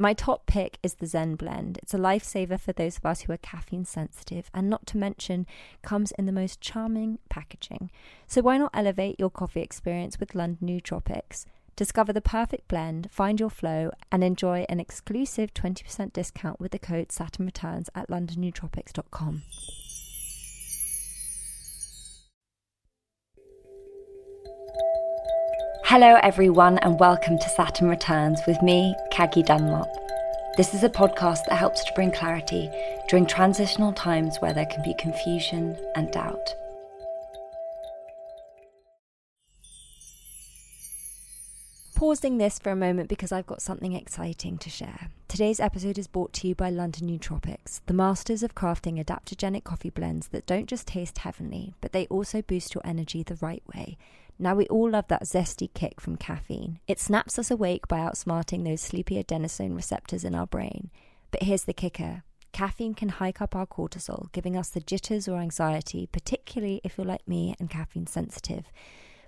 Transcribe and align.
My 0.00 0.14
top 0.14 0.46
pick 0.46 0.78
is 0.82 0.94
the 0.94 1.06
Zen 1.06 1.34
blend. 1.34 1.78
It's 1.82 1.92
a 1.92 1.98
lifesaver 1.98 2.58
for 2.58 2.72
those 2.72 2.96
of 2.96 3.04
us 3.04 3.20
who 3.20 3.34
are 3.34 3.36
caffeine 3.36 3.84
sensitive, 3.84 4.50
and 4.54 4.70
not 4.70 4.86
to 4.86 4.96
mention, 4.96 5.46
comes 5.82 6.10
in 6.12 6.24
the 6.24 6.32
most 6.32 6.58
charming 6.58 7.18
packaging. 7.28 7.90
So 8.26 8.40
why 8.40 8.56
not 8.56 8.70
elevate 8.72 9.20
your 9.20 9.28
coffee 9.28 9.60
experience 9.60 10.18
with 10.18 10.34
London 10.34 10.68
Nootropics? 10.68 11.44
Discover 11.76 12.14
the 12.14 12.22
perfect 12.22 12.66
blend, 12.66 13.10
find 13.10 13.38
your 13.38 13.50
flow, 13.50 13.90
and 14.10 14.24
enjoy 14.24 14.64
an 14.70 14.80
exclusive 14.80 15.52
20% 15.52 16.14
discount 16.14 16.58
with 16.58 16.72
the 16.72 16.78
code 16.78 17.12
Saturn 17.12 17.44
Returns 17.44 17.90
at 17.94 18.08
londonnootropics.com. 18.08 19.42
Hello, 25.90 26.20
everyone, 26.22 26.78
and 26.78 27.00
welcome 27.00 27.36
to 27.36 27.48
Saturn 27.48 27.88
Returns 27.88 28.38
with 28.46 28.62
me, 28.62 28.94
Caggie 29.10 29.42
Dunlop. 29.42 29.92
This 30.56 30.72
is 30.72 30.84
a 30.84 30.88
podcast 30.88 31.46
that 31.48 31.56
helps 31.56 31.82
to 31.82 31.92
bring 31.94 32.12
clarity 32.12 32.70
during 33.08 33.26
transitional 33.26 33.92
times 33.92 34.36
where 34.38 34.54
there 34.54 34.66
can 34.66 34.84
be 34.84 34.94
confusion 34.94 35.76
and 35.96 36.08
doubt. 36.12 36.54
Pausing 41.96 42.38
this 42.38 42.60
for 42.60 42.70
a 42.70 42.76
moment 42.76 43.08
because 43.08 43.32
I've 43.32 43.48
got 43.48 43.60
something 43.60 43.92
exciting 43.94 44.58
to 44.58 44.70
share. 44.70 45.08
Today's 45.26 45.58
episode 45.58 45.98
is 45.98 46.06
brought 46.06 46.32
to 46.34 46.46
you 46.46 46.54
by 46.54 46.70
London 46.70 47.08
Nootropics, 47.08 47.80
the 47.86 47.94
masters 47.94 48.44
of 48.44 48.54
crafting 48.54 49.04
adaptogenic 49.04 49.64
coffee 49.64 49.90
blends 49.90 50.28
that 50.28 50.46
don't 50.46 50.68
just 50.68 50.86
taste 50.86 51.18
heavenly, 51.18 51.74
but 51.80 51.90
they 51.90 52.06
also 52.06 52.42
boost 52.42 52.76
your 52.76 52.86
energy 52.86 53.24
the 53.24 53.38
right 53.40 53.64
way 53.74 53.98
now, 54.40 54.54
we 54.54 54.66
all 54.68 54.88
love 54.90 55.06
that 55.08 55.24
zesty 55.24 55.72
kick 55.74 56.00
from 56.00 56.16
caffeine. 56.16 56.80
It 56.88 56.98
snaps 56.98 57.38
us 57.38 57.50
awake 57.50 57.86
by 57.86 57.98
outsmarting 57.98 58.64
those 58.64 58.80
sleepy 58.80 59.22
adenosine 59.22 59.76
receptors 59.76 60.24
in 60.24 60.34
our 60.34 60.46
brain. 60.46 60.90
But 61.30 61.42
here's 61.42 61.64
the 61.64 61.74
kicker 61.74 62.22
caffeine 62.52 62.94
can 62.94 63.10
hike 63.10 63.40
up 63.40 63.54
our 63.54 63.66
cortisol, 63.66 64.32
giving 64.32 64.56
us 64.56 64.70
the 64.70 64.80
jitters 64.80 65.28
or 65.28 65.38
anxiety, 65.38 66.08
particularly 66.10 66.80
if 66.82 66.96
you're 66.96 67.06
like 67.06 67.28
me 67.28 67.54
and 67.60 67.70
caffeine 67.70 68.06
sensitive. 68.06 68.72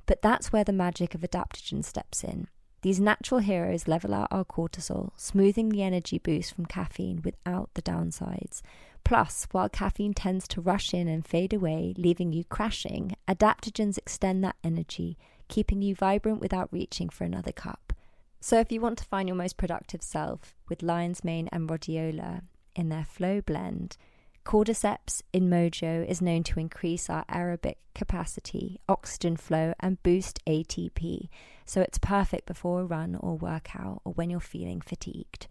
But 0.06 0.22
that's 0.22 0.50
where 0.50 0.64
the 0.64 0.72
magic 0.72 1.14
of 1.14 1.20
adaptogen 1.20 1.84
steps 1.84 2.24
in. 2.24 2.48
These 2.80 2.98
natural 2.98 3.40
heroes 3.40 3.86
level 3.86 4.12
out 4.12 4.28
our 4.32 4.44
cortisol, 4.44 5.10
smoothing 5.16 5.68
the 5.68 5.82
energy 5.82 6.18
boost 6.18 6.54
from 6.54 6.66
caffeine 6.66 7.20
without 7.22 7.70
the 7.74 7.82
downsides. 7.82 8.62
Plus, 9.04 9.46
while 9.50 9.68
caffeine 9.68 10.14
tends 10.14 10.46
to 10.48 10.60
rush 10.60 10.94
in 10.94 11.08
and 11.08 11.26
fade 11.26 11.52
away, 11.52 11.94
leaving 11.96 12.32
you 12.32 12.44
crashing, 12.44 13.16
adaptogens 13.28 13.98
extend 13.98 14.42
that 14.44 14.56
energy, 14.62 15.18
keeping 15.48 15.82
you 15.82 15.94
vibrant 15.94 16.40
without 16.40 16.72
reaching 16.72 17.08
for 17.08 17.24
another 17.24 17.52
cup. 17.52 17.92
So, 18.40 18.58
if 18.58 18.72
you 18.72 18.80
want 18.80 18.98
to 18.98 19.04
find 19.04 19.28
your 19.28 19.36
most 19.36 19.56
productive 19.56 20.02
self 20.02 20.56
with 20.68 20.82
lion's 20.82 21.24
mane 21.24 21.48
and 21.52 21.68
rhodiola 21.68 22.42
in 22.74 22.88
their 22.88 23.04
flow 23.04 23.40
blend, 23.40 23.96
Cordyceps 24.44 25.22
in 25.32 25.48
Mojo 25.48 26.04
is 26.06 26.20
known 26.20 26.42
to 26.44 26.58
increase 26.58 27.08
our 27.08 27.24
aerobic 27.26 27.76
capacity, 27.94 28.80
oxygen 28.88 29.36
flow, 29.36 29.72
and 29.78 30.02
boost 30.02 30.40
ATP, 30.46 31.28
so 31.64 31.80
it's 31.80 31.98
perfect 31.98 32.46
before 32.46 32.80
a 32.80 32.84
run 32.84 33.14
or 33.14 33.36
workout 33.36 34.00
or 34.04 34.12
when 34.12 34.30
you're 34.30 34.40
feeling 34.40 34.80
fatigued. 34.80 35.46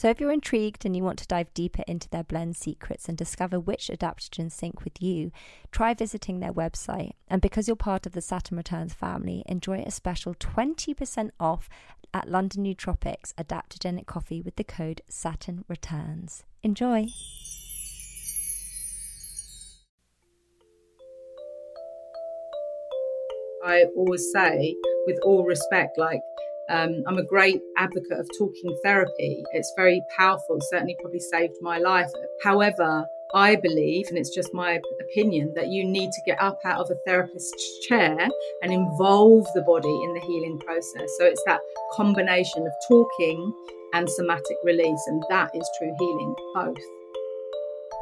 So, 0.00 0.08
if 0.08 0.18
you're 0.18 0.32
intrigued 0.32 0.86
and 0.86 0.96
you 0.96 1.04
want 1.04 1.18
to 1.18 1.26
dive 1.26 1.52
deeper 1.52 1.82
into 1.86 2.08
their 2.08 2.24
blend 2.24 2.56
secrets 2.56 3.06
and 3.06 3.18
discover 3.18 3.60
which 3.60 3.88
adaptogens 3.88 4.52
sync 4.52 4.82
with 4.82 5.02
you, 5.02 5.30
try 5.72 5.92
visiting 5.92 6.40
their 6.40 6.54
website. 6.54 7.12
And 7.28 7.42
because 7.42 7.68
you're 7.68 7.76
part 7.76 8.06
of 8.06 8.12
the 8.12 8.22
Saturn 8.22 8.56
Returns 8.56 8.94
family, 8.94 9.42
enjoy 9.44 9.82
a 9.82 9.90
special 9.90 10.32
20% 10.34 11.32
off 11.38 11.68
at 12.14 12.30
London 12.30 12.64
Nootropics 12.64 13.34
adaptogenic 13.34 14.06
coffee 14.06 14.40
with 14.40 14.56
the 14.56 14.64
code 14.64 15.02
Saturn 15.10 15.66
Returns. 15.68 16.44
Enjoy! 16.62 17.08
I 23.62 23.84
always 23.94 24.26
say, 24.32 24.74
with 25.06 25.18
all 25.24 25.44
respect, 25.44 25.98
like 25.98 26.22
um, 26.70 27.02
I'm 27.06 27.18
a 27.18 27.24
great 27.24 27.60
advocate 27.76 28.18
of 28.18 28.28
talking 28.38 28.76
therapy. 28.84 29.42
It's 29.52 29.72
very 29.76 30.02
powerful, 30.16 30.58
certainly 30.70 30.96
probably 31.00 31.20
saved 31.20 31.54
my 31.60 31.78
life. 31.78 32.10
However, 32.44 33.04
I 33.34 33.56
believe, 33.56 34.06
and 34.08 34.18
it's 34.18 34.34
just 34.34 34.54
my 34.54 34.80
opinion, 35.00 35.52
that 35.54 35.68
you 35.68 35.84
need 35.84 36.10
to 36.12 36.22
get 36.26 36.40
up 36.40 36.58
out 36.64 36.80
of 36.80 36.90
a 36.90 36.94
therapist's 37.06 37.86
chair 37.86 38.28
and 38.62 38.72
involve 38.72 39.46
the 39.54 39.62
body 39.62 40.02
in 40.04 40.14
the 40.14 40.20
healing 40.20 40.58
process. 40.60 41.10
So 41.18 41.24
it's 41.24 41.42
that 41.46 41.60
combination 41.94 42.66
of 42.66 42.72
talking 42.88 43.52
and 43.92 44.08
somatic 44.08 44.56
release, 44.64 45.02
and 45.06 45.22
that 45.28 45.50
is 45.54 45.68
true 45.78 45.94
healing, 45.98 46.34
both. 46.54 46.76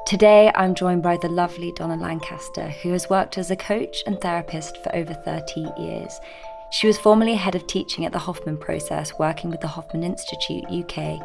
Today, 0.06 0.50
I'm 0.54 0.74
joined 0.74 1.02
by 1.02 1.18
the 1.18 1.28
lovely 1.28 1.72
Donna 1.72 1.96
Lancaster, 1.96 2.68
who 2.68 2.92
has 2.92 3.10
worked 3.10 3.36
as 3.36 3.50
a 3.50 3.56
coach 3.56 4.02
and 4.06 4.18
therapist 4.18 4.82
for 4.82 4.94
over 4.94 5.12
30 5.12 5.66
years. 5.78 6.18
She 6.70 6.86
was 6.86 6.98
formerly 6.98 7.34
head 7.34 7.54
of 7.54 7.66
teaching 7.66 8.04
at 8.04 8.12
the 8.12 8.18
Hoffman 8.18 8.58
Process, 8.58 9.18
working 9.18 9.50
with 9.50 9.60
the 9.60 9.68
Hoffman 9.68 10.04
Institute 10.04 10.64
UK, 10.66 11.18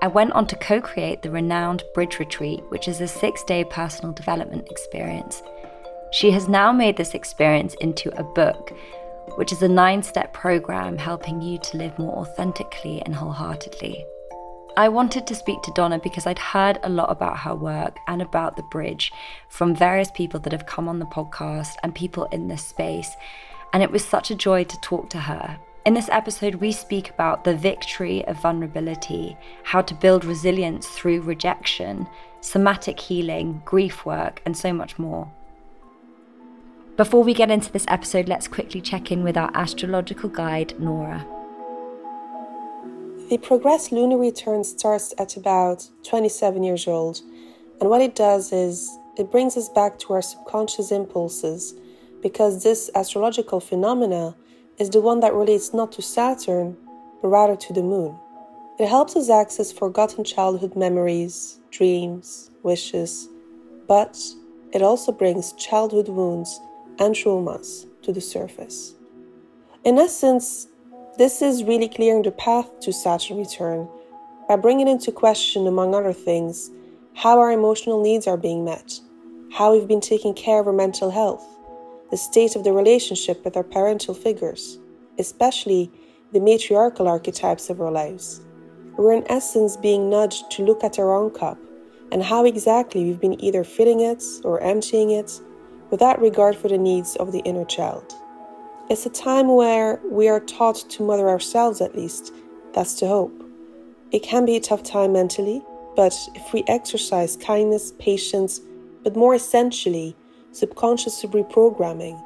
and 0.00 0.14
went 0.14 0.32
on 0.32 0.46
to 0.46 0.56
co 0.56 0.80
create 0.80 1.22
the 1.22 1.30
renowned 1.30 1.82
Bridge 1.94 2.18
Retreat, 2.20 2.62
which 2.68 2.86
is 2.86 3.00
a 3.00 3.08
six 3.08 3.42
day 3.42 3.64
personal 3.64 4.12
development 4.12 4.68
experience. 4.70 5.42
She 6.12 6.30
has 6.30 6.48
now 6.48 6.72
made 6.72 6.96
this 6.96 7.14
experience 7.14 7.74
into 7.80 8.16
a 8.16 8.22
book, 8.22 8.72
which 9.34 9.50
is 9.50 9.62
a 9.62 9.68
nine 9.68 10.02
step 10.02 10.32
program 10.32 10.96
helping 10.96 11.42
you 11.42 11.58
to 11.58 11.76
live 11.76 11.98
more 11.98 12.18
authentically 12.18 13.02
and 13.02 13.16
wholeheartedly. 13.16 14.04
I 14.76 14.88
wanted 14.88 15.26
to 15.26 15.34
speak 15.34 15.62
to 15.62 15.72
Donna 15.72 16.00
because 16.00 16.26
I'd 16.26 16.38
heard 16.38 16.78
a 16.82 16.88
lot 16.88 17.10
about 17.10 17.38
her 17.38 17.54
work 17.54 17.96
and 18.06 18.22
about 18.22 18.56
the 18.56 18.64
bridge 18.64 19.12
from 19.48 19.74
various 19.74 20.10
people 20.12 20.38
that 20.40 20.52
have 20.52 20.66
come 20.66 20.88
on 20.88 20.98
the 21.00 21.06
podcast 21.06 21.74
and 21.82 21.94
people 21.94 22.26
in 22.26 22.48
this 22.48 22.64
space 22.64 23.16
and 23.74 23.82
it 23.82 23.90
was 23.90 24.04
such 24.04 24.30
a 24.30 24.36
joy 24.36 24.62
to 24.62 24.80
talk 24.80 25.10
to 25.10 25.18
her. 25.18 25.58
In 25.84 25.94
this 25.94 26.08
episode, 26.10 26.54
we 26.54 26.70
speak 26.70 27.10
about 27.10 27.42
the 27.42 27.56
victory 27.56 28.24
of 28.26 28.40
vulnerability, 28.40 29.36
how 29.64 29.82
to 29.82 29.94
build 29.94 30.24
resilience 30.24 30.86
through 30.86 31.22
rejection, 31.22 32.06
somatic 32.40 33.00
healing, 33.00 33.60
grief 33.64 34.06
work, 34.06 34.40
and 34.46 34.56
so 34.56 34.72
much 34.72 34.96
more. 34.96 35.28
Before 36.96 37.24
we 37.24 37.34
get 37.34 37.50
into 37.50 37.72
this 37.72 37.84
episode, 37.88 38.28
let's 38.28 38.46
quickly 38.46 38.80
check 38.80 39.10
in 39.10 39.24
with 39.24 39.36
our 39.36 39.50
astrological 39.54 40.28
guide, 40.28 40.78
Nora. 40.78 41.26
The 43.28 43.38
progressed 43.38 43.90
lunar 43.90 44.18
return 44.18 44.62
starts 44.62 45.12
at 45.18 45.36
about 45.36 45.88
27 46.04 46.62
years 46.62 46.86
old, 46.86 47.22
and 47.80 47.90
what 47.90 48.00
it 48.00 48.14
does 48.14 48.52
is 48.52 48.88
it 49.18 49.32
brings 49.32 49.56
us 49.56 49.68
back 49.68 49.98
to 49.98 50.12
our 50.12 50.22
subconscious 50.22 50.92
impulses 50.92 51.74
because 52.24 52.64
this 52.64 52.90
astrological 52.94 53.60
phenomena 53.60 54.34
is 54.78 54.88
the 54.88 55.00
one 55.00 55.20
that 55.20 55.34
relates 55.34 55.74
not 55.74 55.92
to 55.92 56.00
Saturn, 56.00 56.74
but 57.20 57.28
rather 57.28 57.54
to 57.54 57.72
the 57.74 57.82
moon. 57.82 58.18
It 58.80 58.88
helps 58.88 59.14
us 59.14 59.28
access 59.28 59.70
forgotten 59.70 60.24
childhood 60.24 60.74
memories, 60.74 61.60
dreams, 61.70 62.50
wishes, 62.62 63.28
but 63.86 64.18
it 64.72 64.80
also 64.80 65.12
brings 65.12 65.52
childhood 65.52 66.08
wounds 66.08 66.58
and 66.98 67.14
traumas 67.14 67.86
to 68.02 68.10
the 68.10 68.22
surface. 68.22 68.94
In 69.84 69.98
essence, 69.98 70.66
this 71.18 71.42
is 71.42 71.62
really 71.62 71.88
clearing 71.88 72.22
the 72.22 72.32
path 72.32 72.80
to 72.80 72.92
Saturn 72.92 73.36
return 73.36 73.86
by 74.48 74.56
bringing 74.56 74.88
into 74.88 75.12
question, 75.12 75.66
among 75.66 75.94
other 75.94 76.14
things, 76.14 76.70
how 77.12 77.38
our 77.38 77.52
emotional 77.52 78.02
needs 78.02 78.26
are 78.26 78.38
being 78.38 78.64
met 78.64 78.98
how 79.54 79.72
we've 79.72 79.86
been 79.86 80.00
taking 80.00 80.34
care 80.34 80.58
of 80.58 80.66
our 80.66 80.72
mental 80.72 81.12
health, 81.12 81.46
the 82.10 82.16
state 82.16 82.56
of 82.56 82.64
the 82.64 82.72
relationship 82.72 83.44
with 83.44 83.56
our 83.56 83.64
parental 83.64 84.14
figures, 84.14 84.78
especially 85.18 85.90
the 86.32 86.40
matriarchal 86.40 87.08
archetypes 87.08 87.70
of 87.70 87.80
our 87.80 87.90
lives. 87.90 88.40
We're 88.96 89.12
in 89.12 89.30
essence 89.30 89.76
being 89.76 90.10
nudged 90.10 90.50
to 90.52 90.64
look 90.64 90.84
at 90.84 90.98
our 90.98 91.14
own 91.14 91.30
cup 91.30 91.58
and 92.12 92.22
how 92.22 92.44
exactly 92.44 93.04
we've 93.04 93.20
been 93.20 93.42
either 93.42 93.64
filling 93.64 94.00
it 94.00 94.22
or 94.44 94.60
emptying 94.60 95.10
it 95.10 95.40
without 95.90 96.20
regard 96.20 96.56
for 96.56 96.68
the 96.68 96.78
needs 96.78 97.16
of 97.16 97.32
the 97.32 97.40
inner 97.40 97.64
child. 97.64 98.14
It's 98.90 99.06
a 99.06 99.10
time 99.10 99.48
where 99.48 100.00
we 100.10 100.28
are 100.28 100.40
taught 100.40 100.76
to 100.90 101.02
mother 101.02 101.28
ourselves 101.28 101.80
at 101.80 101.96
least. 101.96 102.32
That's 102.72 103.00
the 103.00 103.08
hope. 103.08 103.42
It 104.12 104.22
can 104.22 104.44
be 104.44 104.56
a 104.56 104.60
tough 104.60 104.82
time 104.82 105.12
mentally, 105.12 105.62
but 105.96 106.14
if 106.34 106.52
we 106.52 106.64
exercise 106.68 107.36
kindness, 107.36 107.92
patience, 107.98 108.60
but 109.02 109.16
more 109.16 109.34
essentially, 109.34 110.16
subconscious 110.54 111.24
reprogramming, 111.24 112.22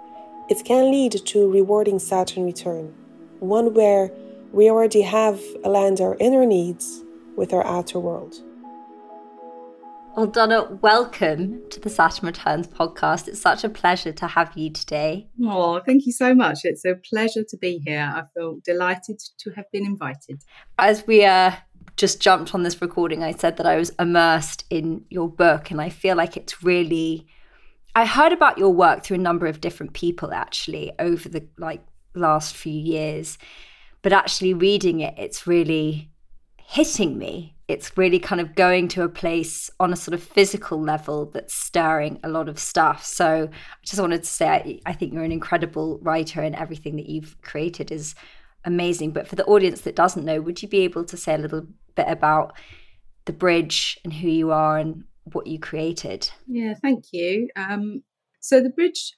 it 0.50 0.62
can 0.64 0.90
lead 0.90 1.12
to 1.12 1.44
a 1.44 1.48
rewarding 1.48 1.98
Saturn 1.98 2.44
return, 2.44 2.94
one 3.40 3.72
where 3.72 4.10
we 4.52 4.70
already 4.70 5.00
have 5.00 5.40
aligned 5.64 6.00
our 6.02 6.14
inner 6.20 6.44
needs 6.44 7.02
with 7.36 7.54
our 7.54 7.64
outer 7.66 7.98
world. 7.98 8.36
Well, 10.14 10.26
Donna, 10.26 10.64
welcome 10.82 11.62
to 11.70 11.80
the 11.80 11.88
Saturn 11.88 12.26
Returns 12.26 12.66
podcast. 12.66 13.28
It's 13.28 13.40
such 13.40 13.64
a 13.64 13.68
pleasure 13.68 14.12
to 14.12 14.26
have 14.26 14.54
you 14.56 14.68
today. 14.70 15.28
Oh, 15.44 15.80
thank 15.86 16.04
you 16.04 16.12
so 16.12 16.34
much. 16.34 16.60
It's 16.64 16.84
a 16.84 16.96
pleasure 16.96 17.44
to 17.48 17.56
be 17.56 17.80
here. 17.86 18.12
I 18.14 18.24
feel 18.34 18.58
delighted 18.62 19.22
to 19.38 19.50
have 19.52 19.70
been 19.72 19.86
invited. 19.86 20.42
As 20.78 21.06
we 21.06 21.24
uh, 21.24 21.52
just 21.96 22.20
jumped 22.20 22.54
on 22.54 22.62
this 22.62 22.82
recording, 22.82 23.22
I 23.22 23.32
said 23.32 23.56
that 23.56 23.66
I 23.66 23.76
was 23.76 23.90
immersed 23.98 24.64
in 24.68 25.04
your 25.08 25.30
book, 25.30 25.70
and 25.70 25.80
I 25.80 25.88
feel 25.88 26.16
like 26.16 26.36
it's 26.36 26.62
really. 26.62 27.26
I 27.98 28.06
heard 28.06 28.32
about 28.32 28.58
your 28.58 28.70
work 28.70 29.02
through 29.02 29.16
a 29.16 29.20
number 29.20 29.46
of 29.46 29.60
different 29.60 29.92
people 29.92 30.32
actually 30.32 30.92
over 30.98 31.28
the 31.28 31.46
like 31.58 31.82
last 32.14 32.54
few 32.54 32.72
years, 32.72 33.38
but 34.02 34.12
actually 34.12 34.54
reading 34.54 35.00
it, 35.00 35.14
it's 35.16 35.46
really 35.46 36.10
hitting 36.56 37.18
me 37.18 37.56
it's 37.68 37.98
really 37.98 38.18
kind 38.18 38.40
of 38.40 38.54
going 38.54 38.88
to 38.88 39.02
a 39.02 39.08
place 39.08 39.70
on 39.78 39.92
a 39.92 39.96
sort 39.96 40.14
of 40.14 40.22
physical 40.22 40.80
level 40.80 41.26
that's 41.26 41.52
stirring 41.52 42.18
a 42.24 42.28
lot 42.28 42.48
of 42.48 42.58
stuff. 42.58 43.04
So 43.04 43.50
I 43.52 43.84
just 43.84 44.00
wanted 44.00 44.22
to 44.22 44.28
say 44.28 44.48
I, 44.48 44.80
I, 44.86 44.92
think 44.94 45.12
you're 45.12 45.22
an 45.22 45.32
incredible 45.32 45.98
writer 46.00 46.40
and 46.40 46.56
everything 46.56 46.96
that 46.96 47.10
you've 47.10 47.40
created 47.42 47.92
is 47.92 48.14
amazing. 48.64 49.10
But 49.10 49.28
for 49.28 49.36
the 49.36 49.44
audience 49.44 49.82
that 49.82 49.96
doesn't 49.96 50.24
know, 50.24 50.40
would 50.40 50.62
you 50.62 50.68
be 50.68 50.78
able 50.80 51.04
to 51.04 51.16
say 51.18 51.34
a 51.34 51.38
little 51.38 51.66
bit 51.94 52.06
about 52.08 52.56
the 53.26 53.34
bridge 53.34 54.00
and 54.02 54.14
who 54.14 54.28
you 54.28 54.50
are 54.50 54.78
and 54.78 55.04
what 55.34 55.46
you 55.46 55.58
created? 55.58 56.30
Yeah, 56.46 56.74
thank 56.74 57.06
you. 57.12 57.48
Um, 57.56 58.02
so 58.40 58.60
the 58.62 58.70
bridge 58.70 59.14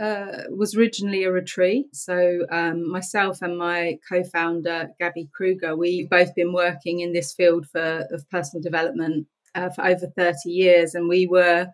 uh, 0.00 0.44
was 0.50 0.76
originally 0.76 1.24
a 1.24 1.32
retreat. 1.32 1.94
So 1.94 2.46
um, 2.50 2.90
myself 2.90 3.42
and 3.42 3.58
my 3.58 3.98
co-founder 4.08 4.90
Gabby 4.98 5.28
Kruger, 5.34 5.76
we've 5.76 6.08
both 6.08 6.34
been 6.34 6.52
working 6.52 7.00
in 7.00 7.12
this 7.12 7.32
field 7.32 7.66
for 7.66 8.06
of 8.10 8.28
personal 8.30 8.62
development 8.62 9.26
uh, 9.54 9.70
for 9.70 9.84
over 9.84 10.06
thirty 10.16 10.50
years, 10.50 10.94
and 10.94 11.08
we 11.08 11.26
were 11.26 11.68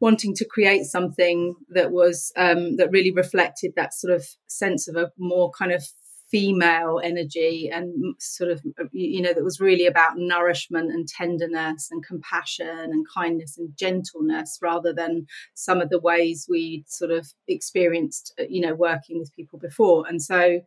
wanting 0.00 0.34
to 0.34 0.44
create 0.44 0.84
something 0.84 1.54
that 1.70 1.90
was 1.90 2.32
um, 2.36 2.76
that 2.76 2.90
really 2.90 3.10
reflected 3.10 3.72
that 3.74 3.94
sort 3.94 4.12
of 4.12 4.24
sense 4.46 4.86
of 4.86 4.96
a 4.96 5.10
more 5.18 5.50
kind 5.50 5.72
of 5.72 5.82
female 6.30 7.00
energy 7.02 7.70
and 7.72 8.14
sort 8.18 8.50
of 8.50 8.62
you 8.92 9.22
know 9.22 9.32
that 9.32 9.44
was 9.44 9.60
really 9.60 9.86
about 9.86 10.16
nourishment 10.16 10.90
and 10.90 11.08
tenderness 11.08 11.88
and 11.90 12.04
compassion 12.04 12.68
and 12.68 13.06
kindness 13.14 13.56
and 13.56 13.74
gentleness 13.76 14.58
rather 14.60 14.92
than 14.92 15.26
some 15.54 15.80
of 15.80 15.88
the 15.88 15.98
ways 15.98 16.46
we 16.48 16.84
sort 16.86 17.10
of 17.10 17.32
experienced 17.46 18.34
uh, 18.38 18.44
you 18.48 18.60
know 18.60 18.74
working 18.74 19.18
with 19.18 19.34
people 19.34 19.58
before. 19.58 20.06
And 20.08 20.22
so 20.22 20.60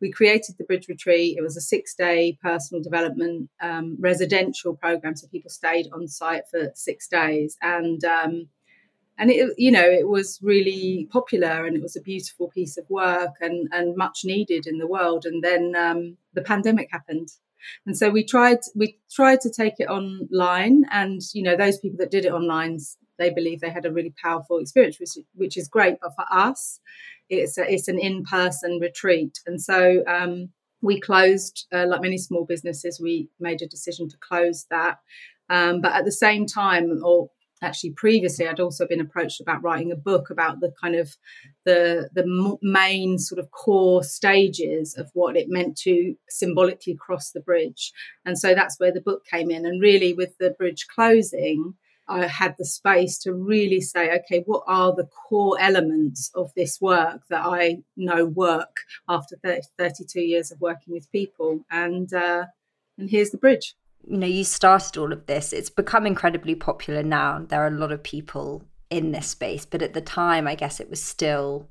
we 0.00 0.10
created 0.10 0.56
the 0.58 0.64
bridge 0.64 0.88
retreat. 0.88 1.36
It 1.38 1.42
was 1.42 1.56
a 1.56 1.60
six 1.60 1.94
day 1.94 2.36
personal 2.42 2.82
development 2.82 3.50
um, 3.62 3.96
residential 4.00 4.74
program 4.74 5.14
so 5.14 5.28
people 5.28 5.50
stayed 5.50 5.88
on 5.92 6.08
site 6.08 6.42
for 6.50 6.72
six 6.74 7.06
days. 7.06 7.56
And 7.62 8.04
um, 8.04 8.48
and 9.18 9.30
it 9.30 9.54
you 9.58 9.70
know 9.70 9.84
it 9.84 10.08
was 10.08 10.38
really 10.42 11.08
popular 11.10 11.66
and 11.66 11.76
it 11.76 11.82
was 11.82 11.96
a 11.96 12.00
beautiful 12.00 12.48
piece 12.48 12.76
of 12.76 12.88
work 12.88 13.34
and 13.40 13.68
and 13.72 13.96
much 13.96 14.20
needed 14.24 14.66
in 14.66 14.78
the 14.78 14.86
world. 14.86 15.24
And 15.24 15.42
then 15.42 15.74
um, 15.76 16.16
the 16.32 16.42
pandemic 16.42 16.88
happened. 16.90 17.28
And 17.86 17.96
so 17.96 18.10
we 18.10 18.24
tried 18.24 18.58
we 18.74 18.98
tried 19.10 19.40
to 19.42 19.50
take 19.50 19.74
it 19.78 19.88
online 19.88 20.84
and 20.90 21.20
you 21.32 21.42
know 21.42 21.56
those 21.56 21.78
people 21.78 21.98
that 21.98 22.10
did 22.10 22.24
it 22.24 22.32
online 22.32 22.78
they 23.18 23.30
believe 23.30 23.60
they 23.60 23.70
had 23.70 23.86
a 23.86 23.92
really 23.92 24.14
powerful 24.20 24.58
experience 24.58 24.98
which, 24.98 25.24
which 25.34 25.56
is 25.56 25.68
great. 25.68 25.98
But 26.00 26.14
for 26.16 26.24
us 26.30 26.80
it's 27.28 27.56
a, 27.56 27.72
it's 27.72 27.88
an 27.88 27.98
in-person 27.98 28.78
retreat. 28.80 29.38
And 29.46 29.60
so 29.60 30.02
um, 30.06 30.50
we 30.80 31.00
closed 31.00 31.66
uh, 31.72 31.86
like 31.86 32.02
many 32.02 32.18
small 32.18 32.44
businesses 32.44 33.00
we 33.00 33.28
made 33.38 33.62
a 33.62 33.66
decision 33.66 34.08
to 34.08 34.16
close 34.18 34.66
that. 34.70 34.98
Um, 35.48 35.80
but 35.80 35.92
at 35.92 36.04
the 36.04 36.12
same 36.12 36.46
time 36.46 37.00
or 37.04 37.30
actually 37.62 37.92
previously 37.92 38.46
I'd 38.46 38.60
also 38.60 38.86
been 38.86 39.00
approached 39.00 39.40
about 39.40 39.62
writing 39.62 39.92
a 39.92 39.96
book 39.96 40.30
about 40.30 40.60
the 40.60 40.72
kind 40.80 40.94
of 40.94 41.16
the 41.64 42.10
the 42.12 42.58
main 42.62 43.18
sort 43.18 43.38
of 43.38 43.50
core 43.50 44.02
stages 44.02 44.96
of 44.96 45.10
what 45.14 45.36
it 45.36 45.46
meant 45.48 45.76
to 45.78 46.14
symbolically 46.28 46.94
cross 46.94 47.30
the 47.30 47.40
bridge. 47.40 47.92
And 48.24 48.38
so 48.38 48.54
that's 48.54 48.78
where 48.78 48.92
the 48.92 49.00
book 49.00 49.24
came 49.24 49.50
in. 49.50 49.64
And 49.64 49.80
really 49.80 50.12
with 50.12 50.36
the 50.38 50.50
bridge 50.50 50.86
closing 50.92 51.74
I 52.08 52.26
had 52.26 52.56
the 52.58 52.64
space 52.64 53.16
to 53.18 53.32
really 53.32 53.80
say, 53.80 54.10
okay, 54.18 54.42
what 54.44 54.64
are 54.66 54.94
the 54.94 55.06
core 55.06 55.56
elements 55.60 56.30
of 56.34 56.52
this 56.54 56.80
work 56.80 57.22
that 57.30 57.44
I 57.44 57.78
know 57.96 58.24
work 58.24 58.76
after 59.08 59.36
30, 59.42 59.62
32 59.78 60.20
years 60.20 60.50
of 60.50 60.60
working 60.60 60.92
with 60.92 61.10
people? 61.12 61.60
And 61.70 62.12
uh, 62.12 62.46
and 62.98 63.08
here's 63.08 63.30
the 63.30 63.38
bridge 63.38 63.74
you 64.08 64.16
know, 64.18 64.26
you 64.26 64.44
started 64.44 64.96
all 64.96 65.12
of 65.12 65.26
this. 65.26 65.52
It's 65.52 65.70
become 65.70 66.06
incredibly 66.06 66.54
popular 66.54 67.02
now. 67.02 67.44
There 67.46 67.62
are 67.62 67.68
a 67.68 67.78
lot 67.78 67.92
of 67.92 68.02
people 68.02 68.64
in 68.90 69.12
this 69.12 69.28
space, 69.28 69.64
but 69.64 69.82
at 69.82 69.94
the 69.94 70.00
time, 70.00 70.46
I 70.46 70.54
guess 70.54 70.80
it 70.80 70.90
was 70.90 71.02
still 71.02 71.68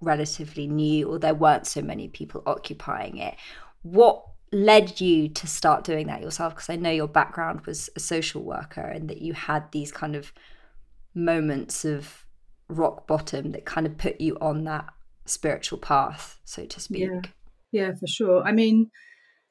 relatively 0.00 0.66
new, 0.66 1.08
or 1.08 1.18
there 1.18 1.34
weren't 1.34 1.66
so 1.66 1.82
many 1.82 2.08
people 2.08 2.42
occupying 2.46 3.18
it. 3.18 3.34
What 3.82 4.24
led 4.52 5.00
you 5.00 5.28
to 5.28 5.46
start 5.46 5.84
doing 5.84 6.06
that 6.06 6.22
yourself? 6.22 6.54
Because 6.54 6.70
I 6.70 6.76
know 6.76 6.90
your 6.90 7.08
background 7.08 7.66
was 7.66 7.90
a 7.96 8.00
social 8.00 8.42
worker 8.42 8.80
and 8.80 9.08
that 9.08 9.22
you 9.22 9.32
had 9.34 9.70
these 9.72 9.92
kind 9.92 10.16
of 10.16 10.32
moments 11.14 11.84
of 11.84 12.24
rock 12.68 13.06
bottom 13.06 13.52
that 13.52 13.64
kind 13.64 13.86
of 13.86 13.96
put 13.96 14.20
you 14.20 14.36
on 14.40 14.64
that 14.64 14.86
spiritual 15.24 15.78
path, 15.78 16.38
so 16.44 16.64
to 16.64 16.80
speak. 16.80 17.10
Yeah, 17.10 17.20
yeah 17.72 17.94
for 17.94 18.06
sure. 18.06 18.42
I 18.42 18.52
mean, 18.52 18.90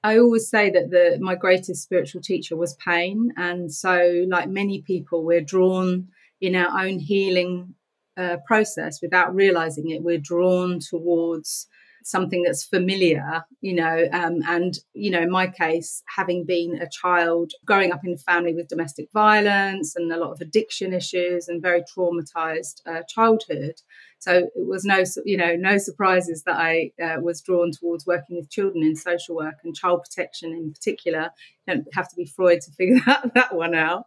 I 0.03 0.19
always 0.19 0.49
say 0.49 0.69
that 0.69 0.89
the 0.89 1.17
my 1.19 1.35
greatest 1.35 1.83
spiritual 1.83 2.21
teacher 2.21 2.55
was 2.55 2.75
pain, 2.75 3.33
and 3.35 3.71
so 3.73 4.25
like 4.29 4.49
many 4.49 4.81
people, 4.81 5.23
we're 5.23 5.41
drawn 5.41 6.09
in 6.39 6.55
our 6.55 6.85
own 6.85 6.99
healing 6.99 7.75
uh, 8.15 8.37
process 8.45 9.01
without 9.01 9.33
realizing 9.33 9.89
it. 9.89 10.03
We're 10.03 10.19
drawn 10.19 10.79
towards 10.79 11.67
something 12.03 12.43
that's 12.43 12.63
familiar, 12.63 13.43
you 13.61 13.73
know, 13.73 14.07
um, 14.13 14.41
and 14.47 14.79
you 14.93 15.11
know, 15.11 15.21
in 15.21 15.29
my 15.29 15.47
case, 15.47 16.01
having 16.15 16.45
been 16.45 16.79
a 16.81 16.87
child 16.89 17.51
growing 17.65 17.91
up 17.91 18.01
in 18.05 18.13
a 18.13 18.17
family 18.17 18.53
with 18.53 18.69
domestic 18.69 19.09
violence 19.13 19.95
and 19.95 20.11
a 20.11 20.17
lot 20.17 20.31
of 20.31 20.41
addiction 20.41 20.93
issues 20.93 21.47
and 21.47 21.61
very 21.61 21.83
traumatized 21.83 22.81
uh, 22.85 23.01
childhood, 23.07 23.75
so 24.19 24.33
it 24.33 24.67
was 24.67 24.83
no, 24.83 25.03
you 25.25 25.37
know, 25.37 25.55
no 25.55 25.77
surprises 25.77 26.43
that 26.43 26.57
I 26.57 26.91
uh, 27.01 27.21
was 27.21 27.41
drawn 27.41 27.71
towards 27.71 28.05
working 28.07 28.37
with 28.37 28.49
children 28.49 28.83
in 28.83 28.95
social 28.95 29.35
work 29.35 29.55
and 29.63 29.75
child 29.75 30.01
protection 30.03 30.53
in 30.53 30.71
particular. 30.71 31.29
You 31.65 31.75
don't 31.75 31.87
have 31.93 32.09
to 32.09 32.15
be 32.15 32.25
Freud 32.25 32.61
to 32.61 32.71
figure 32.71 32.99
that, 33.05 33.33
that 33.35 33.55
one 33.55 33.75
out. 33.75 34.05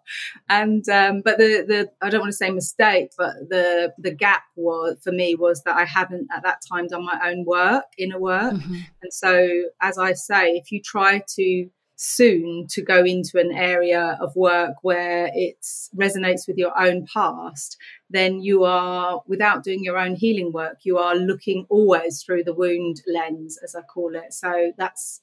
And 0.48 0.86
um, 0.88 1.22
but 1.24 1.38
the 1.38 1.64
the 1.66 1.90
I 2.02 2.10
don't 2.10 2.20
want 2.20 2.32
to 2.32 2.36
say 2.36 2.50
mistake, 2.50 3.12
but 3.16 3.34
the 3.48 3.94
the 3.98 4.10
gap 4.10 4.42
was 4.56 4.98
for 5.02 5.12
me 5.12 5.36
was 5.36 5.62
that 5.62 5.76
I 5.76 5.84
hadn't 5.84 6.26
at 6.34 6.42
that 6.42 6.60
time 6.70 6.88
done 6.88 7.04
my 7.04 7.20
own 7.24 7.44
work, 7.44 7.84
inner 7.96 8.18
work. 8.18 8.54
Mm-hmm. 8.54 8.74
And 9.02 9.12
so, 9.12 9.48
as 9.80 9.96
I 9.96 10.14
say, 10.14 10.56
if 10.56 10.72
you 10.72 10.82
try 10.82 11.22
to 11.36 11.70
soon 12.02 12.66
to 12.66 12.80
go 12.80 13.04
into 13.04 13.38
an 13.38 13.52
area 13.52 14.16
of 14.22 14.34
work 14.34 14.76
where 14.80 15.30
it 15.34 15.58
resonates 15.94 16.48
with 16.48 16.56
your 16.56 16.72
own 16.80 17.06
past, 17.12 17.76
then 18.08 18.40
you 18.40 18.64
are, 18.64 19.20
without 19.26 19.62
doing 19.62 19.84
your 19.84 19.98
own 19.98 20.14
healing 20.14 20.50
work, 20.50 20.78
you 20.82 20.96
are 20.96 21.14
looking 21.14 21.66
always 21.68 22.22
through 22.22 22.42
the 22.42 22.54
wound 22.54 23.02
lens, 23.06 23.58
as 23.62 23.74
I 23.74 23.82
call 23.82 24.14
it. 24.14 24.32
So 24.32 24.72
that's 24.78 25.20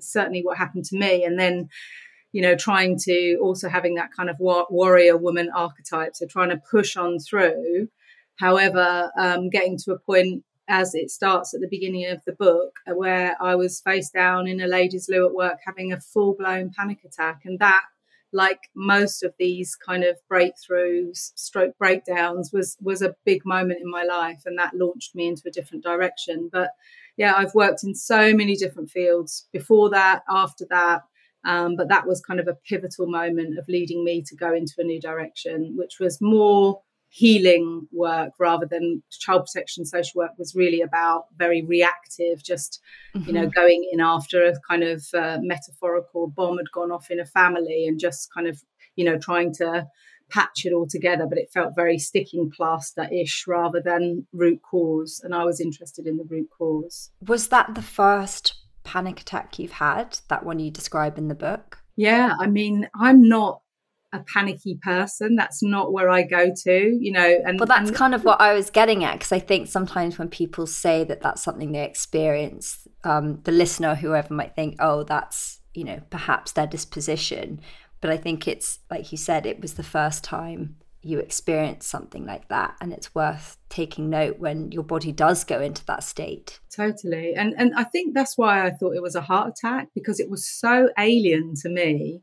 certainly 0.00 0.42
what 0.42 0.58
happened 0.58 0.84
to 0.86 0.98
me. 0.98 1.24
And 1.24 1.38
then, 1.38 1.70
you 2.32 2.42
know, 2.42 2.56
trying 2.56 2.98
to 3.04 3.38
also 3.40 3.70
having 3.70 3.94
that 3.94 4.12
kind 4.14 4.28
of 4.28 4.36
warrior 4.38 5.16
woman 5.16 5.48
archetype, 5.54 6.14
so 6.14 6.26
trying 6.26 6.50
to 6.50 6.60
push 6.70 6.94
on 6.94 7.20
through. 7.20 7.88
However, 8.36 9.10
um, 9.18 9.48
getting 9.48 9.78
to 9.78 9.92
a 9.92 9.98
point 9.98 10.44
as 10.68 10.94
it 10.94 11.10
starts 11.10 11.54
at 11.54 11.60
the 11.60 11.68
beginning 11.68 12.06
of 12.06 12.22
the 12.24 12.32
book, 12.32 12.76
where 12.86 13.36
I 13.40 13.54
was 13.54 13.80
face 13.80 14.10
down 14.10 14.46
in 14.46 14.60
a 14.60 14.66
ladies' 14.66 15.08
loo 15.08 15.26
at 15.26 15.34
work 15.34 15.58
having 15.66 15.92
a 15.92 16.00
full 16.00 16.34
blown 16.38 16.70
panic 16.76 16.98
attack. 17.04 17.40
And 17.44 17.58
that 17.58 17.82
like 18.32 18.70
most 18.74 19.22
of 19.22 19.34
these 19.38 19.76
kind 19.76 20.04
of 20.04 20.16
breakthroughs, 20.30 21.32
stroke 21.34 21.76
breakdowns, 21.78 22.50
was 22.52 22.76
was 22.80 23.02
a 23.02 23.14
big 23.24 23.44
moment 23.44 23.80
in 23.82 23.90
my 23.90 24.04
life, 24.04 24.42
and 24.46 24.58
that 24.58 24.74
launched 24.74 25.14
me 25.14 25.28
into 25.28 25.42
a 25.46 25.50
different 25.50 25.84
direction. 25.84 26.48
But 26.50 26.70
yeah, 27.16 27.34
I've 27.36 27.54
worked 27.54 27.84
in 27.84 27.94
so 27.94 28.32
many 28.34 28.56
different 28.56 28.90
fields 28.90 29.48
before 29.52 29.90
that, 29.90 30.22
after 30.28 30.64
that. 30.70 31.02
Um, 31.44 31.76
but 31.76 31.88
that 31.88 32.06
was 32.06 32.20
kind 32.20 32.38
of 32.38 32.46
a 32.46 32.54
pivotal 32.54 33.06
moment 33.06 33.58
of 33.58 33.66
leading 33.68 34.04
me 34.04 34.22
to 34.22 34.36
go 34.36 34.54
into 34.54 34.74
a 34.78 34.84
new 34.84 35.00
direction, 35.00 35.74
which 35.76 35.98
was 35.98 36.18
more 36.20 36.80
healing 37.14 37.86
work 37.92 38.32
rather 38.38 38.64
than 38.64 39.02
child 39.10 39.44
protection 39.44 39.84
social 39.84 40.18
work 40.18 40.30
was 40.38 40.54
really 40.54 40.80
about 40.80 41.26
very 41.36 41.62
reactive 41.62 42.42
just 42.42 42.80
mm-hmm. 43.14 43.26
you 43.26 43.34
know 43.34 43.42
mm-hmm. 43.42 43.60
going 43.60 43.86
in 43.92 44.00
after 44.00 44.42
a 44.46 44.54
kind 44.66 44.82
of 44.82 45.04
uh, 45.12 45.36
metaphorical 45.42 46.28
bomb 46.28 46.56
had 46.56 46.70
gone 46.72 46.90
off 46.90 47.10
in 47.10 47.20
a 47.20 47.26
family 47.26 47.86
and 47.86 48.00
just 48.00 48.32
kind 48.32 48.46
of 48.46 48.62
you 48.96 49.04
know 49.04 49.18
trying 49.18 49.52
to 49.52 49.86
patch 50.30 50.64
it 50.64 50.72
all 50.72 50.86
together 50.86 51.26
but 51.28 51.36
it 51.36 51.50
felt 51.52 51.76
very 51.76 51.98
sticking 51.98 52.50
plaster 52.50 53.06
ish 53.12 53.44
rather 53.46 53.82
than 53.84 54.26
root 54.32 54.62
cause 54.62 55.20
and 55.22 55.34
i 55.34 55.44
was 55.44 55.60
interested 55.60 56.06
in 56.06 56.16
the 56.16 56.24
root 56.30 56.48
cause 56.56 57.10
was 57.28 57.48
that 57.48 57.74
the 57.74 57.82
first 57.82 58.54
panic 58.84 59.20
attack 59.20 59.58
you've 59.58 59.72
had 59.72 60.18
that 60.28 60.46
one 60.46 60.58
you 60.58 60.70
describe 60.70 61.18
in 61.18 61.28
the 61.28 61.34
book 61.34 61.82
yeah 61.94 62.32
i 62.40 62.46
mean 62.46 62.88
i'm 62.94 63.28
not 63.28 63.60
a 64.12 64.20
panicky 64.20 64.78
person. 64.82 65.36
That's 65.36 65.62
not 65.62 65.92
where 65.92 66.10
I 66.10 66.22
go 66.22 66.52
to, 66.64 66.98
you 67.00 67.12
know. 67.12 67.38
And 67.44 67.58
well, 67.58 67.66
that's 67.66 67.88
and, 67.88 67.96
kind 67.96 68.14
of 68.14 68.24
what 68.24 68.40
I 68.40 68.52
was 68.52 68.70
getting 68.70 69.04
at 69.04 69.14
because 69.14 69.32
I 69.32 69.38
think 69.38 69.68
sometimes 69.68 70.18
when 70.18 70.28
people 70.28 70.66
say 70.66 71.04
that 71.04 71.20
that's 71.20 71.42
something 71.42 71.72
they 71.72 71.84
experience, 71.84 72.86
um, 73.04 73.40
the 73.44 73.52
listener, 73.52 73.94
whoever 73.94 74.34
might 74.34 74.54
think, 74.54 74.76
oh, 74.80 75.02
that's 75.02 75.60
you 75.74 75.84
know 75.84 76.00
perhaps 76.10 76.52
their 76.52 76.66
disposition. 76.66 77.60
But 78.00 78.10
I 78.10 78.16
think 78.16 78.46
it's 78.46 78.80
like 78.90 79.12
you 79.12 79.18
said, 79.18 79.46
it 79.46 79.60
was 79.60 79.74
the 79.74 79.82
first 79.82 80.24
time 80.24 80.76
you 81.04 81.18
experience 81.18 81.86
something 81.86 82.24
like 82.26 82.48
that, 82.48 82.76
and 82.80 82.92
it's 82.92 83.14
worth 83.14 83.56
taking 83.68 84.10
note 84.10 84.38
when 84.38 84.70
your 84.70 84.84
body 84.84 85.10
does 85.10 85.42
go 85.42 85.60
into 85.60 85.84
that 85.86 86.04
state. 86.04 86.60
Totally, 86.74 87.34
and 87.34 87.54
and 87.56 87.72
I 87.74 87.84
think 87.84 88.14
that's 88.14 88.36
why 88.36 88.66
I 88.66 88.70
thought 88.70 88.94
it 88.94 89.02
was 89.02 89.14
a 89.14 89.22
heart 89.22 89.54
attack 89.56 89.88
because 89.94 90.20
it 90.20 90.30
was 90.30 90.46
so 90.46 90.90
alien 90.98 91.54
to 91.62 91.68
me 91.68 92.20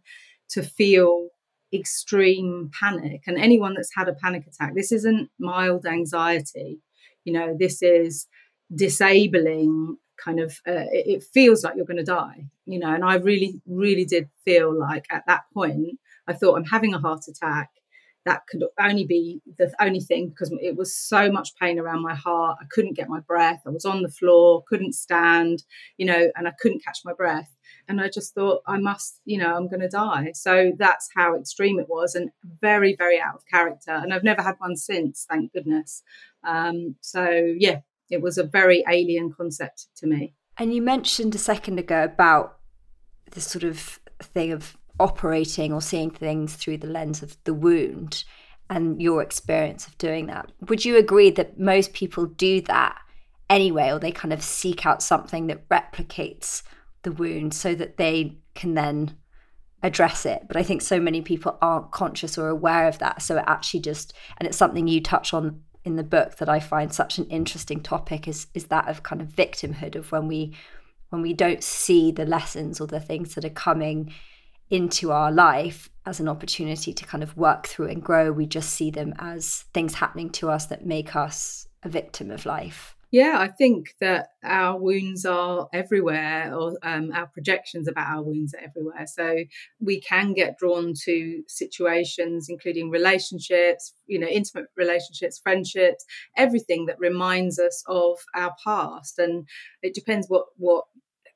to 0.52 0.64
feel 0.64 1.30
extreme 1.74 2.72
panic. 2.80 3.22
And 3.28 3.38
anyone 3.38 3.74
that's 3.76 3.92
had 3.96 4.08
a 4.08 4.14
panic 4.14 4.46
attack, 4.48 4.74
this 4.76 4.92
isn't 4.92 5.30
mild 5.40 5.86
anxiety. 5.86 6.80
You 7.24 7.34
know, 7.34 7.56
this 7.58 7.82
is 7.82 8.28
disabling 8.74 9.98
kind 10.24 10.40
of 10.40 10.52
uh, 10.68 10.86
it, 10.92 11.08
it, 11.08 11.24
feels 11.34 11.64
like 11.64 11.76
you're 11.76 11.86
going 11.86 11.98
to 11.98 12.04
die 12.04 12.46
you 12.66 12.78
know 12.78 12.94
and 12.94 13.06
i 13.06 13.16
really 13.16 13.62
really 13.66 14.04
did 14.04 14.30
feel 14.44 14.78
like 14.78 15.06
at 15.10 15.24
that 15.28 15.42
point 15.54 15.98
i 16.28 16.34
thought 16.34 16.56
i'm 16.56 16.66
having 16.66 16.94
a 16.94 17.00
heart 17.00 17.22
attack 17.30 17.70
that 18.26 18.42
could 18.50 18.64
only 18.80 19.06
be 19.06 19.42
the 19.58 19.74
only 19.80 20.00
thing 20.00 20.30
because 20.30 20.54
it 20.62 20.76
was 20.76 20.96
so 20.96 21.32
much 21.32 21.56
pain 21.60 21.80
around 21.80 22.02
my 22.02 22.14
heart. 22.14 22.58
I 22.62 22.66
couldn't 22.70 22.96
get 22.96 23.10
my 23.10 23.22
breath. 23.22 23.62
I 23.66 23.70
was 23.70 23.86
on 23.86 24.02
the 24.02 24.10
floor, 24.10 24.64
couldn't 24.68 24.94
stand, 24.94 25.64
you 25.98 26.06
know, 26.06 26.30
and 26.36 26.48
I 26.48 26.52
couldn't 26.60 26.84
catch 26.84 27.00
my 27.06 27.14
breath. 27.14 27.50
And 27.90 28.00
I 28.00 28.08
just 28.08 28.36
thought, 28.36 28.62
I 28.68 28.78
must, 28.78 29.20
you 29.26 29.40
know, 29.40 29.54
I'm 29.56 29.68
going 29.68 29.82
to 29.82 29.90
die. 29.90 30.32
So 30.34 30.72
that's 30.78 31.10
how 31.16 31.36
extreme 31.36 31.80
it 31.80 31.90
was 31.90 32.16
and 32.16 32.30
very, 32.62 32.96
very 32.96 33.20
out 33.20 33.36
of 33.36 33.46
character. 33.48 33.92
And 33.92 34.14
I've 34.14 34.24
never 34.24 34.44
had 34.44 34.56
one 34.60 34.78
since, 34.78 35.26
thank 35.30 35.52
goodness. 35.52 36.04
Um, 36.44 36.96
so, 37.02 37.28
yeah, 37.58 37.80
it 38.10 38.22
was 38.22 38.38
a 38.38 38.44
very 38.44 38.84
alien 38.88 39.34
concept 39.34 39.88
to 39.98 40.08
me. 40.08 40.36
And 40.58 40.74
you 40.74 40.82
mentioned 40.82 41.34
a 41.34 41.40
second 41.40 41.80
ago 41.80 42.04
about 42.04 42.60
this 43.32 43.48
sort 43.48 43.64
of 43.64 44.00
thing 44.22 44.52
of 44.52 44.78
operating 45.00 45.74
or 45.74 45.82
seeing 45.82 46.12
things 46.12 46.56
through 46.56 46.78
the 46.78 46.88
lens 46.88 47.24
of 47.24 47.38
the 47.44 47.54
wound 47.54 48.24
and 48.70 49.02
your 49.02 49.24
experience 49.24 49.88
of 49.88 49.98
doing 49.98 50.28
that. 50.28 50.52
Would 50.68 50.86
you 50.86 50.98
agree 50.98 51.32
that 51.32 51.60
most 51.60 51.94
people 51.94 52.28
do 52.28 52.62
that 52.62 53.00
anyway, 53.50 53.90
or 53.90 53.98
they 53.98 54.12
kind 54.12 54.32
of 54.32 54.44
seek 54.44 54.86
out 54.86 55.02
something 55.02 55.48
that 55.48 55.68
replicates 55.70 56.62
the 57.04 57.12
wound 57.12 57.54
so 57.54 57.76
that 57.76 57.98
they 57.98 58.38
can 58.56 58.74
then 58.74 59.16
address 59.82 60.26
it? 60.26 60.44
But 60.48 60.58
I 60.58 60.64
think 60.64 60.82
so 60.82 61.00
many 61.00 61.22
people 61.22 61.58
aren't 61.62 61.92
conscious 61.92 62.38
or 62.38 62.50
aware 62.50 62.88
of 62.88 63.00
that. 63.00 63.22
So 63.22 63.38
it 63.38 63.46
actually 63.48 63.82
just, 63.82 64.14
and 64.38 64.48
it's 64.48 64.58
something 64.58 64.88
you 64.88 65.02
touch 65.02 65.34
on 65.34 65.62
in 65.86 65.96
the 65.96 66.04
book 66.04 66.38
that 66.38 66.50
I 66.50 66.60
find 66.60 66.94
such 66.94 67.18
an 67.18 67.26
interesting 67.26 67.82
topic 67.82 68.28
is 68.28 68.48
is 68.54 68.66
that 68.66 68.88
of 68.88 69.02
kind 69.04 69.22
of 69.22 69.30
victimhood 69.30 69.96
of 69.96 70.12
when 70.12 70.28
we 70.28 70.54
when 71.10 71.22
we 71.22 71.34
don't 71.34 71.64
see 71.64 72.12
the 72.12 72.26
lessons 72.26 72.80
or 72.80 72.88
the 72.88 73.00
things 73.00 73.36
that 73.36 73.46
are 73.46 73.50
coming 73.50 74.14
into 74.70 75.12
our 75.12 75.32
life 75.32 75.90
as 76.06 76.20
an 76.20 76.28
opportunity 76.28 76.94
to 76.94 77.06
kind 77.06 77.24
of 77.24 77.36
work 77.36 77.68
through 77.68 77.88
and 77.88 78.04
grow. 78.04 78.32
We 78.32 78.46
just 78.46 78.70
see 78.70 78.92
them 78.92 79.14
as 79.18 79.66
things 79.74 79.96
happening 79.96 80.30
to 80.32 80.50
us 80.50 80.68
that 80.68 80.86
make 80.86 81.16
us 81.16 81.68
a 81.82 81.90
victim 81.90 82.30
of 82.30 82.46
life. 82.46 82.96
Yeah, 83.12 83.38
I 83.40 83.48
think 83.48 83.96
that 84.02 84.28
our 84.44 84.78
wounds 84.80 85.26
are 85.26 85.68
everywhere, 85.74 86.54
or 86.54 86.78
um, 86.84 87.12
our 87.12 87.26
projections 87.26 87.88
about 87.88 88.06
our 88.08 88.22
wounds 88.22 88.54
are 88.54 88.60
everywhere. 88.64 89.08
So 89.08 89.38
we 89.80 90.00
can 90.00 90.34
get 90.34 90.60
drawn 90.60 90.94
to 91.06 91.44
situations, 91.48 92.50
including 92.50 92.92
relationships, 92.92 93.94
you 94.06 94.20
know, 94.20 94.28
intimate 94.28 94.68
relationships, 94.78 95.40
friendships, 95.40 96.06
everything 96.38 96.86
that 96.86 97.00
reminds 97.00 97.58
us 97.58 97.84
of 97.88 98.20
our 98.36 98.54
past. 98.64 99.18
And 99.18 99.48
it 99.82 99.96
depends 99.96 100.28
what 100.28 100.46
what 100.58 100.86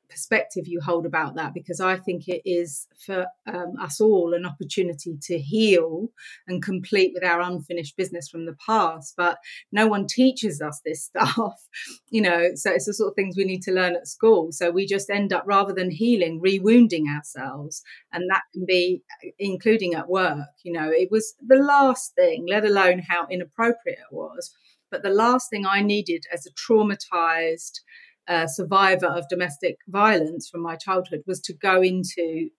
perspective 0.08 0.66
you 0.66 0.80
hold 0.80 1.06
about 1.06 1.34
that 1.34 1.54
because 1.54 1.80
I 1.80 1.96
think 1.96 2.28
it 2.28 2.42
is 2.44 2.86
for 3.04 3.26
um, 3.46 3.74
us 3.80 4.00
all 4.00 4.34
an 4.34 4.46
opportunity 4.46 5.18
to 5.22 5.38
heal 5.38 6.08
and 6.46 6.62
complete 6.62 7.12
with 7.14 7.24
our 7.24 7.40
unfinished 7.40 7.96
business 7.96 8.28
from 8.28 8.46
the 8.46 8.56
past. 8.64 9.14
But 9.16 9.38
no 9.72 9.86
one 9.86 10.06
teaches 10.06 10.60
us 10.60 10.80
this 10.84 11.04
stuff, 11.04 11.54
you 12.10 12.22
know, 12.22 12.50
so 12.54 12.70
it's 12.70 12.86
the 12.86 12.94
sort 12.94 13.10
of 13.10 13.14
things 13.14 13.36
we 13.36 13.44
need 13.44 13.62
to 13.62 13.72
learn 13.72 13.96
at 13.96 14.08
school. 14.08 14.52
So 14.52 14.70
we 14.70 14.86
just 14.86 15.10
end 15.10 15.32
up 15.32 15.44
rather 15.46 15.72
than 15.72 15.90
healing, 15.90 16.40
rewounding 16.40 17.04
ourselves. 17.08 17.82
And 18.12 18.30
that 18.30 18.42
can 18.52 18.64
be 18.66 19.02
including 19.38 19.94
at 19.94 20.08
work. 20.08 20.46
You 20.62 20.72
know, 20.72 20.90
it 20.90 21.10
was 21.10 21.34
the 21.44 21.56
last 21.56 22.14
thing, 22.14 22.46
let 22.48 22.64
alone 22.64 23.02
how 23.08 23.26
inappropriate 23.30 23.98
it 23.98 24.14
was. 24.14 24.54
But 24.90 25.02
the 25.02 25.10
last 25.10 25.50
thing 25.50 25.66
I 25.66 25.82
needed 25.82 26.24
as 26.32 26.46
a 26.46 26.52
traumatized, 26.52 27.80
a 28.28 28.48
survivor 28.48 29.06
of 29.06 29.28
domestic 29.28 29.78
violence 29.88 30.48
from 30.48 30.62
my 30.62 30.76
childhood 30.76 31.22
was 31.26 31.40
to 31.40 31.52
go 31.52 31.82
into 31.82 32.50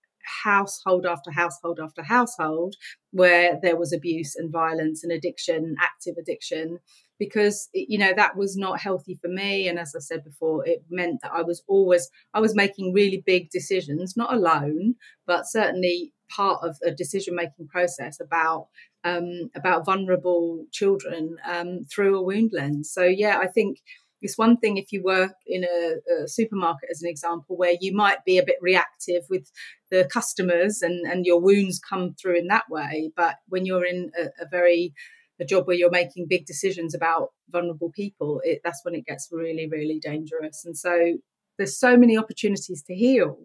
household 0.44 1.06
after 1.06 1.30
household 1.30 1.78
after 1.82 2.02
household 2.02 2.74
where 3.12 3.58
there 3.62 3.76
was 3.76 3.92
abuse 3.92 4.34
and 4.36 4.52
violence 4.52 5.02
and 5.02 5.12
addiction, 5.12 5.76
active 5.80 6.16
addiction, 6.18 6.78
because 7.18 7.68
you 7.72 7.96
know 7.96 8.12
that 8.14 8.36
was 8.36 8.56
not 8.56 8.80
healthy 8.80 9.14
for 9.14 9.28
me. 9.28 9.68
And 9.68 9.78
as 9.78 9.94
I 9.96 10.00
said 10.00 10.24
before, 10.24 10.66
it 10.66 10.84
meant 10.90 11.20
that 11.22 11.32
I 11.32 11.42
was 11.42 11.62
always 11.66 12.10
I 12.34 12.40
was 12.40 12.54
making 12.54 12.92
really 12.92 13.22
big 13.24 13.50
decisions, 13.50 14.16
not 14.16 14.34
alone, 14.34 14.96
but 15.26 15.46
certainly 15.46 16.12
part 16.28 16.62
of 16.62 16.76
a 16.84 16.90
decision 16.90 17.34
making 17.34 17.68
process 17.68 18.20
about 18.20 18.68
um, 19.04 19.50
about 19.54 19.86
vulnerable 19.86 20.66
children 20.72 21.36
um, 21.46 21.84
through 21.90 22.18
a 22.18 22.22
wound 22.22 22.50
lens. 22.52 22.90
So 22.92 23.04
yeah, 23.04 23.38
I 23.38 23.46
think 23.46 23.78
it's 24.22 24.38
one 24.38 24.56
thing 24.56 24.76
if 24.76 24.92
you 24.92 25.02
work 25.02 25.34
in 25.46 25.64
a, 25.64 26.22
a, 26.22 26.28
supermarket, 26.28 26.88
as 26.90 27.02
an 27.02 27.08
example, 27.08 27.56
where 27.56 27.74
you 27.80 27.94
might 27.94 28.24
be 28.24 28.38
a 28.38 28.44
bit 28.44 28.56
reactive 28.60 29.24
with 29.28 29.50
the 29.90 30.08
customers 30.10 30.82
and, 30.82 31.06
and 31.06 31.26
your 31.26 31.40
wounds 31.40 31.78
come 31.78 32.14
through 32.20 32.38
in 32.38 32.46
that 32.48 32.64
way. 32.70 33.10
But 33.14 33.36
when 33.48 33.66
you're 33.66 33.84
in 33.84 34.10
a, 34.18 34.44
a 34.44 34.48
very 34.50 34.94
a 35.38 35.44
job 35.44 35.66
where 35.66 35.76
you're 35.76 35.90
making 35.90 36.26
big 36.28 36.46
decisions 36.46 36.94
about 36.94 37.28
vulnerable 37.50 37.90
people, 37.94 38.40
it, 38.42 38.60
that's 38.64 38.80
when 38.84 38.94
it 38.94 39.04
gets 39.04 39.28
really, 39.30 39.68
really 39.68 39.98
dangerous. 39.98 40.64
And 40.64 40.76
so 40.76 41.18
there's 41.58 41.78
so 41.78 41.96
many 41.96 42.16
opportunities 42.16 42.82
to 42.84 42.94
heal, 42.94 43.38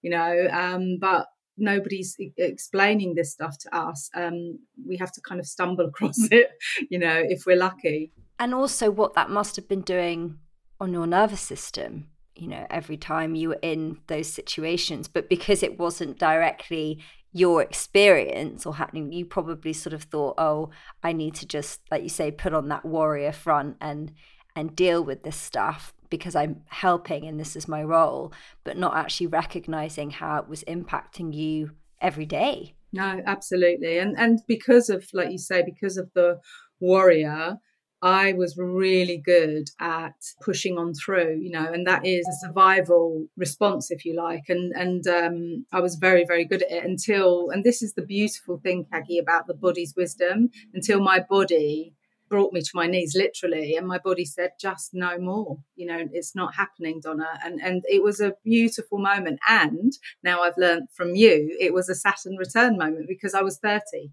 you 0.00 0.10
know, 0.10 0.48
um, 0.52 0.98
but 1.00 1.26
nobody's 1.56 2.16
explaining 2.36 3.14
this 3.14 3.32
stuff 3.32 3.58
to 3.58 3.76
us. 3.76 4.10
Um, 4.14 4.60
we 4.86 4.96
have 4.98 5.10
to 5.12 5.20
kind 5.20 5.40
of 5.40 5.46
stumble 5.46 5.86
across 5.88 6.18
it, 6.30 6.50
you 6.88 7.00
know, 7.00 7.20
if 7.28 7.46
we're 7.46 7.56
lucky 7.56 8.12
and 8.38 8.54
also 8.54 8.90
what 8.90 9.14
that 9.14 9.30
must 9.30 9.56
have 9.56 9.68
been 9.68 9.82
doing 9.82 10.38
on 10.80 10.92
your 10.92 11.06
nervous 11.06 11.40
system 11.40 12.08
you 12.36 12.48
know 12.48 12.66
every 12.70 12.96
time 12.96 13.34
you 13.34 13.50
were 13.50 13.58
in 13.62 13.98
those 14.08 14.28
situations. 14.28 15.08
But 15.08 15.28
because 15.28 15.62
it 15.62 15.78
wasn't 15.78 16.18
directly 16.18 16.98
your 17.32 17.62
experience 17.62 18.64
or 18.64 18.76
happening 18.76 19.12
you 19.12 19.24
probably 19.24 19.72
sort 19.72 19.92
of 19.92 20.04
thought 20.04 20.36
oh 20.38 20.70
i 21.02 21.12
need 21.12 21.34
to 21.34 21.44
just 21.44 21.80
like 21.90 22.00
you 22.00 22.08
say 22.08 22.30
put 22.30 22.54
on 22.54 22.68
that 22.68 22.84
warrior 22.84 23.32
front 23.32 23.76
and 23.80 24.12
and 24.54 24.76
deal 24.76 25.02
with 25.02 25.24
this 25.24 25.34
stuff 25.34 25.92
because 26.10 26.36
i'm 26.36 26.62
helping 26.68 27.26
and 27.26 27.40
this 27.40 27.56
is 27.56 27.66
my 27.66 27.82
role 27.82 28.32
but 28.62 28.78
not 28.78 28.96
actually 28.96 29.26
recognizing 29.26 30.10
how 30.10 30.38
it 30.38 30.48
was 30.48 30.62
impacting 30.68 31.34
you 31.34 31.72
every 32.00 32.26
day. 32.26 32.74
No 32.92 33.20
absolutely. 33.26 33.98
And 33.98 34.16
and 34.16 34.40
because 34.46 34.88
of 34.88 35.04
like 35.12 35.32
you 35.32 35.38
say 35.38 35.64
because 35.64 35.96
of 35.96 36.12
the 36.14 36.38
warrior 36.78 37.56
I 38.04 38.34
was 38.34 38.58
really 38.58 39.16
good 39.16 39.70
at 39.80 40.14
pushing 40.42 40.76
on 40.76 40.92
through, 40.92 41.38
you 41.40 41.50
know, 41.50 41.64
and 41.64 41.86
that 41.86 42.04
is 42.04 42.28
a 42.28 42.46
survival 42.46 43.28
response, 43.34 43.90
if 43.90 44.04
you 44.04 44.14
like. 44.14 44.44
And 44.50 44.74
and 44.74 45.06
um, 45.08 45.66
I 45.72 45.80
was 45.80 45.94
very 45.94 46.26
very 46.26 46.44
good 46.44 46.62
at 46.64 46.70
it 46.70 46.84
until, 46.84 47.48
and 47.48 47.64
this 47.64 47.82
is 47.82 47.94
the 47.94 48.04
beautiful 48.04 48.58
thing, 48.58 48.84
Caggie, 48.92 49.18
about 49.18 49.46
the 49.46 49.54
body's 49.54 49.94
wisdom. 49.96 50.50
Until 50.74 51.00
my 51.00 51.18
body 51.18 51.94
brought 52.28 52.52
me 52.52 52.60
to 52.60 52.70
my 52.74 52.86
knees 52.86 53.14
literally 53.14 53.76
and 53.76 53.86
my 53.86 53.98
body 53.98 54.24
said 54.24 54.50
just 54.58 54.94
no 54.94 55.18
more 55.18 55.58
you 55.76 55.86
know 55.86 56.08
it's 56.12 56.34
not 56.34 56.54
happening 56.54 56.98
donna 57.00 57.38
and 57.44 57.60
and 57.60 57.84
it 57.86 58.02
was 58.02 58.18
a 58.18 58.34
beautiful 58.42 58.98
moment 58.98 59.38
and 59.48 59.92
now 60.22 60.40
i've 60.42 60.56
learned 60.56 60.88
from 60.94 61.14
you 61.14 61.54
it 61.60 61.72
was 61.72 61.88
a 61.88 61.94
saturn 61.94 62.34
return 62.36 62.78
moment 62.78 63.06
because 63.06 63.34
i 63.34 63.42
was 63.42 63.58
30 63.58 64.10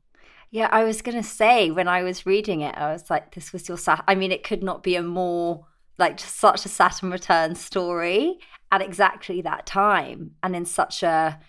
yeah 0.52 0.68
i 0.72 0.84
was 0.84 1.02
going 1.02 1.18
to 1.18 1.28
say 1.28 1.72
when 1.72 1.88
i 1.88 2.04
was 2.04 2.26
reading 2.26 2.62
it 2.62 2.76
i 2.78 2.92
was 2.92 3.10
like 3.10 3.34
this 3.34 3.52
was 3.52 3.68
your 3.68 3.78
sat 3.78 4.04
i 4.08 4.14
mean 4.14 4.32
it 4.32 4.44
could 4.44 4.62
not 4.62 4.84
be 4.84 4.96
a 4.96 5.02
more 5.02 5.66
like 5.98 6.18
just 6.18 6.36
such 6.38 6.66
a 6.66 6.70
saturn 6.70 7.10
return 7.12 7.56
story 7.56 8.38
at 8.72 8.82
exactly 8.82 9.42
that 9.42 9.66
time 9.66 10.32
and 10.44 10.56
in 10.56 10.66
such 10.66 11.04
a 11.04 11.40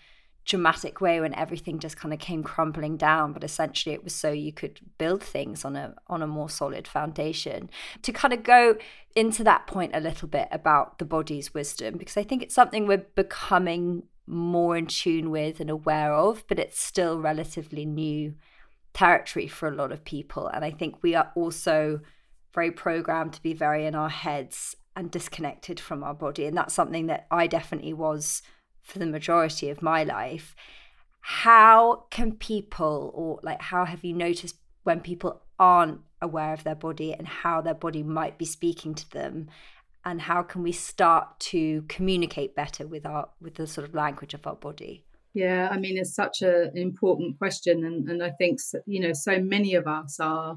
dramatic 0.45 1.01
way 1.01 1.21
when 1.21 1.35
everything 1.35 1.79
just 1.79 1.97
kind 1.97 2.13
of 2.13 2.19
came 2.19 2.43
crumbling 2.43 2.97
down 2.97 3.33
but 3.33 3.45
essentially 3.45 3.95
it 3.95 4.03
was 4.03 4.15
so 4.15 4.33
you 4.33 4.53
could 4.53 4.81
build 4.99 5.23
things 5.23 5.65
on 5.65 5.77
a 5.77 5.95
on 6.09 6.21
a 6.21 6.27
more 6.27 6.51
solid 6.51 6.89
foundation. 6.89 7.71
To 8.03 8.13
kind 8.13 8.35
of 8.35 8.43
go 8.43 8.77
into 9.15 9.45
that 9.45 9.67
point 9.67 9.95
a 9.95 10.01
little 10.01 10.27
bit 10.27 10.49
about 10.51 10.99
the 10.99 11.05
body's 11.05 11.55
wisdom 11.55 11.97
because 11.97 12.17
i 12.17 12.25
think 12.25 12.43
it's 12.43 12.55
something 12.55 12.87
we're 12.87 13.07
becoming 13.15 14.03
more 14.27 14.77
in 14.77 14.87
tune 14.87 15.31
with 15.31 15.61
and 15.61 15.71
aware 15.71 16.13
of 16.13 16.45
but 16.49 16.59
it's 16.59 16.81
still 16.81 17.21
relatively 17.21 17.85
new 17.85 18.35
territory 18.95 19.47
for 19.47 19.69
a 19.69 19.75
lot 19.75 19.93
of 19.93 20.05
people. 20.05 20.49
And 20.49 20.65
i 20.65 20.71
think 20.71 21.03
we 21.03 21.15
are 21.15 21.33
also 21.35 22.01
very 22.55 22.71
programmed 22.71 23.33
to 23.35 23.43
be 23.43 23.55
very 23.55 23.87
in 23.87 23.95
our 23.95 24.11
heads 24.11 24.77
and 24.95 25.11
disconnected 25.11 25.81
from 25.81 26.05
our 26.05 26.15
body. 26.15 26.47
And 26.47 26.57
that's 26.57 26.75
something 26.75 27.07
that 27.07 27.27
i 27.31 27.47
definitely 27.47 27.93
was 27.93 28.43
for 28.83 28.99
the 28.99 29.07
majority 29.07 29.71
of 29.71 29.83
my 29.83 30.05
life. 30.05 30.55
How 31.21 32.07
can 32.11 32.33
people 32.33 33.13
or 33.15 33.41
like 33.43 33.63
how 33.63 33.85
have 33.85 34.05
you 34.05 34.13
noticed 34.13 34.57
when 34.83 35.01
people 35.01 35.43
aren't 35.59 36.01
aware 36.21 36.53
of 36.53 36.65
their 36.65 36.75
body 36.75 37.13
and 37.15 37.27
how 37.29 37.61
their 37.61 37.75
body 37.75 38.03
might 38.03 38.39
be 38.39 38.45
speaking 38.45 38.95
to 38.95 39.11
them? 39.11 39.49
And 40.05 40.23
how 40.23 40.43
can 40.43 40.65
we 40.65 40.73
start 40.73 41.39
to 41.41 41.83
communicate 41.83 42.57
better 42.57 42.87
with 42.87 43.07
our 43.07 43.29
with 43.41 43.55
the 43.55 43.69
sort 43.69 43.89
of 43.89 43.95
language 43.95 44.35
of 44.35 44.47
our 44.47 44.57
body 44.57 45.05
yeah 45.35 45.69
i 45.71 45.79
mean 45.79 45.97
it's 45.97 46.15
such 46.15 46.43
a, 46.43 46.65
an 46.69 46.77
important 46.79 47.37
question 47.39 47.85
and, 47.85 48.09
and 48.09 48.23
i 48.23 48.31
think 48.31 48.59
you 48.87 49.01
know 49.01 49.13
so 49.13 49.41
many 49.41 49.75
of 49.75 49.87
us 49.87 50.21
are 50.21 50.57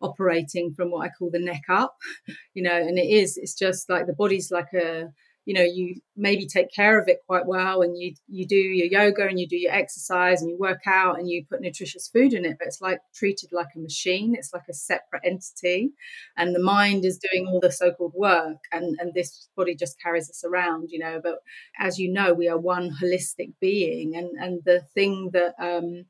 operating 0.00 0.72
from 0.74 0.90
what 0.90 1.04
i 1.06 1.08
call 1.08 1.30
the 1.30 1.38
neck 1.38 1.62
up 1.68 1.96
you 2.54 2.62
know 2.62 2.76
and 2.76 2.98
it 2.98 3.08
is 3.08 3.36
it's 3.36 3.54
just 3.54 3.88
like 3.88 4.06
the 4.06 4.12
body's 4.12 4.50
like 4.50 4.72
a 4.74 5.08
you 5.46 5.54
know 5.54 5.62
you 5.62 6.00
maybe 6.16 6.44
take 6.44 6.72
care 6.74 7.00
of 7.00 7.08
it 7.08 7.20
quite 7.26 7.46
well 7.46 7.80
and 7.80 7.96
you 7.96 8.12
you 8.28 8.46
do 8.46 8.56
your 8.56 8.88
yoga 8.88 9.26
and 9.26 9.38
you 9.40 9.46
do 9.46 9.56
your 9.56 9.72
exercise 9.72 10.42
and 10.42 10.50
you 10.50 10.58
work 10.58 10.82
out 10.86 11.18
and 11.18 11.30
you 11.30 11.44
put 11.48 11.60
nutritious 11.60 12.08
food 12.08 12.34
in 12.34 12.44
it 12.44 12.56
but 12.58 12.66
it's 12.66 12.82
like 12.82 12.98
treated 13.14 13.50
like 13.52 13.68
a 13.74 13.78
machine. 13.78 14.34
It's 14.36 14.52
like 14.52 14.68
a 14.68 14.74
separate 14.74 15.22
entity 15.24 15.92
and 16.36 16.54
the 16.54 16.62
mind 16.62 17.04
is 17.04 17.18
doing 17.18 17.46
all 17.46 17.60
the 17.60 17.70
so-called 17.72 18.12
work 18.14 18.58
and 18.72 18.98
and 19.00 19.14
this 19.14 19.48
body 19.56 19.74
just 19.74 20.00
carries 20.02 20.28
us 20.28 20.42
around 20.44 20.88
you 20.90 20.98
know 20.98 21.20
but 21.22 21.38
as 21.78 21.98
you 21.98 22.12
know 22.12 22.34
we 22.34 22.48
are 22.48 22.58
one 22.58 22.90
holistic 23.00 23.52
being 23.60 24.16
and 24.16 24.30
and 24.38 24.62
the 24.64 24.80
thing 24.94 25.30
that 25.32 25.54
um 25.60 26.04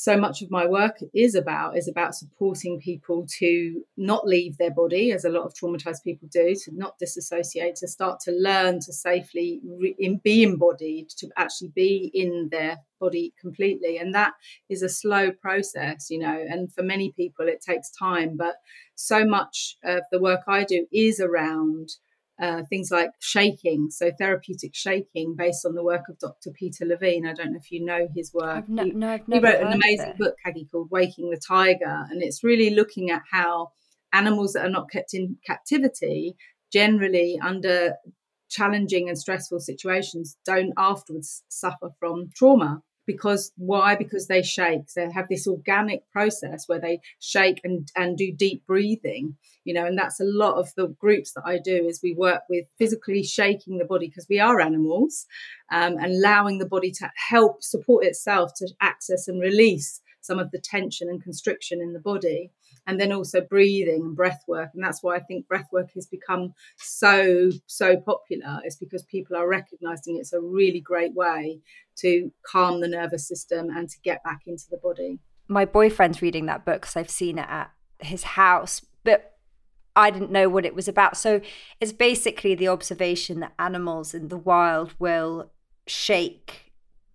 so 0.00 0.16
much 0.16 0.40
of 0.40 0.50
my 0.50 0.66
work 0.66 0.96
is 1.12 1.34
about 1.34 1.76
is 1.76 1.86
about 1.86 2.14
supporting 2.14 2.80
people 2.80 3.26
to 3.38 3.84
not 3.98 4.26
leave 4.26 4.56
their 4.56 4.70
body 4.70 5.12
as 5.12 5.26
a 5.26 5.28
lot 5.28 5.44
of 5.44 5.52
traumatized 5.52 6.02
people 6.02 6.26
do 6.32 6.54
to 6.54 6.70
not 6.74 6.98
disassociate 6.98 7.76
to 7.76 7.86
start 7.86 8.18
to 8.18 8.32
learn 8.32 8.80
to 8.80 8.94
safely 8.94 9.60
re- 9.62 9.94
in, 9.98 10.16
be 10.24 10.42
embodied 10.42 11.10
to 11.10 11.28
actually 11.36 11.70
be 11.74 12.10
in 12.14 12.48
their 12.50 12.78
body 12.98 13.34
completely. 13.38 13.98
And 13.98 14.14
that 14.14 14.32
is 14.70 14.82
a 14.82 14.88
slow 14.88 15.32
process 15.32 16.08
you 16.08 16.18
know 16.18 16.46
and 16.48 16.72
for 16.72 16.82
many 16.82 17.12
people 17.12 17.46
it 17.46 17.60
takes 17.60 17.90
time 17.90 18.38
but 18.38 18.54
so 18.94 19.26
much 19.26 19.76
of 19.84 20.02
the 20.10 20.20
work 20.20 20.40
i 20.48 20.64
do 20.64 20.86
is 20.92 21.20
around 21.20 21.90
uh, 22.40 22.62
things 22.68 22.90
like 22.90 23.10
shaking, 23.20 23.90
so 23.90 24.10
therapeutic 24.18 24.74
shaking, 24.74 25.34
based 25.36 25.66
on 25.66 25.74
the 25.74 25.84
work 25.84 26.02
of 26.08 26.18
Dr. 26.18 26.50
Peter 26.50 26.84
Levine. 26.84 27.26
I 27.26 27.34
don't 27.34 27.52
know 27.52 27.58
if 27.58 27.70
you 27.70 27.84
know 27.84 28.08
his 28.14 28.32
work. 28.32 28.56
I've 28.56 28.68
No, 28.68 28.84
he, 28.84 28.90
no, 28.92 29.18
he, 29.26 29.38
wrote 29.38 29.60
an 29.60 29.72
amazing 29.72 30.14
book, 30.18 30.34
Caggie, 30.44 30.68
called 30.70 30.90
Waking 30.90 31.30
the 31.30 31.40
Tiger, 31.46 32.06
and 32.10 32.22
it's 32.22 32.42
really 32.42 32.70
looking 32.70 33.10
at 33.10 33.22
how 33.30 33.72
animals 34.12 34.54
that 34.54 34.64
are 34.64 34.70
not 34.70 34.90
kept 34.90 35.14
in 35.14 35.36
captivity 35.46 36.36
generally 36.72 37.38
under 37.42 37.94
challenging 38.48 39.08
and 39.08 39.18
stressful 39.18 39.60
situations 39.60 40.36
don't 40.44 40.72
afterwards 40.76 41.44
suffer 41.48 41.90
from 41.98 42.28
trauma 42.34 42.82
because 43.12 43.52
why? 43.56 43.96
Because 43.96 44.26
they 44.26 44.42
shake. 44.42 44.86
They 44.94 45.10
have 45.10 45.28
this 45.28 45.46
organic 45.46 46.10
process 46.10 46.64
where 46.66 46.80
they 46.80 47.00
shake 47.18 47.60
and 47.64 47.90
and 47.96 48.16
do 48.16 48.32
deep 48.32 48.66
breathing 48.66 49.36
you 49.64 49.74
know 49.74 49.84
and 49.86 49.98
that's 49.98 50.20
a 50.20 50.24
lot 50.24 50.54
of 50.56 50.74
the 50.76 50.88
groups 50.98 51.32
that 51.32 51.42
i 51.44 51.58
do 51.58 51.86
is 51.86 52.00
we 52.02 52.14
work 52.14 52.42
with 52.48 52.66
physically 52.78 53.22
shaking 53.22 53.78
the 53.78 53.84
body 53.84 54.08
because 54.08 54.26
we 54.28 54.38
are 54.38 54.60
animals 54.60 55.26
um, 55.70 55.96
and 55.98 56.14
allowing 56.14 56.58
the 56.58 56.66
body 56.66 56.90
to 56.90 57.10
help 57.28 57.62
support 57.62 58.04
itself 58.04 58.52
to 58.56 58.68
access 58.80 59.28
and 59.28 59.40
release 59.40 59.99
some 60.20 60.38
of 60.38 60.50
the 60.50 60.58
tension 60.58 61.08
and 61.08 61.22
constriction 61.22 61.80
in 61.80 61.92
the 61.92 62.00
body 62.00 62.50
and 62.86 63.00
then 63.00 63.12
also 63.12 63.40
breathing 63.40 64.02
and 64.02 64.16
breath 64.16 64.42
work 64.48 64.70
and 64.74 64.82
that's 64.82 65.02
why 65.02 65.16
i 65.16 65.20
think 65.20 65.46
breath 65.48 65.68
work 65.72 65.90
has 65.94 66.06
become 66.06 66.52
so 66.76 67.50
so 67.66 67.96
popular 67.96 68.60
is 68.64 68.76
because 68.76 69.02
people 69.04 69.36
are 69.36 69.48
recognizing 69.48 70.16
it's 70.16 70.32
a 70.32 70.40
really 70.40 70.80
great 70.80 71.14
way 71.14 71.60
to 71.96 72.30
calm 72.46 72.80
the 72.80 72.88
nervous 72.88 73.26
system 73.26 73.68
and 73.70 73.88
to 73.88 73.98
get 74.02 74.22
back 74.24 74.40
into 74.46 74.64
the 74.70 74.78
body 74.78 75.18
my 75.48 75.64
boyfriend's 75.64 76.22
reading 76.22 76.46
that 76.46 76.64
book 76.64 76.82
because 76.82 76.96
i've 76.96 77.10
seen 77.10 77.38
it 77.38 77.48
at 77.48 77.70
his 78.00 78.22
house 78.22 78.82
but 79.04 79.30
I 79.96 80.10
didn't 80.10 80.30
know 80.30 80.48
what 80.48 80.64
it 80.64 80.74
was 80.74 80.88
about. 80.88 81.16
So 81.16 81.40
it's 81.80 81.92
basically 81.92 82.54
the 82.54 82.68
observation 82.68 83.40
that 83.40 83.52
animals 83.58 84.14
in 84.14 84.28
the 84.28 84.36
wild 84.36 84.94
will 84.98 85.50
shake 85.86 86.69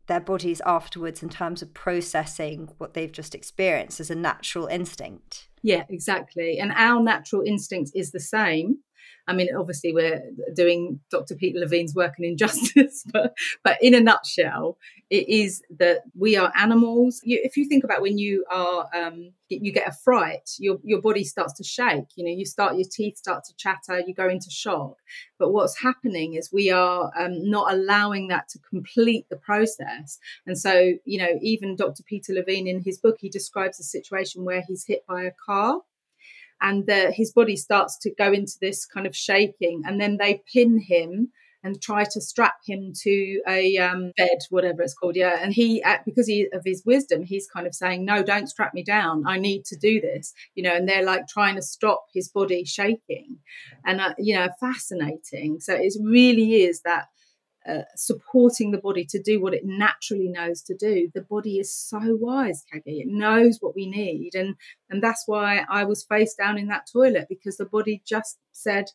their 0.08 0.20
bodies 0.20 0.62
afterwards 0.65 1.24
in 1.24 1.30
terms 1.30 1.62
of 1.62 1.74
processing 1.74 2.70
what 2.78 2.94
they've 2.94 3.12
just 3.12 3.36
experienced 3.36 4.00
as 4.00 4.10
a 4.10 4.15
natural 4.15 4.68
instinct. 4.68 5.50
Yeah, 5.63 5.84
exactly. 5.89 6.60
And 6.60 6.72
our 6.72 7.02
natural 7.02 7.41
instinct 7.41 7.91
is 7.96 8.12
the 8.12 8.20
same. 8.20 8.80
I 9.28 9.34
mean, 9.34 9.50
obviously, 9.58 9.94
we're 9.94 10.22
doing 10.56 11.00
Dr. 11.10 11.36
Peter 11.36 11.60
Levine's 11.60 11.96
work 11.96 12.16
an 12.18 12.26
injustice, 12.26 13.04
but, 13.14 13.36
but 13.64 13.78
in 13.82 13.94
a 13.94 14.00
nutshell, 14.00 14.78
it 15.10 15.30
is 15.30 15.64
that 15.78 16.02
we 16.18 16.36
are 16.36 16.52
animals. 16.56 17.22
You, 17.24 17.40
if 17.44 17.58
you 17.58 17.66
think 17.66 17.84
about 17.84 18.02
when 18.02 18.18
you 18.18 18.46
are, 18.52 18.88
um, 18.94 19.32
you 19.50 19.72
get 19.72 19.88
a 19.88 19.92
fright, 20.04 20.50
your 20.58 20.80
your 20.84 21.02
body 21.02 21.24
starts 21.24 21.54
to 21.54 21.64
shake. 21.64 22.06
You 22.16 22.26
know, 22.26 22.32
you 22.32 22.46
start 22.46 22.76
your 22.76 22.88
teeth 22.90 23.18
start 23.18 23.44
to 23.46 23.56
chatter, 23.56 24.00
you 24.06 24.14
go 24.14 24.28
into 24.28 24.50
shock. 24.50 24.98
But 25.38 25.52
what's 25.52 25.80
happening 25.80 26.34
is 26.34 26.52
we 26.52 26.72
are 26.72 27.12
um, 27.18 27.50
not 27.50 27.72
allowing 27.72 28.30
that 28.30 28.50
to 28.50 28.60
complete 28.60 29.28
the 29.30 29.38
process. 29.38 30.18
And 30.48 30.58
so, 30.58 30.94
you 31.06 31.20
know, 31.20 31.38
even 31.42 31.76
Dr. 31.76 32.04
Peter 32.04 32.34
Levine 32.34 32.68
in 32.68 32.82
his 32.82 32.98
book, 32.98 33.18
he 33.20 33.30
describes 33.30 33.80
a 33.80 33.84
situation 33.84 34.44
where 34.44 34.64
he's 34.68 34.86
hit 34.86 35.06
by 35.08 35.24
a 35.24 35.32
car 35.32 35.82
and 36.62 36.86
the, 36.88 37.12
his 37.12 37.32
body 37.32 37.56
starts 37.56 37.98
to 38.00 38.13
go 38.15 38.32
into 38.32 38.54
this 38.62 38.86
kind 38.86 39.06
of 39.06 39.15
shaking 39.15 39.84
and 39.86 40.00
then 40.00 40.18
they 40.18 40.41
pin 40.52 40.80
him 40.80 41.32
and 41.65 41.82
try 41.82 42.04
to 42.04 42.22
strap 42.22 42.54
him 42.63 42.94
to 42.94 43.41
a 43.48 43.76
um, 43.78 44.12
bed, 44.15 44.38
whatever 44.52 44.84
it's 44.84 44.94
called. 44.94 45.15
Yeah, 45.15 45.39
and 45.41 45.52
he, 45.52 45.84
because 46.06 46.28
he, 46.28 46.48
of 46.54 46.62
his 46.63 46.84
wisdom, 46.86 47.24
he's 47.24 47.48
kind 47.48 47.65
of 47.65 47.74
saying, 47.74 48.06
"No, 48.06 48.22
don't 48.22 48.48
strap 48.48 48.76
me 48.76 48.84
down. 48.84 49.24
I 49.26 49.39
need 49.39 49.65
to 49.65 49.76
do 49.76 50.00
this." 50.00 50.32
You 50.54 50.62
know, 50.62 50.76
and 50.76 50.88
they're 50.88 51.04
like 51.04 51.28
trying 51.28 51.56
to 51.56 51.63
stop 51.63 52.06
his 52.13 52.30
body 52.30 52.65
shaking, 52.65 53.39
and 53.84 54.00
uh, 54.00 54.13
you 54.20 54.36
know, 54.36 54.50
fascinating. 54.60 55.60
So 55.60 55.74
it 55.74 55.94
really 56.00 56.63
is 56.63 56.82
that 56.86 57.08
uh, 57.67 57.82
supporting 57.95 58.71
the 58.71 58.78
body 58.78 59.06
to 59.06 59.21
do 59.21 59.41
what 59.41 59.54
it 59.54 59.63
naturally 59.63 60.28
knows 60.28 60.62
to 60.62 60.75
do. 60.75 61.10
The 61.13 61.21
body 61.21 61.58
is 61.58 61.75
so 61.75 61.99
wise, 62.19 62.63
Caggie. 62.71 62.99
It 63.01 63.08
knows 63.08 63.58
what 63.60 63.75
we 63.75 63.89
need, 63.89 64.32
and 64.36 64.56
and 64.89 65.01
that's 65.01 65.23
why 65.25 65.65
I 65.69 65.84
was 65.84 66.04
face 66.04 66.36
down 66.36 66.58
in 66.58 66.67
that 66.67 66.88
toilet 66.91 67.25
because 67.28 67.58
the 67.58 67.65
body 67.65 68.04
just 68.06 68.38
said, 68.51 68.86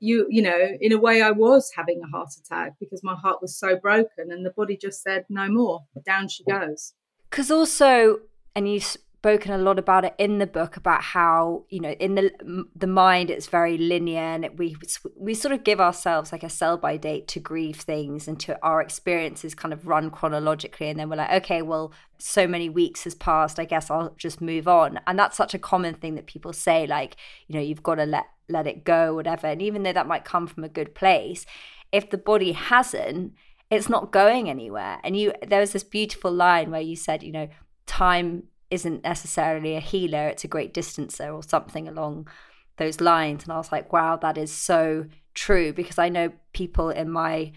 "You, 0.00 0.26
you 0.28 0.42
know, 0.42 0.68
in 0.80 0.92
a 0.92 0.98
way, 0.98 1.22
I 1.22 1.30
was 1.30 1.72
having 1.76 2.00
a 2.02 2.16
heart 2.16 2.30
attack 2.38 2.74
because 2.78 3.02
my 3.02 3.14
heart 3.14 3.40
was 3.40 3.58
so 3.58 3.76
broken, 3.76 4.30
and 4.30 4.44
the 4.44 4.52
body 4.54 4.76
just 4.76 5.02
said, 5.02 5.24
no 5.28 5.48
more. 5.48 5.84
Down 6.04 6.28
she 6.28 6.44
goes." 6.44 6.92
Because 7.30 7.50
also, 7.50 8.20
and 8.54 8.70
you 8.70 8.80
spoken 9.24 9.52
a 9.52 9.56
lot 9.56 9.78
about 9.78 10.04
it 10.04 10.14
in 10.18 10.36
the 10.36 10.46
book 10.46 10.76
about 10.76 11.00
how 11.02 11.64
you 11.70 11.80
know 11.80 11.92
in 11.92 12.14
the 12.14 12.30
the 12.76 12.86
mind 12.86 13.30
it's 13.30 13.46
very 13.46 13.78
linear 13.78 14.20
and 14.20 14.50
we 14.58 14.76
we 15.16 15.32
sort 15.32 15.54
of 15.54 15.64
give 15.64 15.80
ourselves 15.80 16.30
like 16.30 16.42
a 16.42 16.50
sell 16.50 16.76
by 16.76 16.98
date 16.98 17.26
to 17.26 17.40
grieve 17.40 17.76
things 17.76 18.28
and 18.28 18.38
to 18.38 18.54
our 18.62 18.82
experiences 18.82 19.54
kind 19.54 19.72
of 19.72 19.86
run 19.86 20.10
chronologically. 20.10 20.90
And 20.90 21.00
then 21.00 21.08
we're 21.08 21.16
like 21.16 21.42
okay 21.42 21.62
well 21.62 21.90
so 22.18 22.46
many 22.46 22.68
weeks 22.68 23.04
has 23.04 23.14
passed. 23.14 23.58
I 23.58 23.64
guess 23.64 23.90
i'll 23.90 24.14
just 24.18 24.42
move 24.42 24.68
on. 24.68 25.00
And 25.06 25.18
that's 25.18 25.38
such 25.38 25.54
a 25.54 25.58
common 25.58 25.94
thing 25.94 26.16
that 26.16 26.26
people 26.26 26.52
say 26.52 26.86
like 26.86 27.16
you 27.48 27.54
know 27.54 27.62
you've 27.62 27.82
got 27.82 27.94
to 27.94 28.04
let 28.04 28.26
let 28.50 28.66
it 28.66 28.84
go 28.84 29.14
whatever. 29.14 29.46
And 29.46 29.62
even 29.62 29.84
though 29.84 29.94
that 29.94 30.06
might 30.06 30.26
come 30.26 30.46
from 30.46 30.64
a 30.64 30.68
good 30.68 30.94
place 30.94 31.46
if 31.92 32.10
the 32.10 32.18
body 32.18 32.52
hasn't 32.52 33.32
it's 33.70 33.88
not 33.88 34.12
going 34.12 34.50
anywhere. 34.50 35.00
And 35.02 35.16
you 35.16 35.32
there 35.48 35.60
was 35.60 35.72
this 35.72 35.82
beautiful 35.82 36.30
line 36.30 36.70
where 36.70 36.82
you 36.82 36.94
said 36.94 37.22
you 37.22 37.32
know 37.32 37.48
time 37.86 38.48
isn't 38.70 39.04
necessarily 39.04 39.76
a 39.76 39.80
healer, 39.80 40.28
it's 40.28 40.44
a 40.44 40.48
great 40.48 40.74
distancer 40.74 41.32
or 41.32 41.42
something 41.42 41.88
along 41.88 42.28
those 42.76 43.00
lines. 43.00 43.44
And 43.44 43.52
I 43.52 43.56
was 43.56 43.72
like, 43.72 43.92
wow, 43.92 44.16
that 44.16 44.38
is 44.38 44.52
so 44.52 45.06
true 45.34 45.72
because 45.72 45.98
I 45.98 46.08
know 46.08 46.32
people 46.52 46.90
in 46.90 47.10
my 47.10 47.52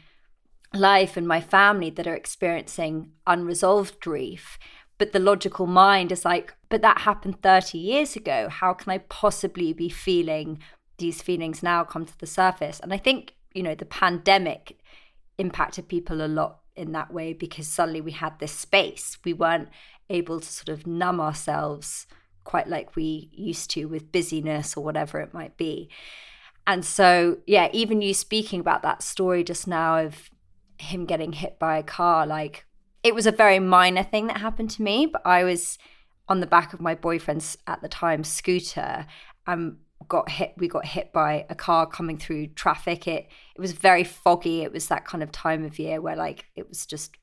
life 0.73 1.17
and 1.17 1.27
my 1.27 1.41
family 1.41 1.89
that 1.91 2.07
are 2.07 2.15
experiencing 2.15 3.11
unresolved 3.25 3.99
grief. 3.99 4.59
But 4.97 5.11
the 5.11 5.19
logical 5.19 5.67
mind 5.67 6.11
is 6.11 6.25
like, 6.25 6.55
but 6.69 6.81
that 6.81 7.01
happened 7.01 7.41
30 7.41 7.77
years 7.77 8.15
ago. 8.15 8.49
How 8.49 8.73
can 8.73 8.91
I 8.91 8.97
possibly 8.97 9.71
be 9.73 9.89
feeling 9.89 10.59
these 10.97 11.21
feelings 11.21 11.61
now 11.61 11.83
come 11.83 12.05
to 12.05 12.19
the 12.19 12.25
surface? 12.25 12.79
And 12.79 12.93
I 12.93 12.97
think, 12.97 13.35
you 13.53 13.61
know, 13.61 13.75
the 13.75 13.85
pandemic 13.85 14.79
impacted 15.37 15.87
people 15.87 16.25
a 16.25 16.27
lot 16.27 16.59
in 16.75 16.91
that 16.93 17.13
way 17.13 17.33
because 17.33 17.67
suddenly 17.67 18.01
we 18.01 18.11
had 18.11 18.39
this 18.39 18.51
space. 18.51 19.17
We 19.23 19.33
weren't 19.33 19.69
able 20.09 20.39
to 20.39 20.47
sort 20.47 20.69
of 20.69 20.87
numb 20.87 21.19
ourselves 21.19 22.07
quite 22.43 22.67
like 22.67 22.95
we 22.95 23.29
used 23.33 23.69
to 23.71 23.85
with 23.85 24.11
busyness 24.11 24.77
or 24.77 24.83
whatever 24.83 25.19
it 25.19 25.33
might 25.33 25.57
be. 25.57 25.89
And 26.65 26.83
so, 26.83 27.37
yeah, 27.45 27.69
even 27.73 28.01
you 28.01 28.13
speaking 28.13 28.59
about 28.59 28.81
that 28.83 29.03
story 29.03 29.43
just 29.43 29.67
now 29.67 29.99
of 29.99 30.29
him 30.79 31.05
getting 31.05 31.33
hit 31.33 31.59
by 31.59 31.77
a 31.77 31.83
car, 31.83 32.25
like 32.25 32.65
it 33.03 33.13
was 33.13 33.25
a 33.25 33.31
very 33.31 33.59
minor 33.59 34.03
thing 34.03 34.27
that 34.27 34.37
happened 34.37 34.69
to 34.71 34.81
me, 34.81 35.05
but 35.05 35.21
I 35.25 35.43
was 35.43 35.77
on 36.29 36.39
the 36.39 36.47
back 36.47 36.73
of 36.73 36.81
my 36.81 36.95
boyfriend's 36.95 37.57
at 37.67 37.81
the 37.81 37.87
time 37.87 38.23
scooter 38.23 39.05
and 39.45 39.77
got 40.07 40.29
hit 40.29 40.53
we 40.57 40.67
got 40.67 40.85
hit 40.85 41.11
by 41.11 41.45
a 41.49 41.55
car 41.55 41.85
coming 41.85 42.17
through 42.17 42.47
traffic 42.47 43.07
it 43.07 43.27
it 43.55 43.59
was 43.59 43.71
very 43.71 44.03
foggy 44.03 44.61
it 44.61 44.71
was 44.71 44.87
that 44.87 45.05
kind 45.05 45.23
of 45.23 45.31
time 45.31 45.65
of 45.65 45.79
year 45.79 45.99
where 45.99 46.15
like 46.15 46.45
it 46.55 46.69
was 46.69 46.85
just 46.85 47.17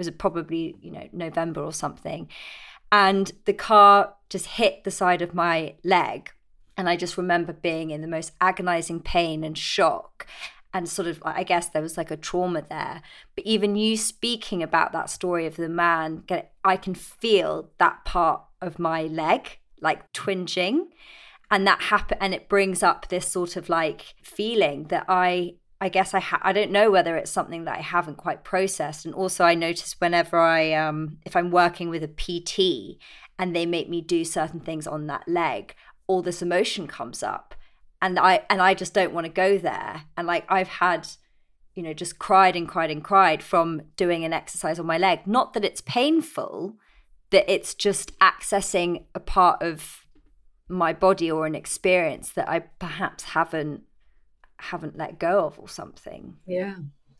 was 0.00 0.10
probably 0.10 0.76
you 0.80 0.90
know 0.90 1.08
November 1.12 1.62
or 1.62 1.72
something, 1.72 2.28
and 2.90 3.32
the 3.44 3.52
car 3.52 4.14
just 4.28 4.46
hit 4.46 4.84
the 4.84 4.90
side 4.90 5.22
of 5.22 5.34
my 5.34 5.74
leg, 5.84 6.30
and 6.76 6.88
I 6.88 6.96
just 6.96 7.16
remember 7.16 7.52
being 7.52 7.90
in 7.90 8.00
the 8.00 8.08
most 8.08 8.32
agonizing 8.40 9.00
pain 9.00 9.44
and 9.44 9.56
shock. 9.56 10.26
And 10.72 10.88
sort 10.88 11.08
of, 11.08 11.20
I 11.24 11.42
guess 11.42 11.68
there 11.68 11.82
was 11.82 11.96
like 11.96 12.12
a 12.12 12.16
trauma 12.16 12.62
there. 12.62 13.02
But 13.34 13.44
even 13.44 13.74
you 13.74 13.96
speaking 13.96 14.62
about 14.62 14.92
that 14.92 15.10
story 15.10 15.44
of 15.44 15.56
the 15.56 15.68
man, 15.68 16.22
I 16.62 16.76
can 16.76 16.94
feel 16.94 17.70
that 17.78 18.04
part 18.04 18.42
of 18.62 18.78
my 18.78 19.02
leg 19.02 19.58
like 19.80 20.12
twinging 20.12 20.88
and 21.50 21.66
that 21.66 21.82
happen 21.82 22.16
and 22.20 22.32
it 22.32 22.48
brings 22.48 22.82
up 22.82 23.08
this 23.08 23.28
sort 23.28 23.56
of 23.56 23.68
like 23.68 24.14
feeling 24.22 24.84
that 24.84 25.04
i 25.08 25.54
I 25.80 25.88
guess 25.88 26.12
I 26.12 26.20
ha- 26.20 26.40
I 26.42 26.52
don't 26.52 26.70
know 26.70 26.90
whether 26.90 27.16
it's 27.16 27.30
something 27.30 27.64
that 27.64 27.78
I 27.78 27.80
haven't 27.80 28.18
quite 28.18 28.44
processed. 28.44 29.06
And 29.06 29.14
also, 29.14 29.44
I 29.44 29.54
notice 29.54 29.96
whenever 29.98 30.38
I 30.38 30.72
um 30.74 31.18
if 31.24 31.34
I'm 31.34 31.50
working 31.50 31.88
with 31.88 32.02
a 32.02 32.08
PT 32.08 32.98
and 33.38 33.56
they 33.56 33.64
make 33.64 33.88
me 33.88 34.02
do 34.02 34.24
certain 34.24 34.60
things 34.60 34.86
on 34.86 35.06
that 35.06 35.26
leg, 35.26 35.74
all 36.06 36.20
this 36.22 36.42
emotion 36.42 36.86
comes 36.86 37.22
up, 37.22 37.54
and 38.02 38.18
I 38.18 38.44
and 38.50 38.60
I 38.60 38.74
just 38.74 38.92
don't 38.92 39.14
want 39.14 39.24
to 39.26 39.32
go 39.32 39.56
there. 39.56 40.02
And 40.16 40.26
like 40.26 40.44
I've 40.50 40.68
had, 40.68 41.08
you 41.74 41.82
know, 41.82 41.94
just 41.94 42.18
cried 42.18 42.56
and 42.56 42.68
cried 42.68 42.90
and 42.90 43.02
cried 43.02 43.42
from 43.42 43.82
doing 43.96 44.24
an 44.24 44.34
exercise 44.34 44.78
on 44.78 44.86
my 44.86 44.98
leg. 44.98 45.26
Not 45.26 45.54
that 45.54 45.64
it's 45.64 45.80
painful, 45.80 46.76
that 47.30 47.50
it's 47.50 47.74
just 47.74 48.18
accessing 48.18 49.04
a 49.14 49.20
part 49.20 49.62
of 49.62 50.04
my 50.68 50.92
body 50.92 51.30
or 51.30 51.46
an 51.46 51.54
experience 51.54 52.30
that 52.30 52.48
I 52.48 52.60
perhaps 52.60 53.24
haven't 53.24 53.82
haven't 54.62 54.96
let 54.96 55.18
go 55.18 55.44
of 55.44 55.58
or 55.58 55.68
something. 55.68 56.36
Yeah. 56.46 56.76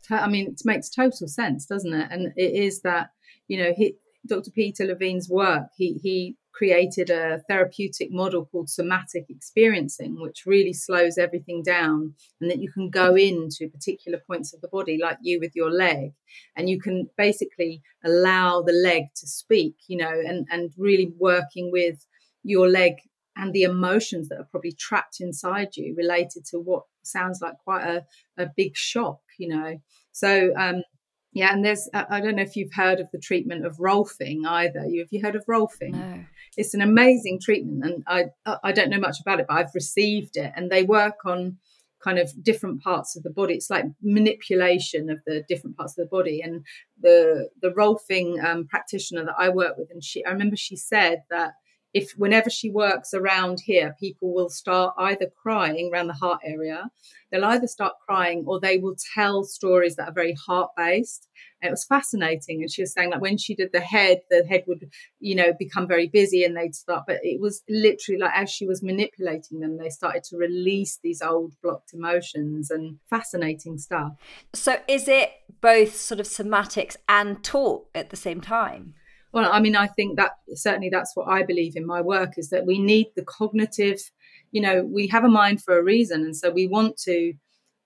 I 0.09 0.27
mean, 0.27 0.47
it 0.47 0.61
makes 0.65 0.89
total 0.89 1.27
sense, 1.27 1.65
doesn't 1.65 1.93
it? 1.93 2.07
And 2.11 2.33
it 2.35 2.53
is 2.53 2.81
that, 2.81 3.11
you 3.47 3.57
know, 3.57 3.73
he, 3.75 3.95
Dr. 4.25 4.51
Peter 4.51 4.85
Levine's 4.85 5.29
work, 5.29 5.67
he, 5.77 5.93
he 6.01 6.37
created 6.53 7.09
a 7.09 7.41
therapeutic 7.47 8.11
model 8.11 8.45
called 8.45 8.69
somatic 8.69 9.25
experiencing, 9.29 10.19
which 10.19 10.45
really 10.45 10.73
slows 10.73 11.17
everything 11.17 11.63
down 11.63 12.13
and 12.39 12.51
that 12.51 12.59
you 12.59 12.71
can 12.71 12.89
go 12.89 13.15
into 13.15 13.69
particular 13.69 14.19
points 14.27 14.53
of 14.53 14.61
the 14.61 14.67
body, 14.67 14.99
like 15.01 15.17
you 15.21 15.39
with 15.39 15.55
your 15.55 15.71
leg, 15.71 16.13
and 16.55 16.69
you 16.69 16.79
can 16.79 17.09
basically 17.17 17.81
allow 18.03 18.61
the 18.61 18.73
leg 18.73 19.05
to 19.15 19.27
speak, 19.27 19.75
you 19.87 19.97
know, 19.97 20.11
and, 20.11 20.47
and 20.51 20.71
really 20.77 21.13
working 21.17 21.71
with 21.71 22.05
your 22.43 22.67
leg 22.67 22.95
and 23.35 23.53
the 23.53 23.63
emotions 23.63 24.29
that 24.29 24.39
are 24.39 24.47
probably 24.51 24.73
trapped 24.73 25.17
inside 25.19 25.75
you 25.75 25.95
related 25.95 26.45
to 26.45 26.59
what 26.59 26.83
sounds 27.03 27.39
like 27.41 27.53
quite 27.63 27.83
a, 27.83 28.05
a 28.37 28.47
big 28.55 28.75
shock, 28.75 29.19
you 29.37 29.47
know. 29.47 29.79
So, 30.11 30.53
um, 30.57 30.83
yeah, 31.33 31.53
and 31.53 31.63
there's, 31.63 31.89
I 31.93 32.19
don't 32.19 32.35
know 32.35 32.41
if 32.43 32.57
you've 32.57 32.73
heard 32.73 32.99
of 32.99 33.09
the 33.11 33.17
treatment 33.19 33.65
of 33.65 33.77
Rolfing 33.77 34.45
either. 34.45 34.85
You, 34.85 35.01
have 35.01 35.09
you 35.11 35.21
heard 35.21 35.37
of 35.37 35.45
Rolfing? 35.45 35.93
No. 35.93 36.25
It's 36.57 36.73
an 36.73 36.81
amazing 36.81 37.39
treatment, 37.41 37.85
and 37.85 38.03
I, 38.05 38.55
I 38.61 38.73
don't 38.73 38.89
know 38.89 38.99
much 38.99 39.21
about 39.21 39.39
it, 39.39 39.45
but 39.47 39.55
I've 39.55 39.73
received 39.73 40.35
it, 40.35 40.51
and 40.55 40.69
they 40.69 40.83
work 40.83 41.25
on 41.25 41.57
kind 42.03 42.19
of 42.19 42.31
different 42.43 42.81
parts 42.81 43.15
of 43.15 43.23
the 43.23 43.29
body. 43.29 43.53
It's 43.53 43.69
like 43.69 43.85
manipulation 44.01 45.09
of 45.09 45.21
the 45.25 45.43
different 45.47 45.77
parts 45.77 45.97
of 45.97 46.03
the 46.03 46.09
body. 46.09 46.41
And 46.41 46.65
the 46.99 47.49
the 47.61 47.69
Rolfing 47.69 48.43
um, 48.43 48.67
practitioner 48.67 49.23
that 49.25 49.35
I 49.37 49.49
work 49.49 49.77
with, 49.77 49.89
and 49.91 50.03
she, 50.03 50.25
I 50.25 50.31
remember 50.31 50.55
she 50.55 50.75
said 50.75 51.23
that 51.29 51.53
if 51.93 52.11
whenever 52.17 52.49
she 52.49 52.69
works 52.69 53.13
around 53.13 53.59
here, 53.59 53.95
people 53.99 54.33
will 54.33 54.49
start 54.49 54.93
either 54.97 55.27
crying 55.41 55.89
around 55.91 56.07
the 56.07 56.13
heart 56.13 56.39
area, 56.45 56.89
they'll 57.31 57.45
either 57.45 57.67
start 57.67 57.93
crying 58.05 58.43
or 58.47 58.59
they 58.59 58.77
will 58.77 58.95
tell 59.13 59.43
stories 59.43 59.95
that 59.95 60.07
are 60.07 60.13
very 60.13 60.35
heart 60.45 60.71
based. 60.77 61.27
It 61.61 61.69
was 61.69 61.85
fascinating. 61.85 62.61
And 62.61 62.71
she 62.71 62.81
was 62.81 62.93
saying 62.93 63.11
that 63.11 63.21
when 63.21 63.37
she 63.37 63.55
did 63.55 63.71
the 63.71 63.81
head, 63.81 64.21
the 64.29 64.43
head 64.47 64.63
would, 64.67 64.89
you 65.19 65.35
know, 65.35 65.53
become 65.57 65.87
very 65.87 66.07
busy 66.07 66.43
and 66.43 66.55
they'd 66.55 66.75
start, 66.75 67.03
but 67.07 67.19
it 67.23 67.39
was 67.39 67.61
literally 67.69 68.19
like 68.19 68.33
as 68.33 68.49
she 68.49 68.65
was 68.65 68.81
manipulating 68.81 69.59
them, 69.59 69.77
they 69.77 69.89
started 69.89 70.23
to 70.25 70.37
release 70.37 70.97
these 71.03 71.21
old 71.21 71.53
blocked 71.61 71.93
emotions 71.93 72.71
and 72.71 72.99
fascinating 73.09 73.77
stuff. 73.77 74.13
So 74.53 74.77
is 74.87 75.07
it 75.07 75.31
both 75.59 75.95
sort 75.95 76.19
of 76.19 76.25
somatics 76.25 76.95
and 77.07 77.43
talk 77.43 77.89
at 77.93 78.09
the 78.09 78.17
same 78.17 78.41
time? 78.41 78.95
Well, 79.33 79.49
I 79.51 79.61
mean, 79.61 79.75
I 79.75 79.87
think 79.87 80.17
that 80.17 80.31
certainly 80.55 80.89
that's 80.89 81.15
what 81.15 81.29
I 81.29 81.43
believe 81.43 81.75
in 81.75 81.85
my 81.85 82.01
work 82.01 82.37
is 82.37 82.49
that 82.49 82.65
we 82.65 82.79
need 82.79 83.07
the 83.15 83.23
cognitive, 83.23 84.11
you 84.51 84.61
know, 84.61 84.83
we 84.83 85.07
have 85.07 85.23
a 85.23 85.29
mind 85.29 85.63
for 85.63 85.77
a 85.77 85.83
reason. 85.83 86.21
And 86.21 86.35
so 86.35 86.51
we 86.51 86.67
want 86.67 86.97
to, 87.03 87.33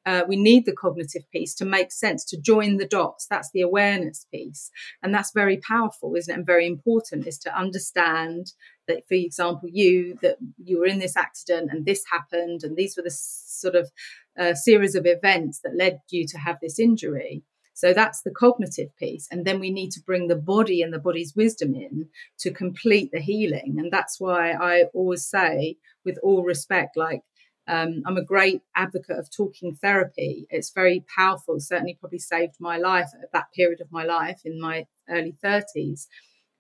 uh, 0.07 0.23
we 0.27 0.37
need 0.37 0.65
the 0.65 0.75
cognitive 0.75 1.21
piece 1.31 1.53
to 1.55 1.65
make 1.65 1.91
sense, 1.91 2.25
to 2.25 2.41
join 2.41 2.77
the 2.77 2.87
dots. 2.87 3.27
That's 3.29 3.51
the 3.53 3.61
awareness 3.61 4.25
piece. 4.33 4.71
And 5.03 5.13
that's 5.13 5.31
very 5.33 5.57
powerful, 5.57 6.15
isn't 6.15 6.33
it? 6.33 6.37
And 6.37 6.45
very 6.45 6.65
important 6.65 7.27
is 7.27 7.37
to 7.39 7.55
understand 7.55 8.53
that, 8.87 9.07
for 9.07 9.13
example, 9.13 9.69
you, 9.71 10.17
that 10.23 10.37
you 10.63 10.79
were 10.79 10.85
in 10.87 10.99
this 10.99 11.15
accident 11.15 11.69
and 11.71 11.85
this 11.85 12.03
happened, 12.11 12.63
and 12.63 12.75
these 12.75 12.97
were 12.97 13.03
the 13.03 13.11
sort 13.11 13.75
of 13.75 13.91
uh, 14.39 14.55
series 14.55 14.95
of 14.95 15.05
events 15.05 15.59
that 15.63 15.77
led 15.77 15.99
you 16.09 16.25
to 16.27 16.37
have 16.39 16.57
this 16.59 16.79
injury 16.79 17.43
so 17.75 17.93
that's 17.93 18.21
the 18.21 18.31
cognitive 18.31 18.95
piece. 18.95 19.27
And 19.29 19.43
then 19.45 19.59
we 19.59 19.69
need 19.69 19.91
to 19.91 20.01
bring 20.01 20.27
the 20.27 20.35
body 20.37 20.81
and 20.81 20.93
the 20.93 20.97
body's 20.97 21.35
wisdom 21.35 21.75
in 21.75 22.07
to 22.39 22.49
complete 22.49 23.11
the 23.11 23.19
healing. 23.19 23.75
And 23.77 23.91
that's 23.91 24.17
why 24.17 24.51
I 24.53 24.85
always 24.93 25.25
say, 25.25 25.75
with 26.05 26.17
all 26.23 26.43
respect, 26.43 26.95
like, 26.95 27.21
um, 27.67 28.01
I'm 28.05 28.15
a 28.15 28.23
great 28.23 28.61
advocate 28.77 29.19
of 29.19 29.29
talking 29.29 29.75
therapy. 29.75 30.47
It's 30.49 30.71
very 30.71 31.03
powerful, 31.17 31.59
certainly, 31.59 31.97
probably 31.99 32.19
saved 32.19 32.55
my 32.61 32.77
life 32.77 33.09
at 33.21 33.33
that 33.33 33.51
period 33.53 33.81
of 33.81 33.91
my 33.91 34.05
life 34.05 34.41
in 34.45 34.61
my 34.61 34.85
early 35.09 35.35
30s. 35.43 36.07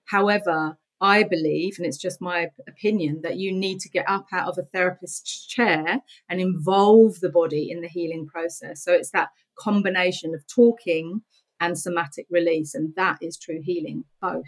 However, 0.05 0.77
I 0.99 1.23
believe, 1.23 1.75
and 1.77 1.85
it's 1.85 1.97
just 1.97 2.19
my 2.19 2.49
opinion, 2.67 3.21
that 3.23 3.37
you 3.37 3.53
need 3.53 3.79
to 3.81 3.89
get 3.89 4.09
up 4.09 4.27
out 4.33 4.49
of 4.49 4.57
a 4.57 4.63
therapist's 4.63 5.45
chair 5.45 6.01
and 6.27 6.41
involve 6.41 7.21
the 7.21 7.29
body 7.29 7.69
in 7.71 7.81
the 7.81 7.87
healing 7.87 8.27
process. 8.27 8.83
So 8.83 8.91
it's 8.91 9.11
that 9.11 9.29
combination 9.57 10.33
of 10.33 10.45
talking 10.47 11.21
and 11.59 11.77
somatic 11.77 12.27
release. 12.29 12.75
And 12.75 12.93
that 12.95 13.17
is 13.21 13.37
true 13.37 13.61
healing, 13.63 14.05
both. 14.21 14.45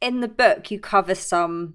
In 0.00 0.20
the 0.20 0.28
book, 0.28 0.70
you 0.70 0.80
cover 0.80 1.14
some 1.14 1.74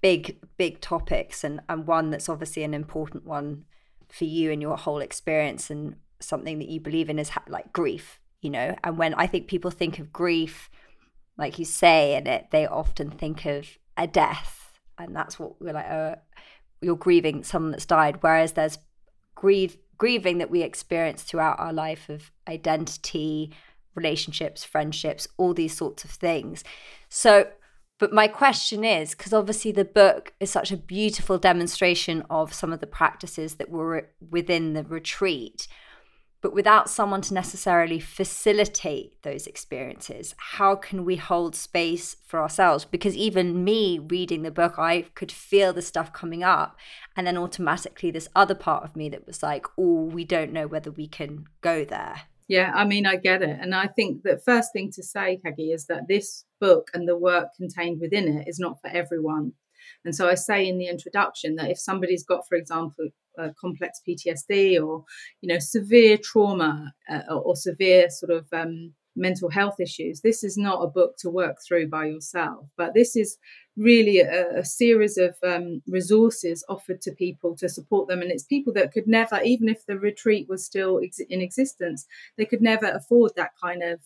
big, 0.00 0.38
big 0.56 0.80
topics, 0.80 1.44
and, 1.44 1.60
and 1.68 1.86
one 1.86 2.10
that's 2.10 2.28
obviously 2.28 2.62
an 2.64 2.74
important 2.74 3.24
one 3.24 3.64
for 4.08 4.24
you 4.24 4.50
and 4.50 4.60
your 4.60 4.76
whole 4.76 4.98
experience, 4.98 5.70
and 5.70 5.96
something 6.20 6.58
that 6.58 6.68
you 6.68 6.80
believe 6.80 7.08
in 7.08 7.18
is 7.18 7.28
ha- 7.30 7.44
like 7.48 7.72
grief, 7.72 8.18
you 8.40 8.50
know. 8.50 8.74
And 8.82 8.98
when 8.98 9.14
I 9.14 9.26
think 9.26 9.46
people 9.46 9.70
think 9.70 9.98
of 9.98 10.12
grief, 10.12 10.70
like 11.38 11.58
you 11.58 11.64
say 11.64 12.16
in 12.16 12.26
it, 12.26 12.48
they 12.50 12.66
often 12.66 13.10
think 13.10 13.46
of 13.46 13.68
a 13.96 14.06
death, 14.06 14.80
and 14.98 15.14
that's 15.14 15.38
what 15.38 15.60
we're 15.60 15.72
like. 15.72 15.88
Uh, 15.88 16.16
you're 16.82 16.96
grieving 16.96 17.44
someone 17.44 17.72
that's 17.72 17.86
died, 17.86 18.22
whereas 18.22 18.52
there's 18.52 18.78
grieve 19.34 19.76
grieving 20.00 20.38
that 20.38 20.50
we 20.50 20.62
experience 20.62 21.22
throughout 21.22 21.60
our 21.60 21.74
life 21.74 22.08
of 22.08 22.32
identity, 22.48 23.52
relationships, 23.94 24.64
friendships, 24.64 25.28
all 25.36 25.52
these 25.52 25.76
sorts 25.76 26.04
of 26.04 26.10
things. 26.10 26.64
So, 27.10 27.48
but 27.98 28.10
my 28.10 28.26
question 28.26 28.82
is 28.82 29.10
because 29.10 29.34
obviously 29.34 29.72
the 29.72 29.84
book 29.84 30.32
is 30.40 30.50
such 30.50 30.72
a 30.72 30.76
beautiful 30.78 31.36
demonstration 31.36 32.24
of 32.30 32.54
some 32.54 32.72
of 32.72 32.80
the 32.80 32.86
practices 32.86 33.56
that 33.56 33.68
were 33.68 34.08
within 34.30 34.72
the 34.72 34.84
retreat 34.84 35.68
but 36.40 36.54
without 36.54 36.88
someone 36.88 37.20
to 37.20 37.34
necessarily 37.34 38.00
facilitate 38.00 39.20
those 39.22 39.46
experiences 39.46 40.34
how 40.36 40.74
can 40.74 41.04
we 41.04 41.16
hold 41.16 41.54
space 41.54 42.16
for 42.26 42.40
ourselves? 42.40 42.84
Because 42.84 43.16
even 43.16 43.64
me 43.64 43.98
reading 43.98 44.42
the 44.42 44.50
book 44.50 44.78
i 44.78 45.02
could 45.14 45.32
feel 45.32 45.72
the 45.72 45.82
stuff 45.82 46.12
coming 46.12 46.42
up 46.42 46.76
and 47.16 47.26
then 47.26 47.36
automatically 47.36 48.10
this 48.10 48.28
other 48.34 48.54
part 48.54 48.84
of 48.84 48.96
me 48.96 49.08
that 49.08 49.26
was 49.26 49.42
like 49.42 49.66
oh 49.78 50.04
we 50.04 50.24
don't 50.24 50.52
know 50.52 50.66
whether 50.66 50.90
we 50.90 51.06
can 51.06 51.44
go 51.60 51.84
there. 51.84 52.22
Yeah 52.48 52.72
i 52.74 52.84
mean 52.84 53.06
i 53.06 53.16
get 53.16 53.42
it 53.42 53.58
and 53.60 53.74
i 53.74 53.86
think 53.86 54.22
the 54.22 54.40
first 54.44 54.72
thing 54.72 54.90
to 54.92 55.02
say 55.02 55.38
Caggie, 55.44 55.72
is 55.72 55.86
that 55.86 56.08
this 56.08 56.44
book 56.60 56.90
and 56.94 57.08
the 57.08 57.16
work 57.16 57.48
contained 57.56 58.00
within 58.00 58.28
it 58.28 58.48
is 58.48 58.58
not 58.58 58.80
for 58.80 58.88
everyone 58.88 59.52
and 60.04 60.14
so 60.14 60.28
I 60.28 60.34
say 60.34 60.66
in 60.66 60.78
the 60.78 60.88
introduction 60.88 61.56
that 61.56 61.70
if 61.70 61.78
somebody's 61.78 62.24
got, 62.24 62.46
for 62.48 62.56
example, 62.56 63.08
uh, 63.38 63.50
complex 63.60 64.00
PTSD 64.06 64.84
or 64.84 65.04
you 65.40 65.48
know 65.48 65.58
severe 65.58 66.18
trauma 66.18 66.92
uh, 67.08 67.22
or, 67.28 67.40
or, 67.42 67.56
severe 67.56 68.10
sort 68.10 68.32
of 68.32 68.46
um, 68.52 68.92
mental 69.16 69.50
health 69.50 69.80
issues. 69.80 70.20
This 70.20 70.42
is 70.42 70.56
not 70.56 70.82
a 70.82 70.88
book 70.88 71.16
to 71.18 71.30
work 71.30 71.58
through 71.66 71.88
by 71.88 72.06
yourself, 72.06 72.66
but 72.76 72.94
this 72.94 73.16
is 73.16 73.38
really 73.76 74.20
a, 74.20 74.58
a 74.58 74.64
series 74.64 75.16
of 75.16 75.36
um, 75.46 75.82
resources 75.86 76.64
offered 76.68 77.00
to 77.02 77.12
people 77.12 77.56
to 77.56 77.68
support 77.68 78.08
them. 78.08 78.22
And 78.22 78.30
it's 78.30 78.44
people 78.44 78.72
that 78.74 78.92
could 78.92 79.06
never, 79.06 79.40
even 79.42 79.68
if 79.68 79.86
the 79.86 79.98
retreat 79.98 80.48
was 80.48 80.64
still 80.64 81.00
ex- 81.02 81.18
in 81.18 81.40
existence, 81.40 82.06
they 82.36 82.44
could 82.44 82.62
never 82.62 82.86
afford 82.86 83.32
that 83.36 83.52
kind 83.62 83.82
of 83.82 84.00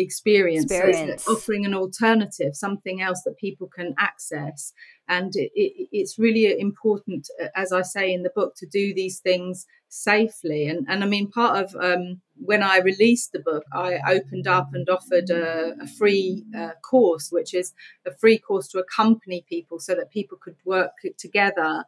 experience. 0.00 0.70
experience. 0.70 1.24
So 1.24 1.32
offering 1.32 1.64
an 1.64 1.74
alternative, 1.74 2.54
something 2.54 3.00
else 3.00 3.22
that 3.24 3.36
people 3.38 3.68
can 3.68 3.94
access. 3.98 4.72
And 5.08 5.34
it, 5.36 5.50
it, 5.54 5.88
it's 5.92 6.18
really 6.18 6.58
important, 6.58 7.28
uh, 7.42 7.48
as 7.54 7.72
I 7.72 7.82
say 7.82 8.12
in 8.12 8.22
the 8.22 8.30
book, 8.30 8.54
to 8.56 8.66
do 8.66 8.94
these 8.94 9.20
things 9.20 9.66
safely. 9.88 10.68
And, 10.68 10.86
and 10.88 11.02
I 11.02 11.06
mean, 11.06 11.30
part 11.30 11.64
of 11.64 11.76
um, 11.76 12.20
when 12.36 12.62
I 12.62 12.78
released 12.78 13.32
the 13.32 13.38
book, 13.38 13.64
I 13.72 13.98
opened 14.08 14.46
up 14.46 14.70
and 14.74 14.88
offered 14.88 15.30
a, 15.30 15.74
a 15.80 15.86
free 15.86 16.44
uh, 16.56 16.72
course, 16.82 17.28
which 17.30 17.54
is 17.54 17.72
a 18.06 18.10
free 18.12 18.38
course 18.38 18.68
to 18.68 18.78
accompany 18.78 19.44
people 19.48 19.78
so 19.78 19.94
that 19.94 20.10
people 20.10 20.38
could 20.40 20.56
work 20.64 20.92
together 21.18 21.84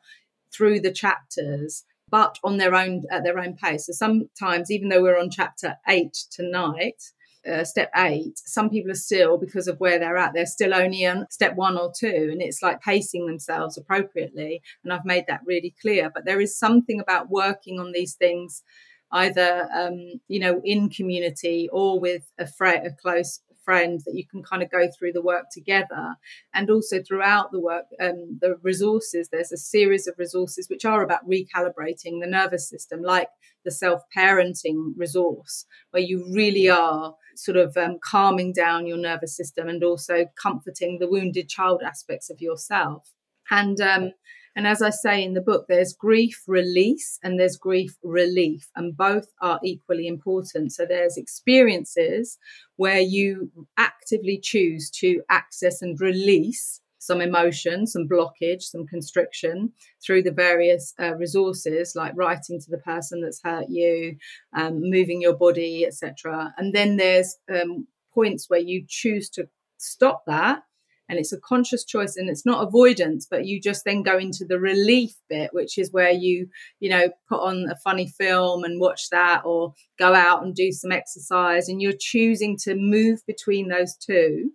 through 0.52 0.80
the 0.80 0.92
chapters 0.92 1.84
but 2.10 2.38
on 2.42 2.56
their 2.56 2.74
own 2.74 3.04
at 3.10 3.22
their 3.22 3.38
own 3.38 3.54
pace 3.54 3.86
so 3.86 3.92
sometimes 3.92 4.70
even 4.70 4.88
though 4.88 5.02
we're 5.02 5.18
on 5.18 5.30
chapter 5.30 5.76
8 5.86 6.12
tonight 6.30 7.12
uh, 7.48 7.64
step 7.64 7.90
eight, 7.96 8.38
some 8.38 8.70
people 8.70 8.90
are 8.90 8.94
still, 8.94 9.38
because 9.38 9.68
of 9.68 9.80
where 9.80 9.98
they're 9.98 10.16
at, 10.16 10.34
they're 10.34 10.46
still 10.46 10.74
only 10.74 11.06
on 11.06 11.26
step 11.30 11.56
one 11.56 11.78
or 11.78 11.92
two. 11.98 12.28
And 12.30 12.42
it's 12.42 12.62
like 12.62 12.80
pacing 12.80 13.26
themselves 13.26 13.78
appropriately. 13.78 14.62
And 14.84 14.92
I've 14.92 15.04
made 15.04 15.24
that 15.28 15.40
really 15.46 15.74
clear. 15.80 16.10
But 16.12 16.24
there 16.24 16.40
is 16.40 16.58
something 16.58 17.00
about 17.00 17.30
working 17.30 17.80
on 17.80 17.92
these 17.92 18.14
things 18.14 18.62
either 19.10 19.68
um, 19.74 20.20
you 20.28 20.38
know 20.38 20.60
in 20.64 20.90
community 20.90 21.68
or 21.72 21.98
with 21.98 22.30
a, 22.38 22.46
fr- 22.46 22.66
a 22.66 22.90
close 23.00 23.40
friend 23.68 24.00
that 24.06 24.14
you 24.14 24.24
can 24.26 24.42
kind 24.42 24.62
of 24.62 24.70
go 24.70 24.88
through 24.88 25.12
the 25.12 25.28
work 25.32 25.46
together. 25.52 26.16
And 26.54 26.70
also 26.70 27.02
throughout 27.02 27.52
the 27.52 27.60
work 27.60 27.84
um, 28.00 28.38
the 28.40 28.56
resources 28.62 29.28
there's 29.28 29.52
a 29.52 29.58
series 29.58 30.06
of 30.06 30.14
resources 30.16 30.68
which 30.70 30.86
are 30.86 31.02
about 31.02 31.28
recalibrating 31.28 32.20
the 32.20 32.26
nervous 32.38 32.66
system 32.66 33.02
like 33.02 33.28
the 33.66 33.70
self-parenting 33.70 34.94
resource 34.96 35.66
where 35.90 36.02
you 36.02 36.24
really 36.32 36.70
are 36.70 37.14
sort 37.36 37.58
of 37.58 37.76
um, 37.76 37.98
calming 38.02 38.52
down 38.52 38.86
your 38.86 38.96
nervous 38.96 39.36
system 39.36 39.68
and 39.68 39.84
also 39.84 40.26
comforting 40.42 40.98
the 40.98 41.08
wounded 41.08 41.48
child 41.48 41.82
aspects 41.84 42.30
of 42.30 42.40
yourself. 42.40 43.10
And 43.50 43.78
um, 43.80 44.12
and 44.56 44.66
as 44.66 44.82
I 44.82 44.90
say 44.90 45.22
in 45.22 45.34
the 45.34 45.40
book, 45.40 45.66
there's 45.68 45.92
grief 45.92 46.42
release 46.46 47.18
and 47.22 47.38
there's 47.38 47.56
grief 47.56 47.96
relief, 48.02 48.68
and 48.76 48.96
both 48.96 49.26
are 49.40 49.60
equally 49.62 50.06
important. 50.06 50.72
So 50.72 50.84
there's 50.86 51.16
experiences 51.16 52.38
where 52.76 53.00
you 53.00 53.50
actively 53.76 54.38
choose 54.42 54.90
to 54.90 55.22
access 55.28 55.82
and 55.82 56.00
release 56.00 56.80
some 56.98 57.20
emotion, 57.20 57.86
some 57.86 58.08
blockage, 58.08 58.62
some 58.62 58.86
constriction 58.86 59.72
through 60.04 60.22
the 60.22 60.32
various 60.32 60.94
uh, 61.00 61.14
resources 61.14 61.94
like 61.94 62.12
writing 62.16 62.60
to 62.60 62.70
the 62.70 62.78
person 62.78 63.20
that's 63.20 63.40
hurt 63.42 63.68
you, 63.68 64.16
um, 64.54 64.80
moving 64.80 65.20
your 65.22 65.36
body, 65.36 65.86
etc. 65.86 66.52
And 66.58 66.74
then 66.74 66.96
there's 66.96 67.36
um, 67.50 67.86
points 68.12 68.50
where 68.50 68.60
you 68.60 68.84
choose 68.86 69.30
to 69.30 69.48
stop 69.78 70.24
that 70.26 70.62
and 71.08 71.18
it's 71.18 71.32
a 71.32 71.40
conscious 71.40 71.84
choice 71.84 72.16
and 72.16 72.28
it's 72.28 72.46
not 72.46 72.66
avoidance 72.66 73.26
but 73.30 73.46
you 73.46 73.60
just 73.60 73.84
then 73.84 74.02
go 74.02 74.18
into 74.18 74.44
the 74.44 74.58
relief 74.58 75.12
bit 75.28 75.50
which 75.52 75.78
is 75.78 75.92
where 75.92 76.10
you 76.10 76.48
you 76.80 76.88
know 76.88 77.08
put 77.28 77.40
on 77.40 77.66
a 77.70 77.76
funny 77.76 78.06
film 78.06 78.64
and 78.64 78.80
watch 78.80 79.08
that 79.10 79.42
or 79.44 79.72
go 79.98 80.14
out 80.14 80.42
and 80.42 80.54
do 80.54 80.70
some 80.72 80.92
exercise 80.92 81.68
and 81.68 81.80
you're 81.80 81.92
choosing 81.98 82.56
to 82.56 82.74
move 82.74 83.20
between 83.26 83.68
those 83.68 83.96
two 83.96 84.50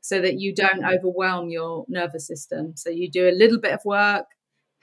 so 0.00 0.20
that 0.20 0.38
you 0.38 0.54
don't 0.54 0.84
overwhelm 0.84 1.48
your 1.48 1.86
nervous 1.88 2.26
system. 2.26 2.74
So 2.76 2.90
you 2.90 3.10
do 3.10 3.26
a 3.26 3.32
little 3.32 3.58
bit 3.58 3.72
of 3.72 3.80
work 3.86 4.26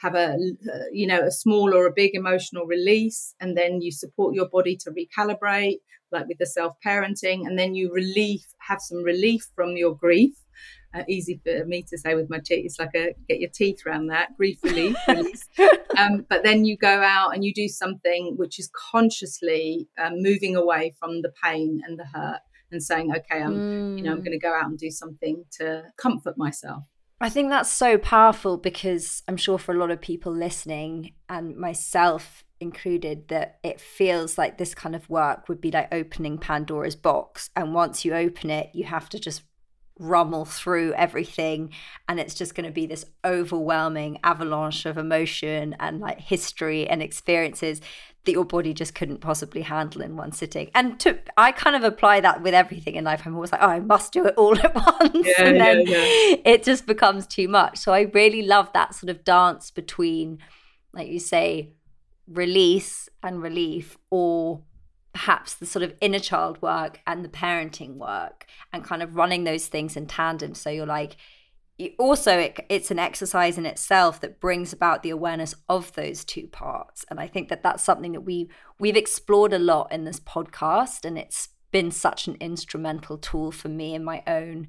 have 0.02 0.16
a 0.16 0.34
uh, 0.34 0.86
you 0.92 1.06
know 1.06 1.22
a 1.22 1.32
small 1.32 1.74
or 1.74 1.86
a 1.86 1.94
big 1.96 2.12
emotional 2.16 2.66
release 2.66 3.36
and 3.40 3.56
then 3.56 3.82
you 3.82 3.92
support 3.92 4.34
your 4.34 4.50
body 4.50 4.76
to 4.76 4.92
recalibrate 4.92 5.78
like 6.12 6.28
with 6.28 6.40
the 6.40 6.46
self 6.46 6.74
parenting 6.86 7.46
and 7.46 7.58
then 7.58 7.76
you 7.76 7.92
relief 7.94 8.42
have 8.68 8.82
some 8.82 9.04
relief 9.04 9.46
from 9.56 9.78
your 9.78 9.96
grief 9.96 10.34
uh, 10.94 11.04
easy 11.08 11.40
for 11.44 11.66
me 11.66 11.84
to 11.84 11.98
say 11.98 12.16
with 12.16 12.30
my 12.30 12.40
teeth. 12.40 12.66
It's 12.66 12.80
like 12.80 12.96
a 12.96 13.16
get 13.28 13.40
your 13.40 13.50
teeth 13.50 13.86
around 13.86 14.08
that 14.08 14.36
grief 14.38 14.60
relief, 14.64 14.96
release. 15.08 15.48
Um, 15.98 16.26
but 16.30 16.44
then 16.44 16.66
you 16.66 16.78
go 16.78 17.02
out 17.02 17.34
and 17.34 17.44
you 17.44 17.54
do 17.54 17.68
something 17.68 18.36
which 18.38 18.60
is 18.60 18.70
consciously 18.92 19.88
um, 19.98 20.22
moving 20.22 20.56
away 20.56 20.94
from 21.00 21.22
the 21.22 21.32
pain 21.44 21.82
and 21.86 21.98
the 21.98 22.06
hurt 22.06 22.42
and 22.72 22.82
saying, 22.82 23.12
okay, 23.12 23.42
I'm, 23.42 23.56
mm. 23.56 23.98
you 23.98 24.04
know, 24.04 24.12
I'm 24.12 24.22
mm. 24.22 24.26
going 24.26 24.32
to 24.32 24.40
go 24.40 24.54
out 24.54 24.66
and 24.66 24.78
do 24.78 24.90
something 24.90 25.44
to 25.60 25.84
comfort 25.98 26.38
myself. 26.38 26.84
I 27.20 27.30
think 27.30 27.50
that's 27.50 27.70
so 27.70 27.98
powerful 27.98 28.58
because 28.58 29.22
I'm 29.28 29.38
sure 29.38 29.60
for 29.60 29.76
a 29.76 29.78
lot 29.78 29.92
of 29.92 30.02
people 30.02 30.34
listening 30.34 31.14
and 31.30 31.56
myself 31.56 32.44
included 32.60 33.28
that 33.28 33.60
it 33.64 33.80
feels 33.80 34.38
like 34.38 34.58
this 34.58 34.74
kind 34.74 34.96
of 34.96 35.10
work 35.10 35.48
would 35.48 35.62
be 35.62 35.72
like 35.72 35.94
opening 35.94 36.38
Pandora's 36.38 36.96
box 36.96 37.50
and 37.56 37.74
once 37.74 38.06
you 38.06 38.14
open 38.14 38.52
it 38.52 38.70
you 38.74 38.84
have 38.84 39.10
to 39.10 39.20
just 39.20 39.42
rummel 40.02 40.46
through 40.46 40.94
everything 40.94 41.72
and 42.08 42.20
it's 42.20 42.34
just 42.34 42.56
going 42.56 42.66
to 42.66 42.72
be 42.72 42.88
this 42.88 43.06
overwhelming 43.24 44.18
avalanche 44.24 44.88
of 44.88 44.98
emotion 44.98 45.76
and 45.80 46.00
like 46.00 46.20
history 46.20 46.90
and 46.90 47.04
experiences 47.04 47.82
that 48.26 48.32
your 48.32 48.44
body 48.44 48.74
just 48.74 48.96
couldn't 48.96 49.20
possibly 49.20 49.62
handle 49.62 50.02
in 50.02 50.18
one 50.18 50.32
sitting. 50.32 50.72
And 50.74 51.00
to 51.02 51.20
i 51.38 51.52
kind 51.52 51.76
of 51.76 51.84
apply 51.84 52.20
that 52.22 52.42
with 52.42 52.56
everything 52.56 52.96
in 52.96 53.04
life. 53.04 53.22
I'm 53.26 53.36
always 53.36 53.52
like 53.52 53.62
oh 53.62 53.68
i 53.68 53.80
must 53.80 54.12
do 54.12 54.26
it 54.26 54.34
all 54.38 54.58
at 54.66 54.74
once 54.74 55.28
yeah, 55.28 55.44
and 55.44 55.62
then 55.62 55.86
yeah, 55.86 55.98
yeah. 55.98 56.36
it 56.46 56.64
just 56.64 56.88
becomes 56.88 57.28
too 57.28 57.48
much. 57.48 57.78
So 57.78 57.94
i 57.94 58.02
really 58.02 58.42
love 58.42 58.74
that 58.74 58.96
sort 58.96 59.12
of 59.12 59.24
dance 59.24 59.70
between 59.70 60.40
like 60.94 61.10
you 61.10 61.20
say 61.20 61.74
release 62.28 63.08
and 63.22 63.42
relief 63.42 63.98
or 64.10 64.64
perhaps 65.14 65.54
the 65.54 65.66
sort 65.66 65.84
of 65.84 65.94
inner 66.02 66.20
child 66.20 66.62
work 66.62 67.02
and 67.06 67.24
the 67.24 67.30
parenting 67.30 67.96
work 67.96 68.46
and 68.72 68.84
kind 68.84 69.04
of 69.04 69.16
running 69.16 69.44
those 69.44 69.68
things 69.68 69.98
in 69.98 70.06
tandem 70.06 70.54
so 70.54 70.70
you're 70.70 70.86
like 70.86 71.18
also 71.98 72.38
it, 72.38 72.60
it's 72.70 72.92
an 72.92 73.00
exercise 73.00 73.58
in 73.58 73.66
itself 73.66 74.22
that 74.22 74.40
brings 74.40 74.72
about 74.72 75.04
the 75.04 75.10
awareness 75.10 75.56
of 75.68 75.92
those 75.94 76.24
two 76.24 76.48
parts 76.48 77.04
and 77.10 77.20
i 77.20 77.28
think 77.28 77.50
that 77.50 77.64
that's 77.64 77.84
something 77.84 78.12
that 78.12 78.22
we 78.22 78.50
we've 78.80 78.96
explored 78.96 79.52
a 79.52 79.60
lot 79.60 79.92
in 79.92 80.06
this 80.06 80.20
podcast 80.20 81.04
and 81.04 81.18
it's 81.18 81.50
been 81.72 81.92
such 81.92 82.28
an 82.28 82.38
instrumental 82.40 83.18
tool 83.18 83.52
for 83.52 83.70
me 83.70 83.94
in 83.94 84.04
my 84.04 84.22
own 84.28 84.68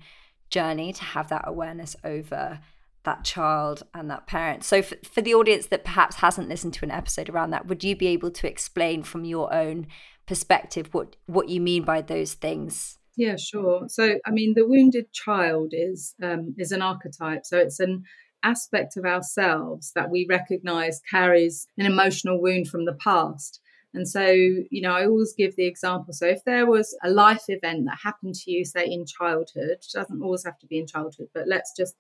journey 0.50 0.92
to 0.92 1.05
have 1.05 1.28
that 1.28 1.44
awareness 1.46 1.96
over 2.05 2.61
that 3.05 3.24
child 3.24 3.83
and 3.94 4.09
that 4.11 4.26
parent. 4.26 4.64
So, 4.64 4.81
for, 4.81 4.96
for 5.02 5.20
the 5.20 5.35
audience 5.35 5.66
that 5.66 5.85
perhaps 5.85 6.16
hasn't 6.16 6.48
listened 6.48 6.74
to 6.74 6.85
an 6.85 6.90
episode 6.90 7.28
around 7.28 7.50
that, 7.50 7.66
would 7.66 7.83
you 7.83 7.96
be 7.96 8.07
able 8.09 8.31
to 8.31 8.48
explain 8.48 9.02
from 9.02 9.24
your 9.24 9.52
own 9.52 9.88
perspective 10.27 10.89
what 10.93 11.17
what 11.27 11.49
you 11.49 11.61
mean 11.61 11.83
by 11.83 12.01
those 12.01 12.35
things. 12.35 12.99
Yeah 13.17 13.37
sure. 13.37 13.89
So 13.89 14.19
i 14.25 14.31
mean 14.31 14.55
the 14.55 14.67
wounded 14.67 15.13
child 15.13 15.73
is 15.73 16.15
um, 16.23 16.55
is 16.59 16.73
an 16.73 16.83
archetype. 16.83 17.45
So 17.45 17.59
it's 17.59 17.81
an 17.81 18.05
aspect 18.43 18.97
of 18.97 19.05
ourselves 19.05 19.93
that 19.95 20.11
we 20.11 20.27
recognize 20.29 21.01
carries 21.11 21.69
an 21.79 21.87
emotional 21.87 22.41
wound 22.41 22.69
from 22.69 22.85
the 22.85 22.95
past. 22.95 23.61
And 23.95 24.09
so 24.09 24.25
you 24.25 24.81
know 24.83 24.93
i 24.93 25.07
always 25.07 25.35
give 25.37 25.57
the 25.57 25.67
example. 25.67 26.15
So 26.15 26.27
if 26.27 26.45
there 26.45 26.67
was 26.67 26.97
a 27.03 27.11
life 27.11 27.45
event 27.49 27.85
that 27.87 27.99
happened 28.03 28.35
to 28.37 28.51
you 28.51 28.65
say 28.65 28.87
in 28.87 29.05
childhood 29.07 29.79
doesn't 29.93 30.23
always 30.23 30.45
have 30.45 30.59
to 30.61 30.67
be 30.67 30.79
in 30.79 30.87
childhood 30.87 31.29
but 31.35 31.47
let's 31.47 31.73
just 31.77 31.95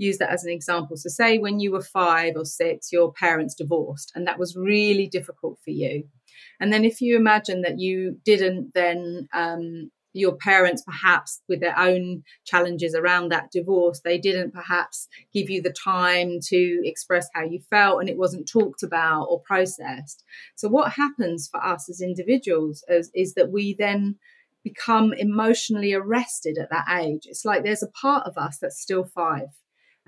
use 0.00 0.16
that 0.18 0.30
as 0.30 0.44
an 0.44 0.50
example. 0.50 0.96
So, 0.96 1.08
say 1.08 1.38
when 1.38 1.60
you 1.60 1.72
were 1.72 1.82
five 1.82 2.32
or 2.36 2.44
six, 2.44 2.90
your 2.90 3.12
parents 3.12 3.54
divorced, 3.54 4.12
and 4.14 4.26
that 4.26 4.38
was 4.38 4.56
really 4.56 5.06
difficult 5.06 5.58
for 5.62 5.70
you. 5.70 6.04
And 6.60 6.72
then, 6.72 6.84
if 6.84 7.00
you 7.00 7.16
imagine 7.16 7.62
that 7.62 7.78
you 7.78 8.18
didn't 8.24 8.72
then 8.74 9.28
um, 9.32 9.90
your 10.12 10.36
parents 10.36 10.82
perhaps 10.84 11.40
with 11.48 11.60
their 11.60 11.78
own 11.78 12.22
challenges 12.44 12.94
around 12.94 13.28
that 13.28 13.50
divorce 13.52 14.00
they 14.04 14.18
didn't 14.18 14.52
perhaps 14.52 15.08
give 15.32 15.48
you 15.48 15.62
the 15.62 15.74
time 15.84 16.38
to 16.42 16.80
express 16.84 17.28
how 17.34 17.44
you 17.44 17.60
felt 17.70 18.00
and 18.00 18.08
it 18.08 18.18
wasn't 18.18 18.48
talked 18.48 18.82
about 18.82 19.26
or 19.26 19.40
processed. 19.42 20.24
So 20.56 20.68
what 20.68 20.92
happens 20.92 21.48
for 21.50 21.64
us 21.64 21.88
as 21.88 22.00
individuals 22.00 22.82
is, 22.88 23.10
is 23.14 23.34
that 23.34 23.52
we 23.52 23.76
then 23.78 24.16
become 24.64 25.12
emotionally 25.14 25.94
arrested 25.94 26.58
at 26.58 26.70
that 26.70 26.86
age. 27.00 27.22
It's 27.24 27.44
like 27.44 27.62
there's 27.62 27.82
a 27.82 27.88
part 27.88 28.26
of 28.26 28.36
us 28.36 28.58
that's 28.60 28.80
still 28.80 29.04
five 29.04 29.48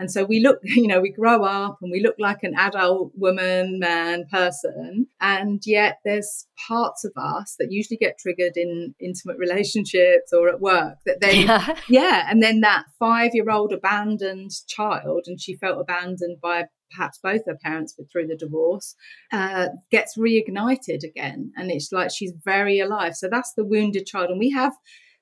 and 0.03 0.11
so 0.11 0.25
we 0.25 0.41
look, 0.41 0.59
you 0.65 0.89
know, 0.89 1.01
we 1.01 1.13
grow 1.13 1.45
up 1.45 1.79
and 1.81 1.93
we 1.93 2.01
look 2.03 2.17
like 2.19 2.43
an 2.43 2.55
adult 2.57 3.13
woman, 3.15 3.79
man, 3.79 4.25
person. 4.33 5.07
And 5.21 5.63
yet 5.65 5.99
there's 6.05 6.49
parts 6.67 7.05
of 7.05 7.13
us 7.17 7.55
that 7.61 7.71
usually 7.71 7.99
get 7.99 8.19
triggered 8.19 8.57
in 8.57 8.97
intimate 8.99 9.39
relationships 9.39 10.33
or 10.33 10.49
at 10.49 10.61
work 10.61 10.99
that 11.07 11.21
then, 11.21 11.43
yeah. 11.47 11.77
yeah 11.89 12.27
and 12.29 12.43
then 12.43 12.63
that 12.63 12.87
five 12.99 13.31
year 13.33 13.49
old 13.49 13.73
abandoned 13.73 14.51
child, 14.67 15.23
and 15.27 15.41
she 15.41 15.57
felt 15.57 15.81
abandoned 15.81 16.39
by 16.43 16.65
perhaps 16.91 17.21
both 17.23 17.43
her 17.47 17.57
parents 17.63 17.95
but 17.97 18.11
through 18.11 18.27
the 18.27 18.37
divorce 18.37 18.97
uh, 19.33 19.69
gets 19.91 20.19
reignited 20.19 21.03
again 21.03 21.51
and 21.57 21.71
it's 21.71 21.91
like 21.91 22.11
she's 22.15 22.35
very 22.45 22.81
alive 22.81 23.15
so 23.15 23.31
that's 23.31 23.55
the 23.57 23.65
wounded 23.65 24.05
child 24.05 24.29
and 24.29 24.39
we 24.39 24.51
have 24.51 24.75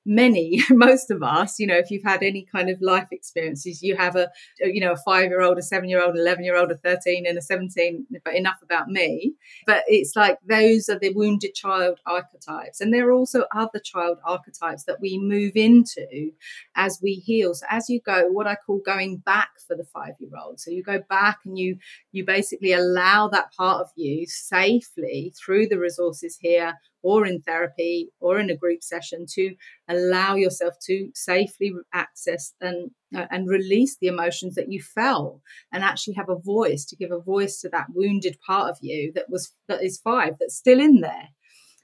many, 0.04 0.62
most 0.70 1.10
of 1.10 1.22
us, 1.22 1.58
you 1.58 1.66
know, 1.66 1.76
if 1.76 1.90
you've 1.90 2.04
had 2.04 2.22
any 2.22 2.46
kind 2.50 2.70
of 2.70 2.80
life 2.80 3.08
experiences, 3.12 3.82
you 3.82 3.96
have 3.96 4.16
a, 4.16 4.28
you 4.58 4.80
know, 4.80 4.92
a 4.92 4.96
five 4.96 5.26
year 5.26 5.42
old, 5.42 5.58
a 5.58 5.62
seven 5.62 5.88
year 5.88 6.02
old, 6.02 6.16
11 6.16 6.44
year 6.44 6.56
old, 6.56 6.70
a 6.70 6.76
13 6.76 7.26
and 7.26 7.38
a 7.38 7.42
17, 7.42 8.06
but 8.24 8.34
enough 8.34 8.62
about 8.62 8.88
me. 8.88 9.34
But 9.66 9.84
it's 9.86 10.16
like 10.16 10.38
those 10.46 10.88
are 10.88 10.98
the 10.98 11.12
wounded 11.12 11.54
child 11.54 12.00
archetypes. 12.06 12.80
And 12.80 12.92
there 12.92 13.08
are 13.08 13.12
also 13.12 13.44
other 13.54 13.80
child 13.80 14.18
archetypes 14.24 14.84
that 14.84 15.00
we 15.00 15.18
move 15.18 15.52
into 15.54 16.32
as 16.76 17.00
we 17.02 17.14
heal. 17.14 17.54
So 17.54 17.66
as 17.70 17.88
you 17.88 18.00
go, 18.00 18.28
what 18.30 18.46
I 18.46 18.56
call 18.56 18.80
going 18.84 19.18
back 19.18 19.50
for 19.66 19.76
the 19.76 19.84
five 19.84 20.14
year 20.18 20.30
old. 20.42 20.60
So 20.60 20.70
you 20.70 20.82
go 20.82 21.00
back 21.08 21.40
and 21.44 21.58
you, 21.58 21.78
you 22.12 22.24
basically 22.24 22.72
allow 22.72 23.28
that 23.28 23.52
part 23.52 23.80
of 23.80 23.90
you 23.96 24.26
safely 24.26 25.32
through 25.36 25.68
the 25.68 25.78
resources 25.78 26.38
here 26.40 26.74
or 27.02 27.26
in 27.26 27.40
therapy 27.40 28.10
or 28.20 28.38
in 28.38 28.50
a 28.50 28.56
group 28.56 28.82
session 28.82 29.26
to 29.28 29.54
allow 29.88 30.34
yourself 30.34 30.74
to 30.86 31.10
safely 31.14 31.72
access 31.92 32.54
and 32.60 32.90
uh, 33.16 33.26
and 33.30 33.48
release 33.48 33.96
the 34.00 34.06
emotions 34.06 34.54
that 34.54 34.70
you 34.70 34.80
felt 34.80 35.40
and 35.72 35.82
actually 35.82 36.14
have 36.14 36.28
a 36.28 36.38
voice 36.38 36.84
to 36.84 36.96
give 36.96 37.10
a 37.10 37.20
voice 37.20 37.60
to 37.60 37.68
that 37.68 37.86
wounded 37.94 38.36
part 38.46 38.70
of 38.70 38.78
you 38.80 39.12
that 39.14 39.28
was 39.28 39.52
that 39.68 39.82
is 39.82 39.98
five 39.98 40.34
that's 40.38 40.56
still 40.56 40.80
in 40.80 41.00
there 41.00 41.28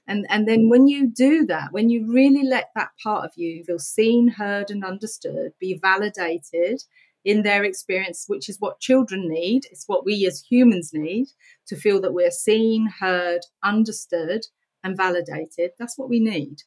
and 0.07 0.25
and 0.29 0.47
then 0.47 0.69
when 0.69 0.87
you 0.87 1.07
do 1.07 1.45
that 1.45 1.69
when 1.71 1.89
you 1.89 2.11
really 2.11 2.43
let 2.43 2.69
that 2.75 2.89
part 3.03 3.25
of 3.25 3.31
you 3.35 3.63
feel 3.63 3.79
seen 3.79 4.27
heard 4.27 4.69
and 4.69 4.85
understood 4.85 5.51
be 5.59 5.79
validated 5.81 6.81
in 7.27 7.43
their 7.43 7.65
experience, 7.65 8.23
which 8.27 8.47
is 8.47 8.55
what 8.61 8.79
children 8.79 9.27
need. 9.27 9.65
It's 9.69 9.83
what 9.85 10.05
we 10.05 10.25
as 10.25 10.45
humans 10.49 10.91
need 10.93 11.27
to 11.67 11.75
feel 11.75 11.99
that 11.99 12.13
we're 12.13 12.31
seen, 12.31 12.87
heard, 13.01 13.41
understood, 13.61 14.45
and 14.83 14.97
validated. 14.97 15.71
That's 15.77 15.97
what 15.97 16.09
we 16.09 16.19
need 16.19 16.63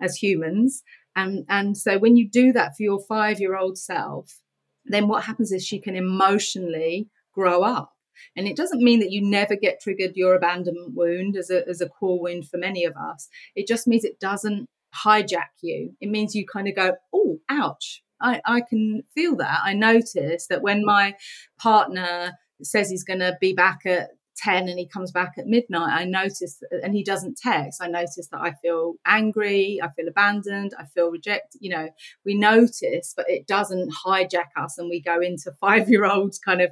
as 0.00 0.16
humans. 0.16 0.82
And, 1.16 1.44
and 1.48 1.76
so 1.76 1.98
when 1.98 2.16
you 2.16 2.28
do 2.28 2.52
that 2.52 2.76
for 2.76 2.82
your 2.82 3.00
five 3.00 3.40
year 3.40 3.56
old 3.56 3.78
self, 3.78 4.40
then 4.84 5.08
what 5.08 5.24
happens 5.24 5.52
is 5.52 5.64
she 5.64 5.80
can 5.80 5.96
emotionally 5.96 7.08
grow 7.32 7.62
up. 7.62 7.92
And 8.36 8.46
it 8.46 8.56
doesn't 8.56 8.82
mean 8.82 9.00
that 9.00 9.10
you 9.10 9.22
never 9.22 9.56
get 9.56 9.80
triggered 9.80 10.12
your 10.16 10.34
abandonment 10.34 10.94
wound 10.94 11.36
as 11.36 11.50
a, 11.50 11.66
as 11.68 11.80
a 11.80 11.88
core 11.88 12.20
wound 12.20 12.48
for 12.48 12.58
many 12.58 12.84
of 12.84 12.94
us. 12.96 13.28
It 13.54 13.66
just 13.66 13.86
means 13.86 14.04
it 14.04 14.20
doesn't 14.20 14.68
hijack 15.04 15.50
you. 15.62 15.94
It 16.00 16.08
means 16.08 16.34
you 16.34 16.46
kind 16.46 16.68
of 16.68 16.76
go, 16.76 16.94
oh, 17.12 17.38
ouch. 17.48 18.02
I, 18.20 18.40
I 18.44 18.60
can 18.60 19.02
feel 19.14 19.36
that. 19.36 19.60
I 19.64 19.74
notice 19.74 20.46
that 20.48 20.62
when 20.62 20.84
my 20.84 21.14
partner 21.58 22.32
says 22.62 22.88
he's 22.88 23.04
going 23.04 23.18
to 23.18 23.36
be 23.40 23.52
back 23.52 23.80
at 23.84 24.10
10 24.36 24.68
and 24.68 24.78
he 24.78 24.86
comes 24.86 25.12
back 25.12 25.34
at 25.38 25.46
midnight, 25.46 25.92
I 25.92 26.04
notice, 26.04 26.62
and 26.82 26.94
he 26.94 27.04
doesn't 27.04 27.38
text, 27.38 27.82
I 27.82 27.88
notice 27.88 28.28
that 28.30 28.40
I 28.40 28.52
feel 28.52 28.94
angry, 29.06 29.80
I 29.82 29.88
feel 29.90 30.08
abandoned, 30.08 30.72
I 30.78 30.84
feel 30.84 31.10
rejected. 31.10 31.60
You 31.60 31.70
know, 31.70 31.88
we 32.24 32.34
notice, 32.34 33.14
but 33.16 33.28
it 33.28 33.46
doesn't 33.46 33.92
hijack 34.04 34.48
us 34.56 34.78
and 34.78 34.88
we 34.88 35.00
go 35.00 35.20
into 35.20 35.52
five 35.60 35.88
year 35.88 36.04
olds 36.04 36.38
kind 36.38 36.60
of, 36.60 36.70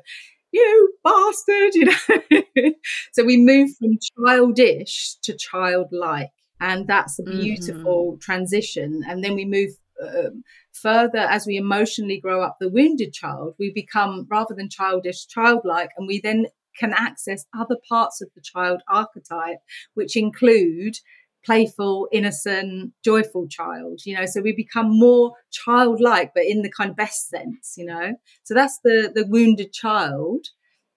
you 0.50 0.94
bastard, 1.02 1.74
you 1.74 1.86
know. 1.86 2.72
so 3.12 3.24
we 3.24 3.38
move 3.38 3.70
from 3.78 3.98
childish 4.18 5.16
to 5.22 5.36
childlike. 5.36 6.30
And 6.60 6.86
that's 6.86 7.18
a 7.18 7.24
beautiful 7.24 8.12
mm-hmm. 8.12 8.18
transition. 8.20 9.02
And 9.08 9.24
then 9.24 9.34
we 9.34 9.44
move 9.44 9.70
um, 10.02 10.44
further 10.72 11.18
as 11.18 11.46
we 11.46 11.56
emotionally 11.56 12.20
grow 12.20 12.42
up 12.42 12.56
the 12.60 12.68
wounded 12.68 13.12
child, 13.12 13.54
we 13.58 13.72
become 13.72 14.26
rather 14.30 14.54
than 14.54 14.68
childish, 14.68 15.26
childlike, 15.26 15.90
and 15.96 16.06
we 16.06 16.20
then 16.20 16.46
can 16.78 16.92
access 16.96 17.46
other 17.58 17.76
parts 17.88 18.20
of 18.20 18.28
the 18.34 18.40
child 18.40 18.82
archetype, 18.88 19.58
which 19.94 20.16
include 20.16 20.96
playful, 21.44 22.08
innocent, 22.12 22.92
joyful 23.04 23.48
child, 23.48 24.00
you 24.04 24.16
know, 24.16 24.26
so 24.26 24.40
we 24.40 24.52
become 24.52 24.86
more 24.88 25.32
childlike, 25.50 26.32
but 26.34 26.44
in 26.44 26.62
the 26.62 26.70
kind 26.70 26.90
of 26.90 26.96
best 26.96 27.28
sense, 27.28 27.74
you 27.76 27.84
know. 27.84 28.14
So 28.44 28.54
that's 28.54 28.78
the 28.84 29.10
the 29.14 29.26
wounded 29.26 29.72
child. 29.72 30.46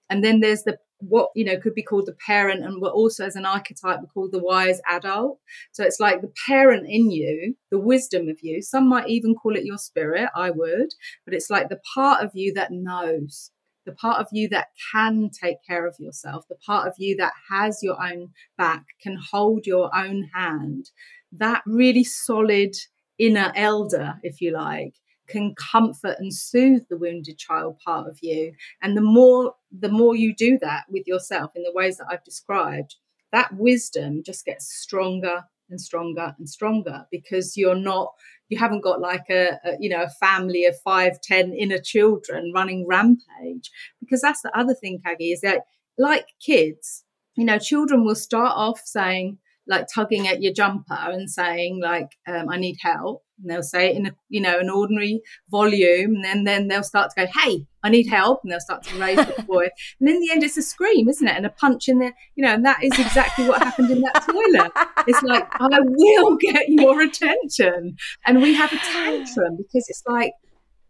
And 0.09 0.23
then 0.23 0.39
there's 0.39 0.63
the 0.63 0.77
what 0.99 1.29
you 1.35 1.43
know 1.43 1.57
could 1.59 1.73
be 1.73 1.83
called 1.83 2.05
the 2.05 2.15
parent 2.25 2.63
and 2.63 2.81
what 2.81 2.93
also 2.93 3.25
as 3.25 3.35
an 3.35 3.45
archetype 3.45 3.99
we 4.01 4.07
call 4.07 4.29
the 4.31 4.39
wise 4.39 4.79
adult 4.89 5.39
so 5.71 5.83
it's 5.83 5.99
like 5.99 6.21
the 6.21 6.31
parent 6.47 6.85
in 6.87 7.11
you 7.11 7.55
the 7.69 7.79
wisdom 7.79 8.29
of 8.29 8.37
you 8.41 8.61
some 8.61 8.87
might 8.87 9.07
even 9.09 9.35
call 9.35 9.55
it 9.55 9.65
your 9.65 9.77
spirit 9.77 10.29
i 10.35 10.49
would 10.49 10.93
but 11.25 11.33
it's 11.33 11.49
like 11.49 11.67
the 11.67 11.79
part 11.93 12.23
of 12.23 12.31
you 12.33 12.53
that 12.53 12.71
knows 12.71 13.51
the 13.85 13.93
part 13.93 14.19
of 14.19 14.27
you 14.31 14.49
that 14.49 14.67
can 14.91 15.29
take 15.29 15.57
care 15.67 15.87
of 15.87 15.95
yourself, 15.99 16.45
the 16.47 16.55
part 16.55 16.87
of 16.87 16.93
you 16.97 17.15
that 17.17 17.33
has 17.49 17.79
your 17.81 18.01
own 18.01 18.29
back, 18.57 18.83
can 19.01 19.17
hold 19.31 19.65
your 19.65 19.95
own 19.95 20.29
hand, 20.33 20.89
that 21.31 21.61
really 21.65 22.03
solid 22.03 22.75
inner 23.17 23.51
elder, 23.55 24.15
if 24.23 24.41
you 24.41 24.51
like, 24.51 24.95
can 25.27 25.55
comfort 25.55 26.17
and 26.19 26.33
soothe 26.33 26.83
the 26.89 26.97
wounded 26.97 27.37
child 27.37 27.79
part 27.83 28.07
of 28.07 28.19
you. 28.21 28.53
And 28.81 28.95
the 28.95 29.01
more 29.01 29.55
the 29.77 29.89
more 29.89 30.15
you 30.15 30.33
do 30.33 30.57
that 30.61 30.85
with 30.89 31.07
yourself 31.07 31.51
in 31.55 31.63
the 31.63 31.73
ways 31.73 31.97
that 31.97 32.07
I've 32.09 32.23
described, 32.23 32.95
that 33.31 33.55
wisdom 33.55 34.23
just 34.23 34.45
gets 34.45 34.73
stronger 34.73 35.45
and 35.69 35.81
stronger 35.81 36.35
and 36.37 36.49
stronger 36.49 37.05
because 37.11 37.57
you're 37.57 37.75
not 37.75 38.13
you 38.49 38.59
haven't 38.59 38.83
got 38.83 39.01
like 39.01 39.25
a, 39.29 39.59
a, 39.63 39.71
you 39.79 39.89
know 39.89 40.03
a 40.03 40.25
family 40.25 40.65
of 40.65 40.75
five 40.83 41.19
ten 41.21 41.53
inner 41.53 41.79
children 41.79 42.51
running 42.53 42.85
rampage. 42.87 43.71
Because 43.99 44.21
that's 44.21 44.41
the 44.41 44.57
other 44.57 44.73
thing 44.73 44.99
Caggie 45.03 45.31
is 45.31 45.41
that 45.41 45.61
like 45.97 46.27
kids 46.45 47.03
you 47.35 47.45
know 47.45 47.59
children 47.59 48.05
will 48.05 48.15
start 48.15 48.53
off 48.55 48.81
saying 48.83 49.37
like 49.67 49.87
tugging 49.93 50.27
at 50.27 50.41
your 50.41 50.53
jumper 50.53 50.93
and 50.93 51.29
saying 51.29 51.79
like 51.81 52.09
um, 52.27 52.49
i 52.49 52.57
need 52.57 52.77
help 52.81 53.23
and 53.41 53.49
they'll 53.49 53.63
say 53.63 53.89
it 53.89 53.95
in 53.95 54.05
a 54.05 54.11
you 54.29 54.41
know 54.41 54.59
an 54.59 54.69
ordinary 54.69 55.21
volume 55.49 56.15
and 56.15 56.25
then 56.25 56.43
then 56.43 56.67
they'll 56.67 56.83
start 56.83 57.11
to 57.11 57.25
go 57.25 57.31
hey 57.41 57.65
i 57.83 57.89
need 57.89 58.07
help 58.07 58.39
and 58.43 58.51
they'll 58.51 58.59
start 58.59 58.83
to 58.83 58.99
raise 58.99 59.17
the 59.17 59.43
voice. 59.47 59.69
And 59.99 60.09
in 60.09 60.19
the 60.19 60.31
end 60.31 60.43
it's 60.43 60.57
a 60.57 60.61
scream 60.61 61.09
isn't 61.09 61.27
it? 61.27 61.35
And 61.35 61.45
a 61.45 61.49
punch 61.49 61.87
in 61.87 61.99
the 61.99 62.11
you 62.35 62.43
know 62.45 62.53
and 62.53 62.65
that 62.65 62.83
is 62.83 62.97
exactly 62.99 63.47
what 63.47 63.61
happened 63.61 63.91
in 63.91 64.01
that 64.01 64.25
toilet. 64.25 64.71
It's 65.07 65.23
like 65.23 65.47
i 65.59 65.79
will 65.81 66.37
get 66.37 66.69
your 66.69 67.01
attention. 67.01 67.97
And 68.25 68.41
we 68.41 68.53
have 68.53 68.71
a 68.71 68.77
tantrum 68.77 69.57
because 69.57 69.85
it's 69.89 70.03
like 70.07 70.33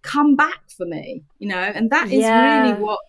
come 0.01 0.35
back 0.35 0.61
for 0.77 0.85
me 0.85 1.23
you 1.39 1.47
know? 1.47 1.57
And 1.57 1.89
that 1.91 2.07
is 2.07 2.21
yeah. 2.21 2.63
really 2.63 2.81
what 2.81 2.99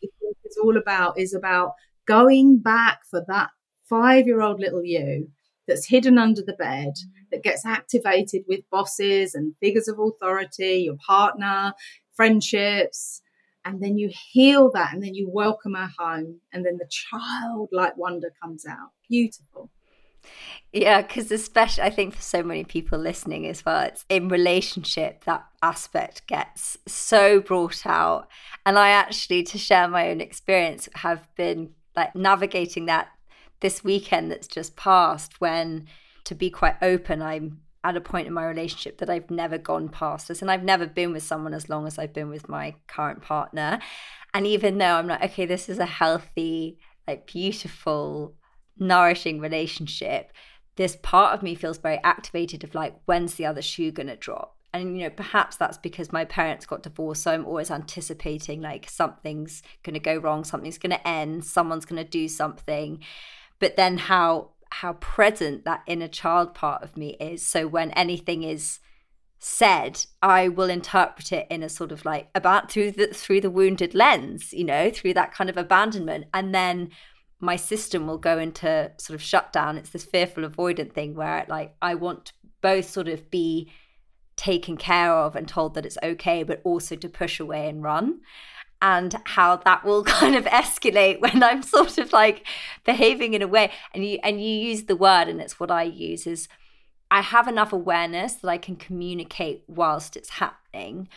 it's 0.45 0.57
all 0.63 0.77
about 0.77 1.19
is 1.19 1.35
about 1.35 1.73
going 2.07 2.59
back 2.59 3.01
for 3.11 3.25
that 3.29 3.51
five 3.89 4.27
year 4.27 4.41
old 4.41 4.61
little 4.61 4.85
you 4.85 5.29
that's 5.67 5.89
hidden 5.89 6.19
under 6.19 6.43
the 6.43 6.53
bed, 6.53 6.93
that 7.31 7.43
gets 7.43 7.65
activated 7.65 8.43
with 8.49 8.69
bosses 8.71 9.35
and 9.35 9.55
figures 9.61 9.89
of 9.89 9.99
authority, 9.99 10.85
your 10.85 10.97
partner, 11.07 11.73
friendships. 12.15 13.23
And 13.65 13.83
then 13.83 13.99
you 13.99 14.11
heal 14.33 14.71
that 14.75 14.95
and 14.95 15.03
then 15.03 15.15
you 15.15 15.29
welcome 15.29 15.75
her 15.75 15.91
home. 15.99 16.41
And 16.53 16.65
then 16.65 16.79
the 16.79 16.89
childlike 16.89 17.97
wonder 17.97 18.33
comes 18.41 18.65
out. 18.65 18.91
Beautiful. 19.09 19.71
Yeah, 20.73 21.03
because 21.03 21.31
especially 21.31 21.85
I 21.85 21.91
think 21.91 22.15
for 22.15 22.23
so 22.23 22.43
many 22.43 22.65
people 22.65 22.99
listening 22.99 23.47
as 23.47 23.65
well, 23.65 23.83
it's 23.83 24.05
in 24.09 24.29
relationship 24.29 25.25
that 25.25 25.47
aspect 25.63 26.27
gets 26.27 26.77
so 26.87 27.41
brought 27.41 27.87
out. 27.87 28.29
And 28.65 28.79
I 28.79 28.91
actually, 28.91 29.43
to 29.45 29.59
share 29.59 29.89
my 29.89 30.11
own 30.11 30.21
experience, 30.21 30.89
have 30.97 31.29
been 31.37 31.71
like 31.95 32.15
navigating 32.15 32.87
that 32.87 33.09
this 33.61 33.83
weekend 33.83 34.31
that's 34.31 34.49
just 34.49 34.77
passed 34.77 35.41
when 35.41 35.87
to 36.27 36.35
be 36.35 36.51
quite 36.51 36.77
open 36.83 37.23
i'm 37.23 37.61
at 37.87 37.97
a 37.97 38.01
point 38.01 38.27
in 38.27 38.33
my 38.33 38.45
relationship 38.45 38.99
that 38.99 39.09
I've 39.09 39.31
never 39.31 39.59
gone 39.59 39.89
past 39.89 40.27
this. 40.27 40.43
And 40.43 40.51
I've 40.51 40.65
never 40.65 40.89
been 40.89 41.13
with 41.13 41.23
someone 41.23 41.55
as 41.55 41.69
long 41.69 41.87
as 41.87 41.99
I've 41.99 42.13
been 42.13 42.29
with 42.29 42.49
my 42.49 42.75
current 42.89 43.23
partner. 43.23 43.79
And 44.35 44.45
even 44.45 44.79
though 44.79 44.97
I'm 44.97 45.07
like, 45.07 45.23
okay, 45.23 45.47
this 45.47 45.69
is 45.69 45.79
a 45.79 45.87
healthy, 45.87 46.81
like 47.07 47.29
beautiful, 47.29 48.35
nourishing 48.77 49.39
relationship, 49.39 50.33
this 50.75 50.97
part 51.01 51.33
of 51.33 51.45
me 51.45 51.55
feels 51.55 51.79
very 51.79 52.01
activated 52.03 52.65
of 52.65 52.75
like, 52.75 52.97
when's 53.05 53.35
the 53.35 53.47
other 53.47 53.63
shoe 53.63 53.93
to 54.09 54.17
drop? 54.17 54.57
And, 54.75 54.99
you 54.99 55.05
know, 55.05 55.11
perhaps 55.11 55.57
that's 55.57 55.79
because 55.79 56.13
my 56.13 56.25
parents 56.25 56.67
got 56.67 56.83
divorced. 56.83 57.23
So 57.23 57.31
I'm 57.33 57.47
always 57.47 57.71
anticipating 57.71 58.61
like 58.61 58.91
something's 58.91 59.63
to 59.95 60.01
go 60.01 60.17
wrong, 60.17 60.43
something's 60.43 60.77
to 60.91 61.09
end, 61.09 61.45
someone's 61.45 61.87
to 62.03 62.09
do 62.09 62.27
something. 62.27 62.99
But 63.61 63.77
then 63.77 63.97
how 63.97 64.51
how 64.71 64.95
present 64.95 65.65
that 65.65 65.83
inner 65.87 66.09
child 66.09 66.55
part 66.55 66.83
of 66.83 66.97
me 66.97 67.17
is. 67.21 67.47
So 67.47 67.67
when 67.67 67.91
anything 67.93 68.43
is 68.43 68.81
said, 69.39 70.05
I 70.23 70.49
will 70.49 70.71
interpret 70.71 71.33
it 71.33 71.47
in 71.51 71.63
a 71.63 71.69
sort 71.69 71.93
of 71.93 72.05
like 72.05 72.29
about 72.35 72.71
through 72.71 72.93
the 72.93 73.09
through 73.09 73.41
the 73.43 73.51
wounded 73.51 73.95
lens, 73.95 74.53
you 74.53 74.65
know, 74.65 74.91
through 74.91 75.15
that 75.15 75.33
kind 75.33 75.51
of 75.51 75.57
abandonment. 75.57 76.27
And 76.35 76.55
then 76.55 76.91
my 77.41 77.57
system 77.57 78.07
will 78.07 78.19
go 78.19 78.39
into 78.39 78.93
sort 78.99 79.15
of 79.15 79.23
shutdown. 79.23 79.77
It's 79.77 79.91
this 79.91 80.05
fearful 80.05 80.49
avoidant 80.49 80.93
thing 80.93 81.15
where 81.15 81.45
like 81.49 81.75
I 81.83 81.95
want 81.95 82.27
to 82.27 82.33
both 82.63 82.89
sort 82.89 83.09
of 83.09 83.31
be 83.31 83.71
taken 84.37 84.77
care 84.77 85.13
of 85.13 85.37
and 85.37 85.47
told 85.47 85.75
that 85.75 85.87
it's 85.87 85.99
okay, 86.03 86.43
but 86.43 86.61
also 86.65 86.97
to 86.97 87.09
push 87.09 87.41
away 87.41 87.69
and 87.69 87.83
run 87.83 88.21
and 88.83 89.15
how 89.25 89.57
that 89.57 89.85
will 89.85 90.05
kind 90.19 90.35
of 90.35 90.45
escalate 90.47 91.21
when 91.21 91.43
I'm 91.43 91.63
sort 91.63 91.99
of 91.99 92.13
like 92.13 92.47
behaving 92.85 93.35
in 93.35 93.43
a 93.43 93.49
way. 93.49 93.73
And 93.95 94.05
you 94.05 94.19
and 94.23 94.43
you 94.43 94.51
use 94.51 94.85
the 94.85 94.97
word 94.97 95.29
and 95.29 95.41
it's 95.41 95.59
what 95.61 95.71
I 95.71 95.85
use 95.85 96.27
is 96.27 96.49
I 97.11 97.21
have 97.21 97.47
enough 97.47 97.73
awareness 97.73 98.35
that 98.35 98.49
I 98.49 98.59
can 98.59 98.77
communicate 98.77 99.63
whilst 99.69 100.17
it's 100.17 100.31
happening 100.31 101.09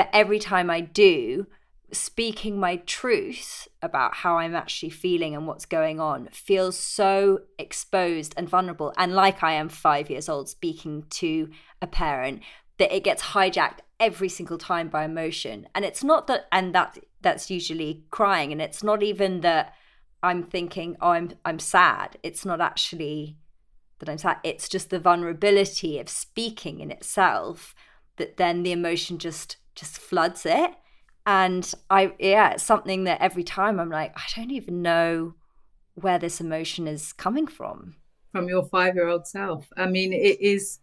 but 0.00 0.08
every 0.12 0.38
time 0.38 0.70
I 0.70 0.80
do 0.80 1.46
speaking 1.92 2.58
my 2.58 2.76
truth 2.76 3.68
about 3.82 4.14
how 4.14 4.38
I'm 4.38 4.54
actually 4.54 4.88
feeling 4.88 5.34
and 5.34 5.46
what's 5.46 5.66
going 5.66 6.00
on 6.00 6.28
feels 6.32 6.78
so 6.78 7.40
exposed 7.58 8.32
and 8.36 8.48
vulnerable. 8.48 8.94
And 8.96 9.12
like 9.14 9.42
I 9.42 9.52
am 9.52 9.68
5 9.68 10.08
years 10.08 10.28
old 10.28 10.48
speaking 10.48 11.04
to 11.10 11.50
a 11.82 11.86
parent 11.86 12.42
that 12.78 12.94
it 12.94 13.04
gets 13.04 13.22
hijacked 13.22 13.80
every 14.00 14.30
single 14.30 14.58
time 14.58 14.88
by 14.88 15.04
emotion. 15.04 15.68
And 15.74 15.84
it's 15.84 16.02
not 16.02 16.26
that 16.26 16.46
and 16.50 16.74
that 16.74 16.98
that's 17.20 17.50
usually 17.50 18.04
crying. 18.10 18.50
And 18.50 18.60
it's 18.60 18.82
not 18.82 19.02
even 19.02 19.42
that 19.42 19.74
i'm 20.22 20.42
thinking 20.42 20.96
oh 21.00 21.10
i'm 21.10 21.30
i'm 21.44 21.58
sad. 21.58 22.16
It's 22.22 22.44
not 22.44 22.60
actually 22.60 23.36
that 23.98 24.08
i'm 24.08 24.18
sad. 24.18 24.38
It's 24.42 24.68
just 24.68 24.90
the 24.90 24.98
vulnerability 24.98 25.98
of 25.98 26.08
speaking 26.08 26.80
in 26.80 26.90
itself 26.90 27.74
that 28.16 28.38
then 28.38 28.62
the 28.62 28.72
emotion 28.72 29.18
just 29.18 29.58
just 29.74 29.98
floods 29.98 30.46
it. 30.46 30.72
And 31.26 31.72
i 31.90 32.14
yeah 32.18 32.52
it's 32.52 32.64
something 32.64 33.04
that 33.04 33.20
every 33.20 33.44
time 33.44 33.78
i'm 33.78 33.90
like 33.90 34.16
i 34.16 34.22
don't 34.34 34.50
even 34.50 34.80
know 34.80 35.34
where 35.94 36.18
this 36.18 36.40
emotion 36.40 36.88
is 36.88 37.12
coming 37.12 37.46
from. 37.46 37.96
From 38.32 38.48
your 38.48 38.64
5 38.64 38.94
year 38.94 39.08
old 39.08 39.26
self. 39.26 39.68
I 39.76 39.86
mean 39.86 40.14
it 40.14 40.40
is 40.40 40.78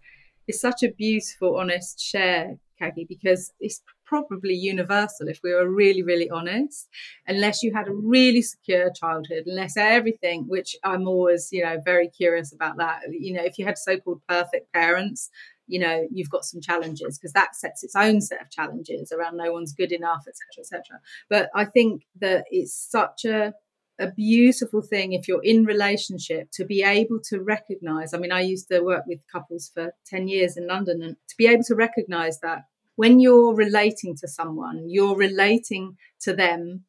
it's 0.47 0.61
such 0.61 0.83
a 0.83 0.91
beautiful 0.91 1.57
honest 1.57 1.99
share 1.99 2.59
Caggie, 2.77 3.05
because 3.05 3.53
it's 3.59 3.81
probably 4.05 4.53
universal 4.53 5.27
if 5.27 5.39
we 5.43 5.53
were 5.53 5.69
really, 5.69 6.03
really 6.03 6.29
honest, 6.29 6.87
unless 7.27 7.61
you 7.61 7.73
had 7.73 7.87
a 7.87 7.93
really 7.93 8.41
secure 8.41 8.91
childhood, 8.91 9.43
unless 9.45 9.77
everything, 9.77 10.45
which 10.47 10.75
I'm 10.83 11.07
always, 11.07 11.49
you 11.51 11.63
know, 11.63 11.77
very 11.83 12.09
curious 12.09 12.53
about 12.53 12.77
that. 12.77 13.01
You 13.09 13.33
know, 13.33 13.43
if 13.43 13.57
you 13.57 13.65
had 13.65 13.77
so 13.77 13.97
called 13.97 14.21
perfect 14.27 14.71
parents, 14.73 15.29
you 15.67 15.79
know, 15.79 16.07
you've 16.11 16.29
got 16.29 16.45
some 16.45 16.61
challenges 16.61 17.17
because 17.17 17.33
that 17.33 17.55
sets 17.55 17.83
its 17.83 17.95
own 17.95 18.21
set 18.21 18.41
of 18.41 18.49
challenges 18.49 19.11
around 19.11 19.35
no 19.37 19.51
one's 19.51 19.73
good 19.73 19.91
enough, 19.91 20.25
etc., 20.27 20.61
etc. 20.61 20.83
But 21.29 21.49
I 21.53 21.65
think 21.65 22.03
that 22.21 22.45
it's 22.49 22.73
such 22.73 23.25
a 23.25 23.53
a 23.99 24.11
beautiful 24.11 24.81
thing 24.81 25.13
if 25.13 25.27
you're 25.27 25.43
in 25.43 25.65
relationship 25.65 26.49
to 26.51 26.65
be 26.65 26.83
able 26.83 27.19
to 27.19 27.39
recognize 27.39 28.13
i 28.13 28.17
mean 28.17 28.31
i 28.31 28.41
used 28.41 28.67
to 28.67 28.79
work 28.81 29.03
with 29.07 29.19
couples 29.31 29.71
for 29.73 29.93
10 30.05 30.27
years 30.27 30.57
in 30.57 30.67
london 30.67 31.01
and 31.01 31.15
to 31.27 31.35
be 31.37 31.47
able 31.47 31.63
to 31.63 31.75
recognize 31.75 32.39
that 32.41 32.65
when 32.95 33.19
you're 33.19 33.55
relating 33.55 34.15
to 34.15 34.27
someone 34.27 34.89
you're 34.89 35.15
relating 35.15 35.97
to 36.19 36.33
them 36.33 36.83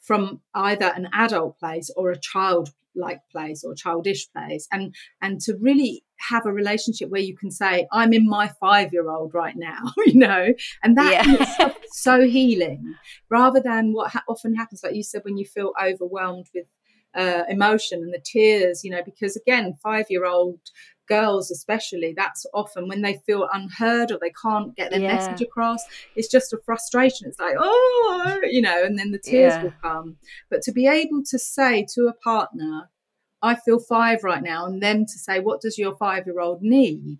from 0.00 0.40
either 0.54 0.92
an 0.96 1.08
adult 1.12 1.58
place 1.58 1.90
or 1.96 2.10
a 2.10 2.18
child 2.18 2.72
like 2.94 3.20
plays 3.30 3.64
or 3.64 3.74
childish 3.74 4.28
plays 4.32 4.68
and 4.72 4.94
and 5.20 5.40
to 5.40 5.56
really 5.60 6.04
have 6.28 6.46
a 6.46 6.52
relationship 6.52 7.08
where 7.10 7.20
you 7.20 7.36
can 7.36 7.50
say 7.50 7.86
i'm 7.92 8.12
in 8.12 8.26
my 8.28 8.50
five 8.60 8.92
year 8.92 9.10
old 9.10 9.32
right 9.34 9.56
now 9.56 9.80
you 10.06 10.18
know 10.18 10.48
and 10.82 10.96
that 10.96 11.26
yeah. 11.26 11.68
is 11.84 11.90
so 11.92 12.22
healing 12.22 12.94
rather 13.30 13.60
than 13.60 13.92
what 13.92 14.12
ha- 14.12 14.24
often 14.28 14.54
happens 14.54 14.82
like 14.82 14.94
you 14.94 15.02
said 15.02 15.22
when 15.24 15.36
you 15.36 15.44
feel 15.44 15.72
overwhelmed 15.82 16.46
with 16.54 16.66
uh, 17.14 17.42
emotion 17.48 18.02
and 18.02 18.12
the 18.12 18.22
tears 18.24 18.84
you 18.84 18.90
know 18.90 19.02
because 19.04 19.36
again 19.36 19.74
five 19.82 20.06
year 20.08 20.24
old 20.24 20.58
girls 21.08 21.50
especially 21.50 22.14
that's 22.16 22.46
often 22.54 22.88
when 22.88 23.02
they 23.02 23.20
feel 23.26 23.48
unheard 23.52 24.10
or 24.10 24.18
they 24.20 24.32
can't 24.42 24.74
get 24.76 24.90
their 24.90 25.00
yeah. 25.00 25.14
message 25.14 25.42
across 25.42 25.82
it's 26.16 26.28
just 26.28 26.52
a 26.52 26.58
frustration. 26.64 27.28
It's 27.28 27.38
like 27.38 27.56
oh 27.58 28.40
you 28.44 28.62
know 28.62 28.82
and 28.84 28.98
then 28.98 29.10
the 29.10 29.18
tears 29.18 29.54
yeah. 29.54 29.62
will 29.64 29.74
come. 29.82 30.16
But 30.50 30.62
to 30.62 30.72
be 30.72 30.86
able 30.86 31.22
to 31.26 31.38
say 31.38 31.86
to 31.94 32.06
a 32.06 32.12
partner 32.12 32.88
i 33.42 33.54
feel 33.54 33.80
five 33.80 34.22
right 34.22 34.42
now 34.42 34.66
and 34.66 34.80
then 34.82 35.04
to 35.04 35.18
say 35.18 35.40
what 35.40 35.60
does 35.60 35.78
your 35.78 35.96
five 35.96 36.26
year 36.26 36.40
old 36.40 36.62
need? 36.62 37.18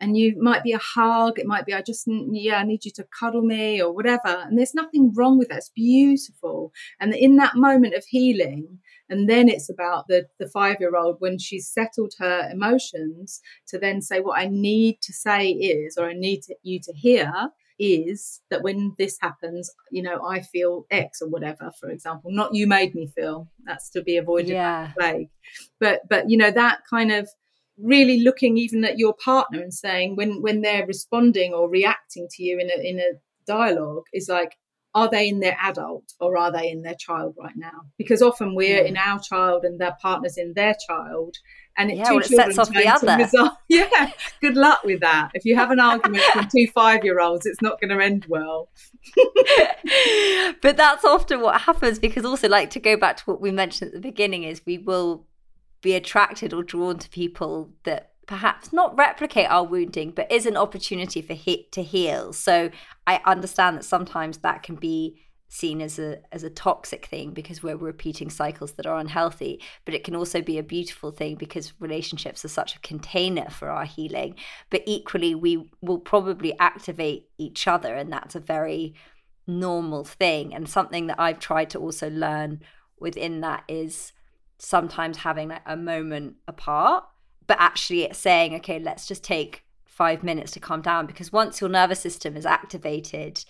And 0.00 0.16
you 0.16 0.40
might 0.40 0.62
be 0.62 0.72
a 0.72 0.78
hug 0.78 1.38
it 1.38 1.46
might 1.46 1.66
be 1.66 1.74
i 1.74 1.82
just 1.82 2.04
yeah 2.06 2.58
i 2.58 2.64
need 2.64 2.84
you 2.84 2.92
to 2.92 3.06
cuddle 3.18 3.42
me 3.42 3.82
or 3.82 3.92
whatever 3.92 4.32
and 4.44 4.56
there's 4.56 4.74
nothing 4.74 5.12
wrong 5.14 5.38
with 5.38 5.48
that. 5.48 5.58
It's 5.58 5.70
beautiful. 5.70 6.72
And 7.00 7.14
in 7.14 7.36
that 7.36 7.56
moment 7.56 7.94
of 7.94 8.04
healing 8.04 8.78
and 9.08 9.28
then 9.28 9.48
it's 9.48 9.70
about 9.70 10.06
the, 10.08 10.26
the 10.38 10.48
five 10.48 10.76
year 10.80 10.96
old 10.96 11.16
when 11.18 11.38
she's 11.38 11.68
settled 11.68 12.12
her 12.18 12.48
emotions 12.52 13.40
to 13.68 13.78
then 13.78 14.02
say, 14.02 14.20
What 14.20 14.38
I 14.38 14.46
need 14.46 15.00
to 15.02 15.12
say 15.12 15.48
is, 15.48 15.96
or 15.96 16.08
I 16.08 16.14
need 16.14 16.42
to, 16.42 16.54
you 16.62 16.80
to 16.80 16.92
hear 16.92 17.32
is 17.78 18.40
that 18.50 18.62
when 18.62 18.94
this 18.98 19.16
happens, 19.20 19.70
you 19.92 20.02
know, 20.02 20.26
I 20.26 20.40
feel 20.40 20.86
X 20.90 21.22
or 21.22 21.28
whatever, 21.28 21.70
for 21.78 21.90
example, 21.90 22.32
not 22.32 22.54
you 22.54 22.66
made 22.66 22.94
me 22.94 23.06
feel. 23.06 23.48
That's 23.64 23.88
to 23.90 24.02
be 24.02 24.16
avoided 24.16 24.50
yeah. 24.50 24.90
plague. 24.98 25.30
But 25.80 26.00
but 26.08 26.28
you 26.28 26.36
know, 26.36 26.50
that 26.50 26.80
kind 26.90 27.12
of 27.12 27.28
really 27.78 28.20
looking 28.20 28.58
even 28.58 28.84
at 28.84 28.98
your 28.98 29.14
partner 29.14 29.60
and 29.60 29.72
saying 29.72 30.16
when 30.16 30.42
when 30.42 30.62
they're 30.62 30.86
responding 30.86 31.54
or 31.54 31.70
reacting 31.70 32.26
to 32.32 32.42
you 32.42 32.58
in 32.58 32.68
a 32.68 32.88
in 32.88 32.98
a 32.98 33.12
dialogue 33.46 34.04
is 34.12 34.28
like 34.28 34.56
are 34.98 35.10
they 35.10 35.28
in 35.28 35.40
their 35.40 35.56
adult 35.62 36.12
or 36.20 36.36
are 36.36 36.52
they 36.52 36.70
in 36.70 36.82
their 36.82 36.94
child 36.94 37.34
right 37.38 37.56
now? 37.56 37.82
Because 37.96 38.22
often 38.22 38.54
we're 38.54 38.82
hmm. 38.82 38.88
in 38.88 38.96
our 38.96 39.18
child 39.18 39.64
and 39.64 39.80
their 39.80 39.96
partner's 40.00 40.36
in 40.36 40.52
their 40.54 40.74
child. 40.86 41.36
And 41.76 41.90
it, 41.90 41.98
yeah, 41.98 42.04
two 42.04 42.14
well, 42.14 42.24
it 42.24 42.26
sets 42.26 42.58
off 42.58 42.70
the 42.70 42.88
other. 42.88 43.28
Yeah, 43.68 44.10
good 44.40 44.56
luck 44.56 44.82
with 44.82 45.00
that. 45.00 45.30
If 45.34 45.44
you 45.44 45.54
have 45.54 45.70
an 45.70 45.78
argument 45.78 46.24
from 46.24 46.48
two 46.48 46.66
five 46.74 47.04
year 47.04 47.20
olds, 47.20 47.46
it's 47.46 47.62
not 47.62 47.80
going 47.80 47.96
to 47.96 48.04
end 48.04 48.26
well. 48.28 48.70
but 50.60 50.76
that's 50.76 51.04
often 51.04 51.40
what 51.40 51.60
happens 51.60 52.00
because 52.00 52.24
also, 52.24 52.48
like 52.48 52.70
to 52.70 52.80
go 52.80 52.96
back 52.96 53.18
to 53.18 53.24
what 53.24 53.40
we 53.40 53.52
mentioned 53.52 53.88
at 53.88 53.94
the 53.94 54.00
beginning, 54.00 54.42
is 54.42 54.60
we 54.66 54.78
will 54.78 55.24
be 55.80 55.94
attracted 55.94 56.52
or 56.52 56.64
drawn 56.64 56.98
to 56.98 57.08
people 57.10 57.70
that 57.84 58.07
perhaps 58.28 58.74
not 58.74 58.96
replicate 58.96 59.50
our 59.50 59.64
wounding, 59.64 60.10
but 60.10 60.30
is 60.30 60.46
an 60.46 60.56
opportunity 60.56 61.22
for 61.22 61.32
hit 61.32 61.72
to 61.72 61.82
heal. 61.82 62.32
So 62.32 62.70
I 63.06 63.20
understand 63.24 63.78
that 63.78 63.84
sometimes 63.84 64.38
that 64.38 64.62
can 64.62 64.76
be 64.76 65.18
seen 65.50 65.80
as 65.80 65.98
a 65.98 66.18
as 66.30 66.44
a 66.44 66.50
toxic 66.50 67.06
thing 67.06 67.30
because 67.30 67.62
we're 67.62 67.74
repeating 67.74 68.28
cycles 68.28 68.72
that 68.72 68.84
are 68.84 68.98
unhealthy 68.98 69.58
but 69.86 69.94
it 69.94 70.04
can 70.04 70.14
also 70.14 70.42
be 70.42 70.58
a 70.58 70.62
beautiful 70.62 71.10
thing 71.10 71.36
because 71.36 71.72
relationships 71.80 72.44
are 72.44 72.48
such 72.48 72.76
a 72.76 72.80
container 72.80 73.48
for 73.48 73.70
our 73.70 73.86
healing 73.86 74.34
but 74.68 74.82
equally 74.84 75.34
we 75.34 75.70
will 75.80 75.98
probably 75.98 76.54
activate 76.58 77.30
each 77.38 77.66
other 77.66 77.94
and 77.94 78.12
that's 78.12 78.34
a 78.34 78.40
very 78.40 78.94
normal 79.46 80.04
thing 80.04 80.54
and 80.54 80.68
something 80.68 81.06
that 81.06 81.18
I've 81.18 81.38
tried 81.38 81.70
to 81.70 81.78
also 81.78 82.10
learn 82.10 82.60
within 83.00 83.40
that 83.40 83.64
is 83.68 84.12
sometimes 84.58 85.16
having 85.16 85.48
like 85.48 85.62
a 85.64 85.78
moment 85.78 86.34
apart 86.46 87.04
but 87.48 87.56
actually 87.58 88.02
it's 88.04 88.18
saying, 88.18 88.54
okay, 88.54 88.78
let's 88.78 89.06
just 89.06 89.24
take 89.24 89.64
five 89.84 90.22
minutes 90.22 90.52
to 90.52 90.60
calm 90.60 90.80
down 90.80 91.06
because 91.06 91.32
once 91.32 91.60
your 91.60 91.68
nervous 91.68 91.98
system 91.98 92.36
is 92.36 92.46
activated, 92.46 93.44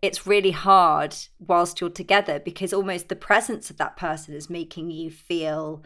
it's 0.00 0.26
really 0.26 0.52
hard 0.52 1.14
whilst 1.46 1.78
you're 1.80 1.90
together 1.90 2.40
because 2.40 2.72
almost 2.72 3.10
the 3.10 3.16
presence 3.16 3.68
of 3.68 3.76
that 3.76 3.98
person 3.98 4.32
is 4.32 4.48
making 4.48 4.90
you 4.90 5.10
feel 5.10 5.82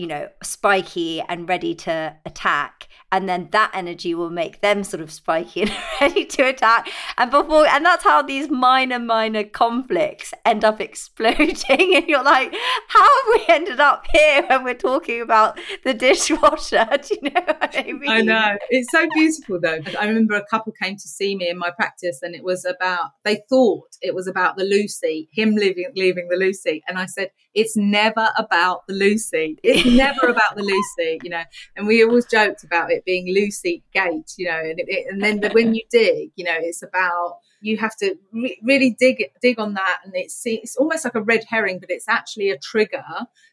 you 0.00 0.06
know, 0.06 0.26
spiky 0.42 1.20
and 1.28 1.46
ready 1.46 1.74
to 1.74 2.16
attack. 2.24 2.88
And 3.12 3.28
then 3.28 3.48
that 3.50 3.70
energy 3.74 4.14
will 4.14 4.30
make 4.30 4.62
them 4.62 4.82
sort 4.82 5.02
of 5.02 5.12
spiky 5.12 5.62
and 5.62 5.72
ready 6.00 6.24
to 6.24 6.48
attack. 6.48 6.88
And 7.18 7.30
before, 7.30 7.66
and 7.66 7.84
that's 7.84 8.02
how 8.02 8.22
these 8.22 8.48
minor, 8.48 8.98
minor 8.98 9.44
conflicts 9.44 10.32
end 10.46 10.64
up 10.64 10.80
exploding. 10.88 11.50
And 12.00 12.08
you're 12.08 12.22
like, 12.22 12.54
how 12.88 13.02
have 13.02 13.34
we 13.34 13.44
ended 13.48 13.78
up 13.78 14.06
here 14.10 14.46
when 14.46 14.64
we're 14.64 14.74
talking 14.74 15.20
about 15.20 15.58
the 15.84 15.92
dishwasher? 15.92 16.88
Do 17.02 17.16
you 17.20 17.30
know 17.30 17.42
what 17.44 17.74
I 17.76 17.92
mean? 17.92 18.08
I 18.08 18.20
know. 18.22 18.56
It's 18.70 18.90
so 18.90 19.06
beautiful 19.12 19.60
though. 19.60 19.80
I 20.00 20.06
remember 20.06 20.34
a 20.34 20.46
couple 20.46 20.72
came 20.80 20.96
to 20.96 21.08
see 21.08 21.36
me 21.36 21.50
in 21.50 21.58
my 21.58 21.70
practice 21.70 22.20
and 22.22 22.34
it 22.34 22.42
was 22.42 22.64
about, 22.64 23.10
they 23.24 23.42
thought 23.50 23.96
it 24.00 24.14
was 24.14 24.26
about 24.26 24.56
the 24.56 24.64
loo 24.64 24.88
seat, 24.88 25.28
him 25.30 25.56
leaving, 25.56 25.92
leaving 25.94 26.28
the 26.28 26.36
loo 26.36 26.54
seat. 26.54 26.84
And 26.88 26.96
I 26.96 27.04
said, 27.04 27.30
it's 27.54 27.76
never 27.76 28.28
about 28.36 28.86
the 28.86 28.94
loo 28.94 29.18
seat. 29.18 29.60
It's 29.62 29.86
never 29.86 30.26
about 30.28 30.56
the 30.56 30.62
loo 30.62 30.82
seat, 30.96 31.20
you 31.24 31.30
know. 31.30 31.42
And 31.76 31.86
we 31.86 32.04
always 32.04 32.26
joked 32.26 32.64
about 32.64 32.90
it 32.90 33.04
being 33.04 33.32
loo 33.34 33.50
seat 33.50 33.82
Gate, 33.92 34.32
you 34.36 34.46
know. 34.48 34.58
And, 34.58 34.78
it, 34.78 35.06
and 35.10 35.22
then 35.22 35.40
when 35.52 35.74
you 35.74 35.82
dig, 35.90 36.30
you 36.36 36.44
know, 36.44 36.56
it's 36.56 36.82
about 36.82 37.38
you 37.60 37.76
have 37.78 37.96
to 37.96 38.16
re- 38.32 38.58
really 38.62 38.96
dig 38.98 39.24
dig 39.40 39.58
on 39.58 39.74
that, 39.74 40.00
and 40.04 40.12
it's 40.14 40.42
it's 40.44 40.76
almost 40.76 41.04
like 41.04 41.14
a 41.14 41.22
red 41.22 41.44
herring, 41.48 41.78
but 41.78 41.90
it's 41.90 42.08
actually 42.08 42.50
a 42.50 42.58
trigger 42.58 43.04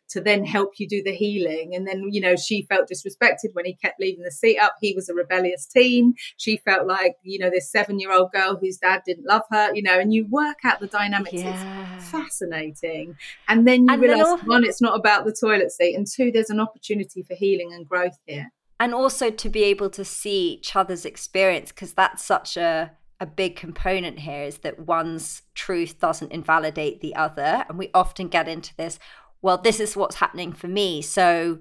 to 0.09 0.21
then 0.21 0.45
help 0.45 0.73
you 0.77 0.87
do 0.87 1.03
the 1.03 1.11
healing. 1.11 1.75
And 1.75 1.85
then, 1.85 2.09
you 2.11 2.21
know, 2.21 2.35
she 2.35 2.65
felt 2.69 2.89
disrespected 2.89 3.53
when 3.53 3.65
he 3.65 3.73
kept 3.73 3.99
leaving 3.99 4.23
the 4.23 4.31
seat 4.31 4.57
up. 4.57 4.75
He 4.79 4.93
was 4.93 5.09
a 5.09 5.13
rebellious 5.13 5.65
teen. 5.65 6.15
She 6.37 6.57
felt 6.57 6.87
like, 6.87 7.15
you 7.23 7.39
know, 7.39 7.49
this 7.49 7.69
seven 7.69 7.99
year 7.99 8.13
old 8.13 8.31
girl 8.31 8.57
whose 8.57 8.77
dad 8.77 9.01
didn't 9.05 9.25
love 9.25 9.41
her, 9.51 9.75
you 9.75 9.81
know, 9.81 9.99
and 9.99 10.13
you 10.13 10.25
work 10.29 10.59
out 10.63 10.79
the 10.79 10.87
dynamics. 10.87 11.33
Yeah. 11.33 11.95
It's 11.97 12.09
fascinating. 12.09 13.17
And 13.49 13.67
then 13.67 13.81
you 13.81 13.93
and 13.93 14.01
realize, 14.01 14.39
then 14.39 14.47
one, 14.47 14.63
it's 14.63 14.81
not 14.81 14.97
about 14.97 15.25
the 15.25 15.33
toilet 15.33 15.71
seat, 15.71 15.95
and 15.95 16.07
two, 16.07 16.31
there's 16.31 16.49
an 16.49 16.61
opportunity 16.61 17.23
for 17.23 17.33
healing 17.33 17.73
and 17.73 17.87
growth 17.87 18.17
here. 18.25 18.51
And 18.79 18.93
also 18.93 19.29
to 19.29 19.49
be 19.49 19.63
able 19.63 19.89
to 19.89 20.05
see 20.05 20.53
each 20.53 20.75
other's 20.75 21.03
experience, 21.03 21.71
because 21.71 21.93
that's 21.93 22.23
such 22.23 22.55
a 22.55 22.91
a 23.19 23.25
big 23.25 23.55
component 23.55 24.19
here 24.19 24.43
is 24.43 24.59
that 24.59 24.79
one's 24.79 25.41
truth 25.55 25.99
doesn't 25.99 26.31
invalidate 26.31 27.01
the 27.01 27.15
other. 27.15 27.65
And 27.67 27.77
we 27.77 27.89
often 27.93 28.27
get 28.27 28.47
into 28.47 28.75
this, 28.75 28.99
well, 29.41 29.57
this 29.57 29.79
is 29.79 29.95
what's 29.95 30.17
happening 30.17 30.53
for 30.53 30.67
me. 30.67 31.01
So, 31.01 31.59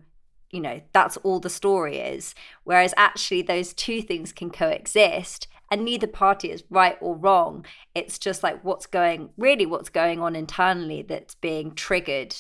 you 0.51 0.61
know, 0.61 0.81
that's 0.93 1.17
all 1.19 1.41
the 1.41 1.51
story 1.51 1.99
is. 1.99 2.35
Whereas 2.65 2.93
actually, 2.97 3.43
those 3.43 3.73
two 3.73 4.03
things 4.03 4.33
can 4.33 4.51
coexist 4.51 5.49
and 5.71 5.85
neither 5.85 6.07
party 6.07 6.51
is 6.51 6.65
right 6.71 6.97
or 7.01 7.17
wrong. 7.17 7.65
It's 7.95 8.19
just 8.19 8.43
like 8.43 8.63
what's 8.63 8.87
going, 8.87 9.31
really, 9.37 9.67
what's 9.67 9.89
going 9.89 10.21
on 10.21 10.37
internally 10.37 11.03
that's 11.03 11.35
being 11.35 11.75
triggered 11.75 12.37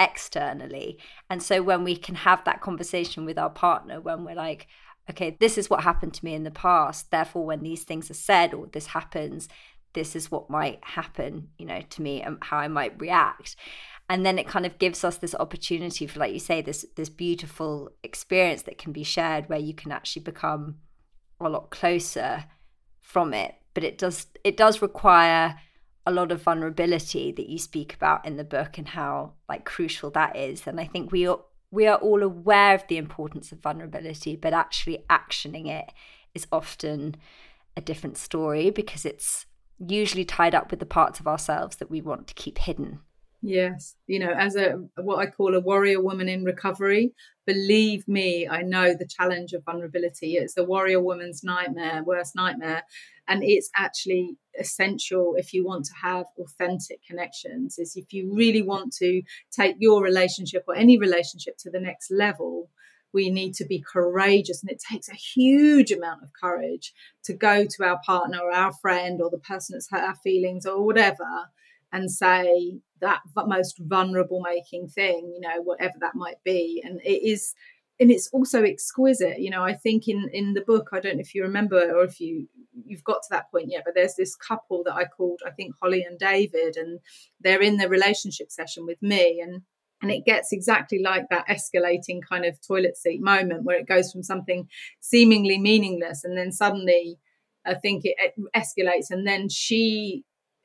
externally. 0.00 0.98
And 1.30 1.42
so 1.42 1.62
when 1.62 1.84
we 1.84 1.96
can 1.96 2.16
have 2.16 2.44
that 2.44 2.60
conversation 2.60 3.24
with 3.24 3.38
our 3.38 3.50
partner, 3.50 4.00
when 4.00 4.24
we're 4.24 4.34
like, 4.34 4.66
okay, 5.10 5.36
this 5.40 5.58
is 5.58 5.68
what 5.68 5.84
happened 5.84 6.14
to 6.14 6.24
me 6.24 6.34
in 6.34 6.44
the 6.44 6.50
past. 6.50 7.10
Therefore, 7.10 7.44
when 7.44 7.62
these 7.62 7.84
things 7.84 8.10
are 8.10 8.14
said 8.14 8.54
or 8.54 8.66
this 8.66 8.86
happens, 8.88 9.48
this 9.92 10.16
is 10.16 10.30
what 10.30 10.50
might 10.50 10.80
happen, 10.82 11.48
you 11.58 11.66
know, 11.66 11.80
to 11.90 12.02
me 12.02 12.22
and 12.22 12.38
how 12.42 12.58
I 12.58 12.68
might 12.68 13.00
react 13.00 13.56
and 14.08 14.24
then 14.24 14.38
it 14.38 14.46
kind 14.46 14.66
of 14.66 14.78
gives 14.78 15.02
us 15.02 15.16
this 15.16 15.34
opportunity 15.36 16.06
for 16.06 16.20
like 16.20 16.32
you 16.32 16.38
say 16.38 16.60
this 16.60 16.84
this 16.96 17.08
beautiful 17.08 17.90
experience 18.02 18.62
that 18.62 18.78
can 18.78 18.92
be 18.92 19.02
shared 19.02 19.48
where 19.48 19.58
you 19.58 19.74
can 19.74 19.92
actually 19.92 20.22
become 20.22 20.76
a 21.40 21.48
lot 21.48 21.70
closer 21.70 22.44
from 23.00 23.34
it 23.34 23.54
but 23.72 23.84
it 23.84 23.98
does 23.98 24.26
it 24.44 24.56
does 24.56 24.82
require 24.82 25.58
a 26.06 26.12
lot 26.12 26.30
of 26.30 26.42
vulnerability 26.42 27.32
that 27.32 27.48
you 27.48 27.58
speak 27.58 27.94
about 27.94 28.24
in 28.26 28.36
the 28.36 28.44
book 28.44 28.76
and 28.76 28.88
how 28.88 29.32
like 29.48 29.64
crucial 29.64 30.10
that 30.10 30.36
is 30.36 30.66
and 30.66 30.80
i 30.80 30.84
think 30.84 31.10
we 31.10 31.26
we 31.74 31.88
are 31.88 31.96
all 31.96 32.22
aware 32.22 32.74
of 32.74 32.86
the 32.86 32.96
importance 32.96 33.50
of 33.50 33.60
vulnerability 33.60 34.36
but 34.36 34.52
actually 34.52 35.04
actioning 35.10 35.68
it 35.68 35.92
is 36.34 36.46
often 36.52 37.16
a 37.76 37.80
different 37.80 38.16
story 38.16 38.70
because 38.70 39.04
it's 39.04 39.46
usually 39.78 40.24
tied 40.24 40.54
up 40.54 40.70
with 40.70 40.78
the 40.78 40.86
parts 40.86 41.18
of 41.18 41.26
ourselves 41.26 41.76
that 41.76 41.90
we 41.90 42.00
want 42.00 42.28
to 42.28 42.34
keep 42.34 42.58
hidden 42.58 43.00
Yes, 43.46 43.94
you 44.06 44.20
know, 44.20 44.30
as 44.30 44.56
a 44.56 44.78
what 44.96 45.18
I 45.18 45.26
call 45.26 45.54
a 45.54 45.60
warrior 45.60 46.00
woman 46.00 46.30
in 46.30 46.44
recovery, 46.44 47.12
believe 47.46 48.08
me, 48.08 48.48
I 48.48 48.62
know 48.62 48.94
the 48.94 49.06
challenge 49.06 49.52
of 49.52 49.64
vulnerability. 49.64 50.36
It's 50.36 50.54
the 50.54 50.64
warrior 50.64 51.02
woman's 51.02 51.44
nightmare, 51.44 52.02
worst 52.04 52.34
nightmare, 52.34 52.84
and 53.28 53.44
it's 53.44 53.68
actually 53.76 54.38
essential 54.58 55.34
if 55.36 55.52
you 55.52 55.62
want 55.62 55.84
to 55.84 55.92
have 56.00 56.24
authentic 56.38 57.00
connections. 57.06 57.78
Is 57.78 57.96
if 57.96 58.14
you 58.14 58.34
really 58.34 58.62
want 58.62 58.94
to 58.94 59.20
take 59.50 59.76
your 59.78 60.02
relationship 60.02 60.64
or 60.66 60.74
any 60.74 60.96
relationship 60.98 61.58
to 61.58 61.70
the 61.70 61.80
next 61.80 62.10
level, 62.10 62.70
we 63.12 63.28
need 63.28 63.52
to 63.56 63.66
be 63.66 63.84
courageous 63.86 64.62
and 64.62 64.70
it 64.70 64.82
takes 64.90 65.10
a 65.10 65.14
huge 65.14 65.92
amount 65.92 66.22
of 66.22 66.30
courage 66.32 66.94
to 67.24 67.34
go 67.34 67.66
to 67.66 67.84
our 67.84 68.00
partner 68.06 68.38
or 68.38 68.54
our 68.54 68.72
friend 68.72 69.20
or 69.20 69.28
the 69.28 69.36
person 69.36 69.74
that's 69.74 69.90
hurt 69.90 70.00
our 70.00 70.16
feelings 70.16 70.64
or 70.64 70.82
whatever 70.82 71.50
and 71.94 72.10
say 72.10 72.80
that 73.00 73.20
most 73.46 73.78
vulnerable 73.78 74.40
making 74.40 74.88
thing, 74.88 75.32
you 75.32 75.40
know, 75.40 75.62
whatever 75.62 75.94
that 76.00 76.16
might 76.16 76.42
be. 76.44 76.82
And 76.84 77.00
it 77.04 77.22
is, 77.24 77.54
and 78.00 78.10
it's 78.10 78.28
also 78.32 78.64
exquisite. 78.64 79.38
You 79.38 79.50
know, 79.50 79.62
I 79.62 79.74
think 79.74 80.08
in 80.08 80.28
in 80.32 80.54
the 80.54 80.60
book, 80.60 80.88
I 80.92 80.98
don't 80.98 81.16
know 81.16 81.20
if 81.20 81.34
you 81.34 81.42
remember 81.44 81.78
or 81.96 82.02
if 82.02 82.20
you 82.20 82.48
you've 82.84 83.04
got 83.04 83.22
to 83.22 83.28
that 83.30 83.48
point 83.52 83.70
yet, 83.70 83.82
but 83.84 83.94
there's 83.94 84.16
this 84.16 84.34
couple 84.34 84.82
that 84.84 84.94
I 84.94 85.04
called, 85.04 85.40
I 85.46 85.50
think 85.50 85.76
Holly 85.80 86.02
and 86.02 86.18
David, 86.18 86.76
and 86.76 86.98
they're 87.40 87.62
in 87.62 87.76
the 87.76 87.88
relationship 87.88 88.50
session 88.50 88.84
with 88.86 89.00
me, 89.00 89.40
and 89.40 89.62
and 90.02 90.10
it 90.10 90.24
gets 90.24 90.52
exactly 90.52 91.00
like 91.00 91.28
that 91.30 91.46
escalating 91.46 92.20
kind 92.28 92.44
of 92.44 92.60
toilet 92.60 92.96
seat 92.96 93.22
moment 93.22 93.64
where 93.64 93.78
it 93.78 93.86
goes 93.86 94.10
from 94.10 94.24
something 94.24 94.68
seemingly 95.00 95.58
meaningless 95.58 96.24
and 96.24 96.36
then 96.36 96.52
suddenly 96.52 97.18
I 97.64 97.74
think 97.74 98.02
it, 98.04 98.34
escalates 98.54 99.10
and 99.10 99.26
then 99.26 99.48
she 99.48 100.24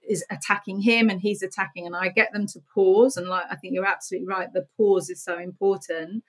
is 0.09 0.25
attacking 0.31 0.81
him 0.81 1.09
and 1.09 1.21
he's 1.21 1.43
attacking 1.43 1.85
and 1.85 1.95
i 1.95 2.09
get 2.09 2.33
them 2.33 2.47
to 2.47 2.59
pause 2.73 3.15
and 3.15 3.27
like 3.27 3.45
i 3.49 3.55
think 3.55 3.73
you're 3.73 3.85
absolutely 3.85 4.27
right 4.27 4.51
the 4.53 4.65
pause 4.75 5.09
is 5.09 5.23
so 5.23 5.37
important. 5.37 6.23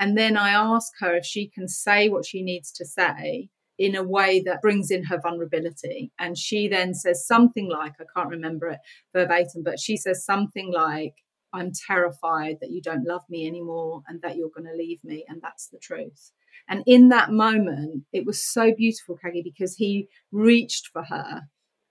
And 0.00 0.16
then 0.16 0.36
i 0.36 0.50
ask 0.50 0.92
her 1.00 1.14
if 1.14 1.24
she 1.24 1.48
can 1.48 1.68
say 1.68 2.08
what 2.08 2.26
she 2.26 2.42
needs 2.42 2.72
to 2.72 2.84
say 2.84 3.50
in 3.78 3.94
a 3.94 4.02
way 4.02 4.42
that 4.44 4.60
brings 4.60 4.90
in 4.90 5.04
her 5.04 5.20
vulnerability. 5.20 6.10
And 6.18 6.36
she 6.36 6.66
then 6.66 6.94
says 6.94 7.26
something 7.26 7.68
like 7.68 7.94
i 8.00 8.04
can't 8.16 8.30
remember 8.30 8.68
it 8.68 8.80
verbatim 9.12 9.62
but 9.62 9.78
she 9.78 9.96
says 9.96 10.24
something 10.24 10.72
like 10.72 11.14
i'm 11.52 11.72
terrified 11.86 12.56
that 12.60 12.70
you 12.70 12.80
don't 12.82 13.06
love 13.06 13.22
me 13.28 13.46
anymore 13.46 14.02
and 14.08 14.20
that 14.22 14.36
you're 14.36 14.56
going 14.56 14.70
to 14.70 14.76
leave 14.76 15.02
me 15.04 15.24
and 15.28 15.40
that's 15.42 15.68
the 15.68 15.78
truth. 15.78 16.32
And 16.68 16.82
in 16.86 17.08
that 17.10 17.30
moment 17.30 18.04
it 18.12 18.24
was 18.24 18.42
so 18.42 18.72
beautiful 18.74 19.16
Caggie 19.16 19.42
because 19.42 19.76
he 19.76 20.08
reached 20.32 20.88
for 20.92 21.04
her 21.04 21.48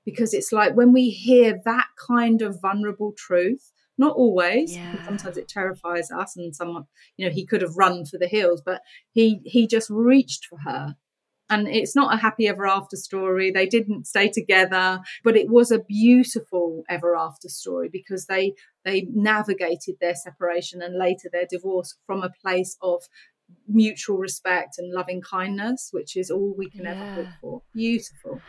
because 0.07 0.33
it's 0.33 0.53
like 0.53 0.73
when 0.73 0.93
we 0.93 1.09
hear 1.09 1.59
that 1.65 1.87
kind 2.07 2.41
of 2.41 2.61
vulnerable 2.61 3.13
truth 3.17 3.73
not 3.97 4.15
always 4.15 4.75
yeah. 4.75 5.05
sometimes 5.05 5.37
it 5.37 5.49
terrifies 5.49 6.09
us 6.11 6.37
and 6.37 6.55
someone 6.55 6.85
you 7.17 7.25
know 7.25 7.31
he 7.31 7.45
could 7.45 7.61
have 7.61 7.75
run 7.75 8.05
for 8.05 8.17
the 8.17 8.27
hills 8.27 8.61
but 8.65 8.81
he 9.11 9.41
he 9.43 9.67
just 9.67 9.89
reached 9.89 10.45
for 10.45 10.59
her 10.59 10.95
and 11.49 11.67
it's 11.67 11.95
not 11.95 12.13
a 12.13 12.17
happy 12.17 12.47
ever 12.47 12.65
after 12.65 12.95
story 12.95 13.51
they 13.51 13.65
didn't 13.65 14.07
stay 14.07 14.29
together 14.29 15.01
but 15.25 15.35
it 15.35 15.49
was 15.49 15.71
a 15.71 15.79
beautiful 15.79 16.83
ever 16.89 17.15
after 17.15 17.49
story 17.49 17.89
because 17.91 18.27
they 18.27 18.53
they 18.85 19.07
navigated 19.13 19.95
their 19.99 20.15
separation 20.15 20.81
and 20.81 20.97
later 20.97 21.29
their 21.31 21.47
divorce 21.49 21.95
from 22.05 22.23
a 22.23 22.31
place 22.41 22.77
of 22.81 23.03
mutual 23.67 24.17
respect 24.17 24.75
and 24.77 24.93
loving 24.93 25.21
kindness 25.21 25.89
which 25.91 26.15
is 26.15 26.31
all 26.31 26.53
we 26.57 26.69
can 26.69 26.83
yeah. 26.83 26.91
ever 26.91 27.13
hope 27.13 27.33
for 27.41 27.61
beautiful 27.73 28.41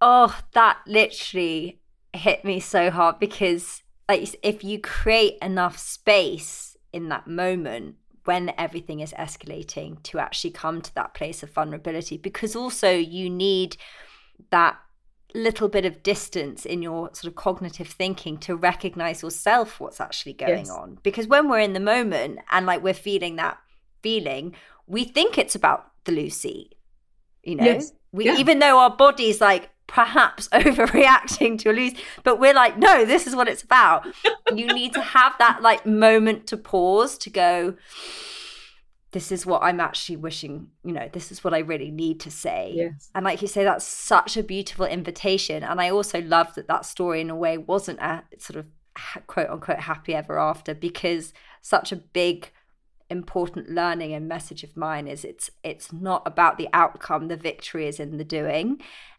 Oh, 0.00 0.38
that 0.52 0.78
literally 0.86 1.80
hit 2.12 2.44
me 2.44 2.60
so 2.60 2.90
hard 2.90 3.18
because 3.18 3.82
like 4.08 4.34
if 4.42 4.64
you 4.64 4.80
create 4.80 5.36
enough 5.42 5.78
space 5.78 6.76
in 6.92 7.08
that 7.10 7.26
moment 7.26 7.96
when 8.24 8.52
everything 8.58 9.00
is 9.00 9.12
escalating 9.12 10.02
to 10.02 10.18
actually 10.18 10.50
come 10.50 10.80
to 10.82 10.94
that 10.94 11.14
place 11.14 11.42
of 11.42 11.50
vulnerability 11.50 12.16
because 12.16 12.56
also 12.56 12.90
you 12.90 13.28
need 13.28 13.76
that 14.50 14.78
little 15.34 15.68
bit 15.68 15.84
of 15.84 16.02
distance 16.02 16.64
in 16.64 16.80
your 16.80 17.08
sort 17.12 17.30
of 17.30 17.34
cognitive 17.34 17.88
thinking 17.88 18.38
to 18.38 18.56
recognize 18.56 19.22
yourself 19.22 19.78
what's 19.78 20.00
actually 20.00 20.32
going 20.32 20.58
yes. 20.58 20.70
on 20.70 20.98
because 21.02 21.26
when 21.26 21.48
we're 21.48 21.58
in 21.58 21.74
the 21.74 21.80
moment 21.80 22.38
and 22.50 22.64
like 22.64 22.82
we're 22.82 22.94
feeling 22.94 23.36
that 23.36 23.58
feeling 24.02 24.54
we 24.86 25.04
think 25.04 25.36
it's 25.36 25.54
about 25.54 25.90
the 26.04 26.12
loo 26.12 26.30
seat 26.30 26.74
you 27.42 27.54
know 27.54 27.64
yes. 27.64 27.92
we 28.12 28.24
yeah. 28.24 28.36
even 28.36 28.58
though 28.58 28.78
our 28.78 28.94
body's 28.96 29.40
like 29.40 29.68
perhaps 29.88 30.48
overreacting 30.52 31.58
to 31.58 31.70
a 31.70 31.72
lose 31.72 31.94
but 32.22 32.38
we're 32.38 32.54
like 32.54 32.78
no 32.78 33.04
this 33.04 33.26
is 33.26 33.34
what 33.34 33.48
it's 33.48 33.62
about. 33.62 34.06
You 34.54 34.66
need 34.66 34.92
to 34.94 35.00
have 35.00 35.34
that 35.38 35.60
like 35.62 35.84
moment 35.84 36.46
to 36.48 36.56
pause 36.56 37.18
to 37.18 37.30
go 37.30 37.74
this 39.10 39.32
is 39.32 39.46
what 39.46 39.62
i'm 39.62 39.80
actually 39.80 40.16
wishing 40.16 40.68
you 40.84 40.92
know 40.92 41.08
this 41.12 41.32
is 41.32 41.42
what 41.42 41.54
i 41.54 41.58
really 41.58 41.90
need 41.90 42.20
to 42.20 42.30
say. 42.30 42.72
Yes. 42.76 43.10
and 43.14 43.24
like 43.24 43.42
you 43.42 43.48
say 43.48 43.64
that's 43.64 43.84
such 43.84 44.36
a 44.36 44.42
beautiful 44.42 44.86
invitation. 44.86 45.64
And 45.64 45.80
i 45.80 45.90
also 45.90 46.20
love 46.20 46.54
that 46.54 46.68
that 46.68 46.84
story 46.84 47.20
in 47.20 47.30
a 47.30 47.36
way 47.36 47.58
wasn't 47.58 48.00
a 48.00 48.22
sort 48.38 48.58
of 48.58 48.66
quote 49.26 49.48
unquote 49.48 49.80
happy 49.80 50.14
ever 50.14 50.38
after 50.38 50.74
because 50.74 51.32
such 51.62 51.92
a 51.92 51.96
big 51.96 52.50
important 53.10 53.70
learning 53.70 54.12
and 54.12 54.28
message 54.28 54.62
of 54.62 54.76
mine 54.76 55.08
is 55.08 55.24
it's 55.24 55.50
it's 55.64 55.92
not 55.92 56.22
about 56.26 56.58
the 56.58 56.68
outcome 56.72 57.28
the 57.28 57.36
victory 57.36 57.86
is 57.86 57.98
in 57.98 58.18
the 58.18 58.24
doing 58.24 58.78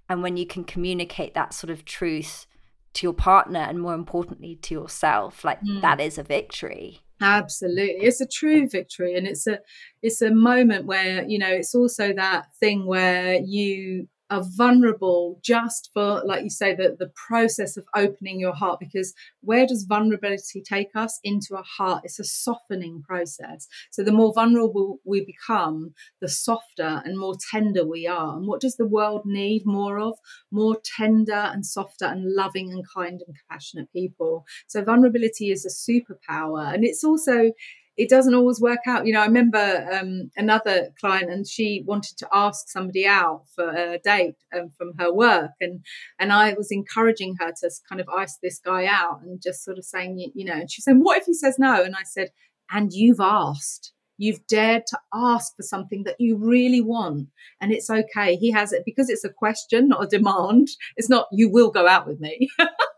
and 0.09 0.23
when 0.23 0.35
you 0.35 0.45
can 0.45 0.63
communicate 0.63 1.33
that 1.35 1.53
sort 1.53 1.69
of 1.69 1.85
truth 1.85 2.47
to 2.93 3.05
your 3.05 3.13
partner 3.13 3.59
and 3.59 3.79
more 3.79 3.93
importantly 3.93 4.55
to 4.55 4.73
yourself 4.73 5.45
like 5.45 5.61
mm. 5.61 5.81
that 5.81 6.01
is 6.01 6.17
a 6.17 6.23
victory 6.23 7.01
absolutely 7.21 8.05
it's 8.05 8.19
a 8.19 8.25
true 8.27 8.67
victory 8.67 9.15
and 9.15 9.27
it's 9.27 9.45
a 9.45 9.59
it's 10.01 10.21
a 10.21 10.31
moment 10.31 10.85
where 10.85 11.23
you 11.25 11.37
know 11.37 11.49
it's 11.49 11.75
also 11.75 12.13
that 12.13 12.45
thing 12.59 12.85
where 12.85 13.35
you 13.35 14.07
are 14.29 14.43
vulnerable 14.55 15.39
just 15.43 15.89
for, 15.93 16.21
like 16.25 16.43
you 16.43 16.49
say, 16.49 16.75
the, 16.75 16.95
the 16.97 17.11
process 17.27 17.77
of 17.77 17.85
opening 17.95 18.39
your 18.39 18.53
heart. 18.53 18.79
Because 18.79 19.13
where 19.41 19.65
does 19.65 19.83
vulnerability 19.83 20.61
take 20.61 20.89
us? 20.95 21.19
Into 21.23 21.55
a 21.55 21.63
heart. 21.63 22.01
It's 22.03 22.19
a 22.19 22.23
softening 22.23 23.01
process. 23.01 23.67
So 23.91 24.03
the 24.03 24.11
more 24.11 24.33
vulnerable 24.33 24.99
we 25.03 25.25
become, 25.25 25.93
the 26.21 26.29
softer 26.29 27.01
and 27.03 27.17
more 27.17 27.35
tender 27.51 27.85
we 27.85 28.07
are. 28.07 28.37
And 28.37 28.47
what 28.47 28.61
does 28.61 28.75
the 28.77 28.85
world 28.85 29.23
need 29.25 29.63
more 29.65 29.99
of? 29.99 30.17
More 30.51 30.77
tender 30.97 31.33
and 31.33 31.65
softer 31.65 32.05
and 32.05 32.33
loving 32.35 32.71
and 32.71 32.83
kind 32.95 33.21
and 33.25 33.35
compassionate 33.35 33.91
people. 33.91 34.45
So 34.67 34.83
vulnerability 34.83 35.51
is 35.51 35.65
a 35.65 35.69
superpower. 35.69 36.73
And 36.73 36.83
it's 36.83 37.03
also, 37.03 37.51
it 37.99 38.07
doesn't 38.07 38.33
always 38.33 38.61
work 38.61 38.79
out. 38.87 39.05
You 39.05 39.11
know, 39.11 39.19
I 39.19 39.25
remember 39.25 39.85
um, 39.91 40.31
another 40.37 40.87
client, 41.01 41.29
and 41.29 41.45
she 41.45 41.83
wanted 41.85 42.17
to 42.19 42.29
ask 42.33 42.69
somebody 42.69 43.05
out 43.05 43.43
for 43.53 43.69
a 43.69 43.99
date 43.99 44.37
um, 44.55 44.69
from 44.77 44.93
her 44.97 45.13
work, 45.13 45.51
and 45.59 45.83
and 46.17 46.31
I 46.31 46.53
was 46.53 46.71
encouraging 46.71 47.35
her 47.41 47.51
to 47.51 47.69
kind 47.89 47.99
of 47.99 48.07
ice 48.07 48.37
this 48.41 48.57
guy 48.63 48.85
out, 48.85 49.19
and 49.21 49.41
just 49.43 49.65
sort 49.65 49.77
of 49.77 49.83
saying, 49.83 50.17
you, 50.17 50.31
you 50.33 50.45
know, 50.45 50.53
and 50.53 50.71
she 50.71 50.81
said, 50.81 50.95
"What 50.99 51.17
if 51.17 51.25
he 51.25 51.33
says 51.33 51.59
no?" 51.59 51.83
And 51.83 51.93
I 51.93 52.03
said, 52.03 52.29
"And 52.71 52.93
you've 52.93 53.19
asked." 53.19 53.91
You've 54.21 54.45
dared 54.47 54.83
to 54.87 54.99
ask 55.13 55.55
for 55.55 55.63
something 55.63 56.03
that 56.03 56.17
you 56.19 56.37
really 56.37 56.81
want, 56.81 57.27
and 57.61 57.71
it's 57.71 57.89
okay. 57.89 58.35
He 58.35 58.51
has 58.51 58.73
it 58.73 58.83
because 58.85 59.09
it's 59.09 59.23
a 59.23 59.29
question, 59.29 59.87
not 59.87 60.03
a 60.03 60.07
demand. 60.07 60.67
It's 60.97 61.09
not, 61.09 61.27
you 61.31 61.49
will 61.49 61.71
go 61.71 61.87
out 61.87 62.05
with 62.05 62.19
me. 62.19 62.49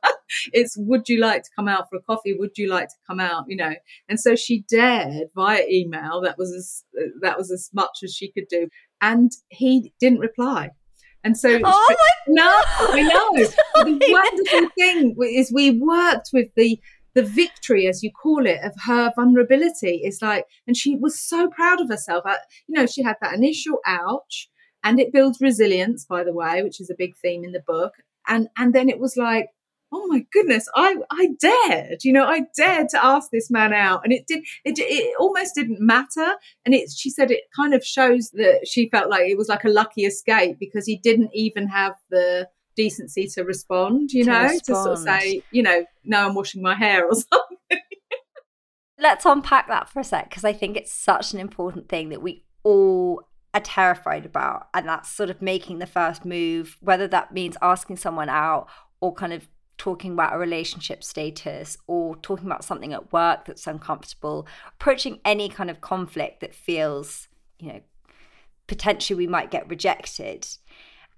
it's 0.54 0.76
would 0.78 1.10
you 1.10 1.20
like 1.20 1.44
to 1.44 1.50
come 1.56 1.68
out 1.68 1.90
for 1.90 1.98
a 1.98 2.02
coffee? 2.02 2.36
Would 2.38 2.58
you 2.58 2.70
like 2.70 2.90
to 2.90 2.96
come 3.08 3.20
out? 3.20 3.46
You 3.48 3.58
know? 3.58 3.74
And 4.10 4.20
so 4.20 4.36
she 4.36 4.64
dared 4.70 5.28
via 5.36 5.64
email 5.70 6.22
that 6.22 6.38
was 6.38 6.52
as 6.54 6.84
that 7.22 7.38
was 7.38 7.52
as 7.52 7.70
much 7.74 8.00
as 8.04 8.14
she 8.14 8.32
could 8.32 8.48
do. 8.50 8.68
And 9.02 9.32
he 9.50 9.94
didn't 10.00 10.20
reply. 10.20 10.72
And 11.24 11.38
so 11.38 11.60
oh 11.64 11.96
my 12.00 12.06
no 12.28 12.62
i 12.94 13.02
know. 13.02 13.48
The 13.84 14.00
wonderful 14.10 14.70
thing 14.78 15.16
is 15.36 15.52
we 15.52 15.80
worked 15.80 16.30
with 16.34 16.50
the 16.56 16.80
the 17.14 17.24
victory 17.24 17.88
as 17.88 18.02
you 18.02 18.10
call 18.12 18.46
it 18.46 18.60
of 18.64 18.74
her 18.86 19.12
vulnerability. 19.16 20.02
Is 20.04 20.22
like 20.22 20.46
and 20.68 20.76
she 20.76 20.96
was 20.96 21.20
so 21.20 21.50
proud 21.50 21.82
of 21.82 21.90
herself. 21.90 22.24
Uh, 22.26 22.36
you 22.68 22.80
know 22.80 22.86
she 22.86 23.04
had 23.04 23.18
that 23.22 23.34
initial 23.34 23.80
ouch 23.86 24.50
and 24.84 25.00
it 25.00 25.14
builds 25.14 25.40
resilience 25.40 26.06
by 26.06 26.24
the 26.24 26.34
way 26.34 26.64
which 26.64 26.82
is 26.82 26.90
a 26.90 26.96
big 26.98 27.16
theme 27.22 27.44
in 27.44 27.52
the 27.52 27.64
book. 27.66 27.94
And 28.28 28.48
and 28.58 28.74
then 28.74 28.90
it 28.90 29.00
was 29.00 29.16
like 29.18 29.48
oh 29.92 30.08
my 30.08 30.26
goodness, 30.32 30.68
I 30.76 30.98
I 31.12 31.30
dared, 31.40 32.04
you 32.04 32.14
know, 32.14 32.26
I 32.26 32.42
dared 32.56 32.90
to 32.90 33.06
ask 33.06 33.30
this 33.32 33.52
man 33.52 33.74
out, 33.74 34.02
and 34.04 34.14
it 34.14 34.26
did 34.28 34.44
it 34.64 34.80
it 34.80 35.16
almost 35.20 35.56
didn't 35.56 35.80
matter, 35.80 36.36
and 36.66 36.74
it 36.74 36.90
she 36.96 37.10
said 37.10 37.32
it 37.32 37.44
kind 37.56 37.74
of 37.74 37.86
shows 37.86 38.32
that 38.32 38.68
she 38.68 38.90
felt 38.90 39.10
like 39.10 39.30
it 39.30 39.38
was 39.38 39.50
like 39.50 39.64
a 39.64 39.70
lucky 39.70 40.06
escape 40.06 40.58
because 40.60 40.86
he 40.86 40.98
didn't 40.98 41.32
even 41.34 41.68
have 41.68 41.94
the 42.10 42.48
decency 42.76 43.28
to 43.28 43.44
respond, 43.44 44.12
you 44.12 44.24
to 44.24 44.32
know, 44.32 44.42
respond. 44.44 44.64
to 44.64 44.74
sort 44.76 44.92
of 44.92 45.00
say, 45.00 45.44
you 45.52 45.64
know, 45.64 45.86
no, 46.04 46.28
I'm 46.28 46.36
washing 46.36 46.62
my 46.62 46.76
hair 46.76 47.06
or 47.06 47.14
something. 47.16 47.80
Let's 48.98 49.26
unpack 49.26 49.68
that 49.68 49.90
for 49.90 50.00
a 50.00 50.04
sec 50.04 50.30
because 50.30 50.46
I 50.46 50.54
think 50.54 50.78
it's 50.78 50.94
such 50.94 51.34
an 51.34 51.40
important 51.40 51.90
thing 51.90 52.10
that 52.10 52.22
we 52.22 52.46
all 52.64 53.24
are 53.54 53.62
terrified 53.62 54.26
about 54.26 54.68
and 54.74 54.88
that's 54.88 55.10
sort 55.10 55.30
of 55.30 55.42
making 55.42 55.80
the 55.80 55.88
first 55.88 56.24
move 56.24 56.78
whether 56.80 57.06
that 57.08 57.34
means 57.34 57.58
asking 57.62 57.98
someone 57.98 58.30
out 58.30 58.68
or 59.02 59.14
kind 59.14 59.34
of 59.34 59.48
talking 59.82 60.14
about 60.14 60.36
a 60.36 60.38
relationship 60.38 61.04
status 61.04 61.76
or 61.88 62.16
talking 62.18 62.46
about 62.46 62.64
something 62.64 62.94
at 62.94 63.12
work 63.12 63.46
that's 63.46 63.66
uncomfortable, 63.66 64.46
approaching 64.76 65.20
any 65.26 65.50
kind 65.50 65.72
of 65.72 65.82
conflict 65.82 66.40
that 66.40 66.54
feels, 66.54 67.28
you 67.58 67.74
know, 67.74 67.82
potentially 68.68 69.18
we 69.18 69.26
might 69.26 69.50
get 69.50 69.68
rejected, 69.68 70.48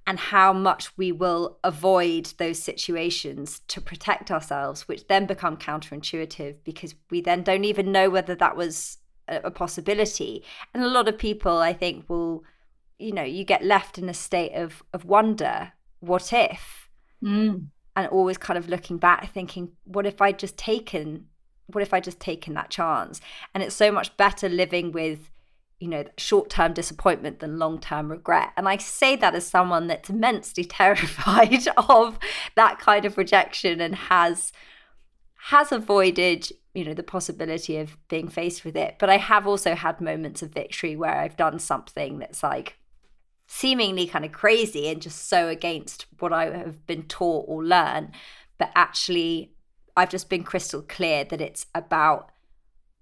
and 0.08 0.18
how 0.18 0.54
much 0.54 0.98
we 0.98 1.12
will 1.12 1.58
avoid 1.66 2.28
those 2.38 2.58
situations 2.58 3.60
to 3.68 3.82
protect 3.82 4.32
ourselves, 4.32 4.88
which 4.88 5.10
then 5.10 5.26
become 5.26 5.58
counterintuitive 5.58 6.56
because 6.64 6.96
we 7.10 7.20
then 7.20 7.44
don't 7.44 7.66
even 7.66 7.92
know 7.92 8.10
whether 8.10 8.34
that 8.34 8.56
was 8.56 8.98
a, 9.28 9.52
possibility. 9.52 10.42
And 10.74 10.84
a 10.84 10.88
lot 10.88 11.10
of 11.10 11.18
people, 11.18 11.58
I 11.58 11.74
think, 11.74 12.10
will, 12.10 12.46
you 12.98 13.12
know, 13.12 13.24
you 13.24 13.44
get 13.44 13.66
left 13.66 13.98
in 13.98 14.08
a 14.08 14.14
state 14.14 14.54
of 14.54 14.84
of 14.94 15.04
wonder. 15.04 15.74
What 16.00 16.32
if? 16.32 16.90
Mm 17.22 17.68
and 17.96 18.08
always 18.08 18.38
kind 18.38 18.58
of 18.58 18.70
looking 18.70 18.98
back 18.98 19.32
thinking 19.32 19.72
what 19.84 20.06
if 20.06 20.22
i 20.22 20.32
just 20.32 20.58
taken 20.58 21.28
what 21.68 21.82
if 21.82 21.94
i 21.94 22.00
just 22.00 22.20
taken 22.20 22.54
that 22.54 22.70
chance? 22.70 23.22
And 23.54 23.64
it's 23.64 23.76
so 23.76 23.92
much 23.92 24.16
better 24.18 24.50
living 24.50 24.92
with 24.92 25.30
you 25.80 25.90
know 25.90 26.06
short-term 26.18 26.74
disappointment 26.74 27.40
than 27.40 27.60
long-term 27.60 28.10
regret. 28.10 28.52
And 28.58 28.68
i 28.68 28.78
say 28.78 29.16
that 29.18 29.36
as 29.36 29.48
someone 29.48 29.88
that's 29.88 30.10
immensely 30.10 30.64
terrified 30.80 31.68
of 31.78 32.20
that 32.56 32.80
kind 32.80 33.06
of 33.06 33.18
rejection 33.18 33.82
and 33.82 33.96
has 33.96 34.52
has 35.50 35.72
avoided 35.72 36.50
you 36.74 36.86
know 36.86 36.94
the 36.94 37.04
possibility 37.04 37.78
of 37.78 37.98
being 38.08 38.28
faced 38.28 38.66
with 38.66 38.76
it. 38.76 38.96
But 39.00 39.10
i 39.10 39.18
have 39.18 39.48
also 39.48 39.76
had 39.76 40.02
moments 40.02 40.42
of 40.42 40.52
victory 40.52 40.96
where 40.96 41.18
i've 41.18 41.38
done 41.38 41.60
something 41.60 42.20
that's 42.20 42.44
like 42.44 42.78
seemingly 43.56 44.08
kind 44.08 44.26
of 44.26 44.32
crazy 44.32 44.88
and 44.88 45.00
just 45.00 45.30
so 45.30 45.48
against 45.48 46.08
what 46.18 46.34
I 46.34 46.46
have 46.58 46.88
been 46.88 47.04
taught 47.04 47.46
or 47.48 47.64
learned. 47.64 48.10
But 48.58 48.72
actually, 48.74 49.54
I've 49.96 50.10
just 50.10 50.28
been 50.28 50.44
crystal 50.44 50.82
clear 50.82 51.24
that 51.26 51.40
it's 51.40 51.68
about 51.76 52.32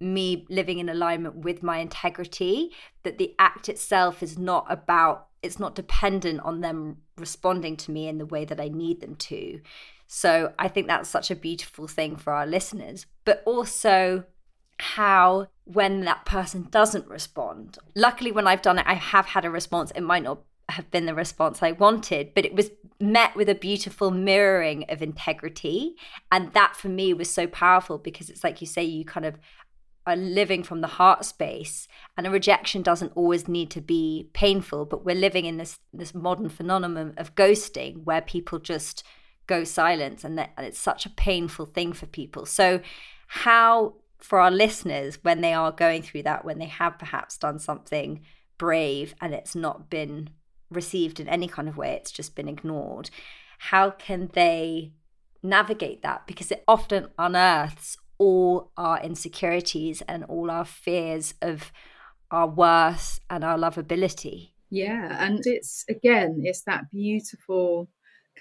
me 0.01 0.45
living 0.49 0.79
in 0.79 0.89
alignment 0.89 1.37
with 1.37 1.63
my 1.63 1.77
integrity, 1.77 2.71
that 3.03 3.17
the 3.17 3.33
act 3.39 3.69
itself 3.69 4.21
is 4.21 4.37
not 4.37 4.65
about, 4.67 5.27
it's 5.41 5.57
not 5.59 5.73
dependent 5.73 6.41
on 6.41 6.59
them 6.59 6.97
responding 7.17 7.77
to 7.77 7.91
me 7.91 8.09
in 8.09 8.17
the 8.17 8.25
way 8.25 8.43
that 8.43 8.59
I 8.59 8.67
need 8.67 8.99
them 8.99 9.15
to. 9.15 9.61
So 10.05 10.51
I 10.59 10.67
think 10.67 10.87
that's 10.87 11.07
such 11.07 11.31
a 11.31 11.35
beautiful 11.35 11.87
thing 11.87 12.17
for 12.17 12.33
our 12.33 12.45
listeners, 12.45 13.05
but 13.23 13.41
also 13.45 14.25
how 14.81 15.47
when 15.65 16.01
that 16.01 16.25
person 16.25 16.67
doesn't 16.71 17.07
respond. 17.07 17.77
Luckily, 17.95 18.31
when 18.31 18.47
I've 18.47 18.63
done 18.63 18.79
it, 18.79 18.85
I 18.87 18.95
have 18.95 19.27
had 19.27 19.45
a 19.45 19.51
response. 19.51 19.91
It 19.91 20.01
might 20.01 20.23
not 20.23 20.39
have 20.69 20.89
been 20.89 21.05
the 21.05 21.13
response 21.13 21.61
I 21.61 21.73
wanted, 21.73 22.33
but 22.33 22.45
it 22.45 22.55
was 22.55 22.71
met 22.99 23.35
with 23.35 23.47
a 23.47 23.55
beautiful 23.55 24.09
mirroring 24.09 24.85
of 24.89 25.03
integrity. 25.03 25.95
And 26.31 26.51
that 26.53 26.75
for 26.75 26.89
me 26.89 27.13
was 27.13 27.29
so 27.29 27.45
powerful 27.45 27.99
because 27.99 28.29
it's 28.29 28.43
like 28.43 28.59
you 28.59 28.65
say, 28.67 28.83
you 28.83 29.05
kind 29.05 29.25
of 29.25 29.37
are 30.07 30.15
living 30.15 30.63
from 30.63 30.81
the 30.81 30.87
heart 30.87 31.25
space 31.25 31.87
and 32.17 32.25
a 32.25 32.31
rejection 32.31 32.81
doesn't 32.81 33.11
always 33.13 33.47
need 33.47 33.69
to 33.69 33.79
be 33.79 34.27
painful 34.33 34.83
but 34.83 35.05
we're 35.05 35.13
living 35.13 35.45
in 35.45 35.57
this 35.57 35.77
this 35.93 36.15
modern 36.15 36.49
phenomenon 36.49 37.13
of 37.17 37.35
ghosting 37.35 38.03
where 38.03 38.19
people 38.19 38.57
just 38.57 39.03
go 39.45 39.63
silent 39.63 40.23
and, 40.23 40.39
that, 40.39 40.49
and 40.57 40.65
it's 40.65 40.79
such 40.79 41.05
a 41.05 41.09
painful 41.09 41.67
thing 41.67 41.93
for 41.93 42.07
people 42.07 42.47
so 42.47 42.81
how 43.27 43.93
for 44.21 44.39
our 44.39 44.51
listeners 44.51 45.19
when 45.23 45.41
they 45.41 45.53
are 45.53 45.71
going 45.71 46.01
through 46.01 46.23
that, 46.23 46.45
when 46.45 46.59
they 46.59 46.65
have 46.65 46.97
perhaps 46.99 47.37
done 47.37 47.59
something 47.59 48.21
brave 48.57 49.15
and 49.19 49.33
it's 49.33 49.55
not 49.55 49.89
been 49.89 50.29
received 50.69 51.19
in 51.19 51.27
any 51.27 51.47
kind 51.47 51.67
of 51.67 51.77
way, 51.77 51.91
it's 51.93 52.11
just 52.11 52.35
been 52.35 52.47
ignored, 52.47 53.09
how 53.57 53.89
can 53.89 54.29
they 54.33 54.93
navigate 55.43 56.01
that? 56.03 56.25
Because 56.27 56.51
it 56.51 56.63
often 56.67 57.07
unearths 57.17 57.97
all 58.17 58.71
our 58.77 59.01
insecurities 59.01 60.01
and 60.07 60.23
all 60.25 60.51
our 60.51 60.65
fears 60.65 61.33
of 61.41 61.71
our 62.29 62.47
worth 62.47 63.19
and 63.29 63.43
our 63.43 63.57
lovability. 63.57 64.51
Yeah. 64.69 65.17
And 65.19 65.41
it's 65.45 65.83
again, 65.89 66.41
it's 66.43 66.61
that 66.63 66.91
beautiful 66.91 67.89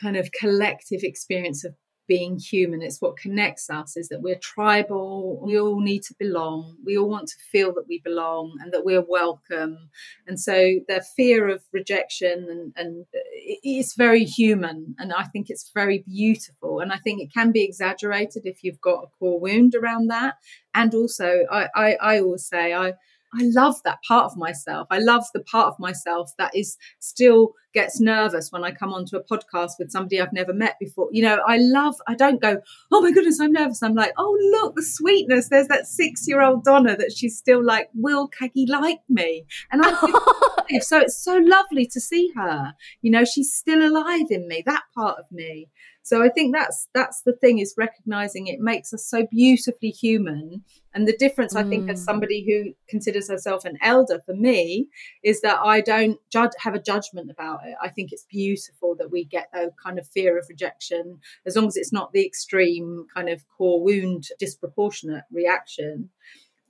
kind 0.01 0.17
of 0.17 0.31
collective 0.33 1.01
experience 1.03 1.65
of 1.65 1.75
being 2.11 2.41
human. 2.41 2.83
It's 2.83 3.01
what 3.01 3.17
connects 3.17 3.71
us 3.71 3.97
is 3.97 4.09
that 4.09 4.21
we're 4.21 4.35
tribal. 4.55 5.41
We 5.41 5.61
all 5.61 5.81
need 5.81 6.03
to 6.09 6.15
belong. 6.19 6.75
We 6.85 6.99
all 6.99 7.09
want 7.09 7.29
to 7.29 7.37
feel 7.53 7.73
that 7.75 7.87
we 7.89 8.01
belong 8.03 8.59
and 8.61 8.73
that 8.73 8.85
we're 8.85 9.07
welcome. 9.09 9.91
And 10.27 10.41
so 10.41 10.81
the 10.89 11.05
fear 11.17 11.49
of 11.49 11.63
rejection 11.73 12.49
and, 12.51 12.73
and 12.75 13.07
uh, 13.15 13.21
it's 13.63 13.95
very 13.95 14.25
human. 14.25 14.97
And 14.99 15.13
I 15.13 15.23
think 15.23 15.51
it's 15.51 15.71
very 15.73 16.03
beautiful. 16.05 16.81
And 16.81 16.93
I 16.93 16.97
think 16.97 17.23
it 17.23 17.33
can 17.33 17.53
be 17.53 17.63
exaggerated 17.63 18.43
if 18.45 18.65
you've 18.65 18.81
got 18.81 19.05
a 19.05 19.11
core 19.17 19.39
wound 19.39 19.77
around 19.77 20.09
that. 20.09 20.35
And 20.75 20.93
also, 20.97 21.47
I, 21.49 21.69
I, 21.77 21.95
I 22.01 22.19
always 22.19 22.45
say, 22.45 22.75
I, 22.75 22.95
I 23.33 23.45
love 23.45 23.77
that 23.85 23.99
part 24.07 24.25
of 24.25 24.37
myself. 24.37 24.89
I 24.91 24.99
love 24.99 25.25
the 25.33 25.41
part 25.41 25.69
of 25.69 25.79
myself 25.79 26.33
that 26.39 26.55
is 26.55 26.77
still 26.99 27.55
gets 27.73 28.01
nervous 28.01 28.51
when 28.51 28.65
I 28.65 28.73
come 28.73 28.93
onto 28.93 29.17
a 29.17 29.23
podcast 29.23 29.73
with 29.79 29.91
somebody 29.91 30.21
I've 30.21 30.33
never 30.33 30.53
met 30.53 30.77
before. 30.81 31.09
You 31.13 31.23
know, 31.23 31.41
I 31.47 31.59
love, 31.59 31.95
I 32.09 32.15
don't 32.15 32.41
go, 32.41 32.59
oh 32.91 33.01
my 33.01 33.13
goodness, 33.13 33.41
I'm 33.41 33.53
nervous. 33.53 33.83
I'm 33.83 33.95
like, 33.95 34.13
oh, 34.19 34.37
look, 34.53 34.75
the 34.75 34.83
sweetness. 34.83 35.49
There's 35.49 35.69
that 35.69 35.87
six 35.87 36.27
year 36.27 36.43
old 36.43 36.65
Donna 36.65 36.97
that 36.97 37.13
she's 37.13 37.39
still 37.39 37.65
like, 37.65 37.89
will 37.95 38.29
Caggie 38.29 38.67
like 38.67 39.01
me? 39.09 39.45
And 39.71 39.85
I'm 39.85 39.95
so 40.81 40.99
it's 40.99 41.17
so 41.17 41.37
lovely 41.37 41.87
to 41.87 42.01
see 42.01 42.33
her. 42.37 42.75
You 43.03 43.13
know, 43.13 43.25
she's 43.25 43.53
still 43.53 43.87
alive 43.87 44.27
in 44.31 44.49
me, 44.49 44.63
that 44.67 44.83
part 44.95 45.19
of 45.19 45.27
me. 45.31 45.69
So 46.11 46.25
I 46.25 46.29
think 46.29 46.53
that's 46.53 46.89
that's 46.93 47.23
the 47.23 47.33
thing 47.33 47.61
is 47.61 47.75
recognizing 47.79 48.49
it 48.49 48.59
makes 48.59 48.93
us 48.93 49.07
so 49.07 49.29
beautifully 49.31 49.91
human. 49.91 50.65
And 50.93 51.07
the 51.07 51.17
difference, 51.17 51.55
I 51.55 51.63
think, 51.63 51.89
as 51.89 52.01
mm. 52.01 52.05
somebody 52.05 52.45
who 52.45 52.75
considers 52.89 53.31
herself 53.31 53.65
an 53.65 53.79
elder 53.81 54.21
for 54.27 54.35
me, 54.35 54.89
is 55.23 55.41
that 55.43 55.61
I 55.61 55.81
don't 55.81 56.19
judge 56.29 56.51
have 56.59 56.75
a 56.75 56.83
judgment 56.83 57.31
about 57.31 57.61
it. 57.65 57.77
I 57.81 57.91
think 57.91 58.11
it's 58.11 58.27
beautiful 58.29 58.97
that 58.99 59.13
we 59.13 59.25
get 59.25 59.51
a 59.55 59.69
kind 59.81 60.01
of 60.01 60.09
fear 60.09 60.37
of 60.37 60.47
rejection, 60.49 61.21
as 61.47 61.55
long 61.55 61.69
as 61.69 61.77
it's 61.77 61.93
not 61.93 62.13
the 62.13 62.27
extreme 62.27 63.07
kind 63.15 63.29
of 63.29 63.45
core 63.57 63.81
wound 63.81 64.25
disproportionate 64.41 65.23
reaction. 65.31 66.11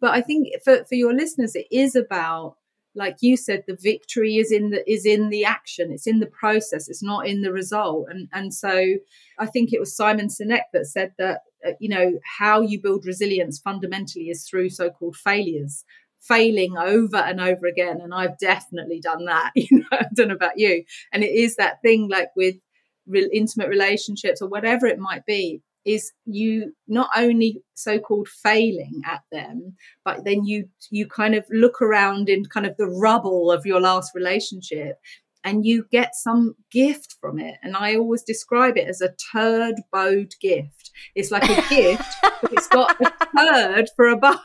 But 0.03 0.11
I 0.11 0.21
think 0.21 0.49
for, 0.63 0.85
for 0.85 0.97
your 0.97 1.15
listeners, 1.15 1.57
it 1.57 1.67
is 1.71 1.97
about 1.97 2.57
like 2.95 3.17
you 3.21 3.37
said 3.37 3.65
the 3.67 3.79
victory 3.81 4.37
is 4.37 4.51
in 4.51 4.71
the 4.71 4.91
is 4.91 5.07
in 5.07 5.29
the 5.31 5.45
action. 5.45 5.93
It's 5.93 6.07
in 6.07 6.21
the 6.21 6.27
process. 6.27 6.89
It's 6.89 7.03
not 7.03 7.27
in 7.27 7.43
the 7.43 7.53
result. 7.53 8.07
And 8.11 8.29
and 8.33 8.53
so 8.53 8.95
i 9.39 9.47
think 9.47 9.73
it 9.73 9.81
was 9.81 9.97
simon 9.97 10.29
sinek 10.29 10.65
that 10.73 10.87
said 10.87 11.13
that 11.19 11.41
uh, 11.67 11.73
you 11.81 11.89
know 11.89 12.19
how 12.39 12.61
you 12.61 12.81
build 12.81 13.07
resilience 13.07 13.59
fundamentally 13.59 14.29
is 14.31 14.47
through 14.49 14.71
so-called 14.71 15.17
failures 15.17 15.85
failing 16.21 16.77
over 16.77 17.17
and 17.17 17.41
over 17.41 17.67
again. 17.67 18.01
And 18.01 18.13
i've 18.15 18.39
definitely 18.39 19.01
done 19.01 19.25
that 19.27 19.53
you 19.57 19.79
know 19.79 19.87
i 19.93 20.07
don't 20.15 20.29
know 20.29 20.35
about 20.35 20.59
you. 20.59 20.85
And 21.13 21.23
it 21.23 21.33
is 21.33 21.57
that 21.57 21.83
thing 21.83 22.09
like 22.09 22.31
with 22.37 22.57
real 23.07 23.29
intimate 23.33 23.69
relationships 23.69 24.41
or 24.43 24.49
whatever 24.49 24.87
it 24.87 24.99
might 24.99 25.25
be 25.27 25.63
is 25.85 26.13
you 26.25 26.75
not 26.87 27.09
only 27.17 27.63
so-called 27.75 28.29
failing 28.29 29.01
at 29.07 29.23
them 29.33 29.75
but 30.05 30.25
then 30.25 30.45
you 30.45 30.69
you 30.91 31.07
kind 31.07 31.35
of 31.35 31.45
look 31.51 31.81
around 31.81 32.29
in 32.29 32.45
kind 32.45 32.67
of 32.67 32.77
the 32.77 32.87
rubble 32.87 33.51
of 33.51 33.65
your 33.65 33.81
last 33.81 34.13
relationship 34.15 34.97
and 35.45 35.65
you 35.65 35.87
get 35.91 36.15
some 36.15 36.55
gift 36.71 37.17
from 37.21 37.39
it. 37.39 37.55
And 37.63 37.77
i 37.77 37.97
always 37.97 38.23
describe 38.23 38.77
it 38.77 38.89
as 38.89 39.01
a 39.01 39.15
turd 39.33 39.77
bowed 39.93 40.35
gift. 40.41 40.91
It's 41.15 41.31
like 41.31 41.45
a 41.45 41.69
gift 41.75 42.15
but 42.43 42.53
it's 42.53 42.69
got 42.69 43.01
a 43.01 43.13
turd 43.37 43.89
for 43.97 44.09
a 44.09 44.17
bow 44.17 44.39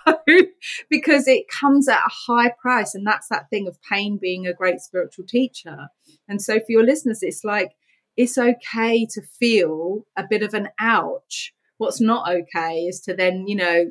because 0.89 1.27
it 1.27 1.45
comes 1.49 1.87
at 1.87 1.99
a 1.99 2.11
high 2.27 2.53
price. 2.61 2.95
And 2.95 3.05
that's 3.05 3.27
that 3.29 3.49
thing 3.49 3.67
of 3.67 3.77
pain 3.89 4.17
being 4.21 4.47
a 4.47 4.53
great 4.53 4.79
spiritual 4.79 5.25
teacher. 5.27 5.89
And 6.27 6.41
so 6.41 6.59
for 6.59 6.65
your 6.69 6.83
listeners 6.83 7.19
it's 7.21 7.43
like 7.43 7.71
it's 8.17 8.37
okay 8.37 9.05
to 9.11 9.21
feel 9.39 10.05
a 10.17 10.25
bit 10.29 10.43
of 10.43 10.53
an 10.53 10.69
ouch. 10.79 11.53
What's 11.77 11.99
not 11.99 12.29
okay 12.29 12.79
is 12.81 13.01
to 13.01 13.13
then, 13.13 13.47
you 13.47 13.55
know, 13.55 13.85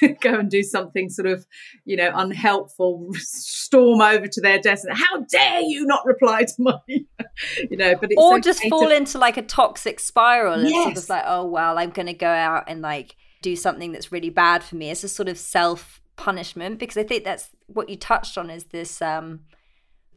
go 0.20 0.34
and 0.34 0.50
do 0.50 0.62
something 0.62 1.08
sort 1.08 1.26
of, 1.26 1.46
you 1.84 1.96
know, 1.96 2.10
unhelpful, 2.14 3.08
storm 3.14 4.00
over 4.00 4.26
to 4.26 4.40
their 4.40 4.58
desk 4.58 4.84
and 4.88 4.98
how 4.98 5.20
dare 5.30 5.60
you 5.60 5.86
not 5.86 6.04
reply 6.04 6.44
to 6.44 6.54
my, 6.58 6.78
you 6.88 7.76
know, 7.76 7.94
but 7.96 8.10
or 8.16 8.34
okay 8.34 8.40
just 8.40 8.62
fall 8.68 8.88
to... 8.88 8.96
into 8.96 9.18
like 9.18 9.36
a 9.36 9.42
toxic 9.42 10.00
spiral 10.00 10.62
yes. 10.62 10.86
and 10.86 10.96
sort 10.96 11.04
of 11.04 11.08
like, 11.08 11.24
oh 11.26 11.46
well, 11.46 11.78
I'm 11.78 11.90
going 11.90 12.06
to 12.06 12.14
go 12.14 12.28
out 12.28 12.64
and 12.66 12.82
like 12.82 13.16
do 13.42 13.56
something 13.56 13.92
that's 13.92 14.12
really 14.12 14.30
bad 14.30 14.62
for 14.62 14.76
me. 14.76 14.90
It's 14.90 15.04
a 15.04 15.08
sort 15.08 15.28
of 15.28 15.38
self 15.38 16.00
punishment 16.16 16.78
because 16.78 16.96
I 16.96 17.04
think 17.04 17.24
that's 17.24 17.50
what 17.68 17.88
you 17.88 17.96
touched 17.96 18.36
on 18.36 18.50
is 18.50 18.64
this 18.64 19.00
um 19.00 19.40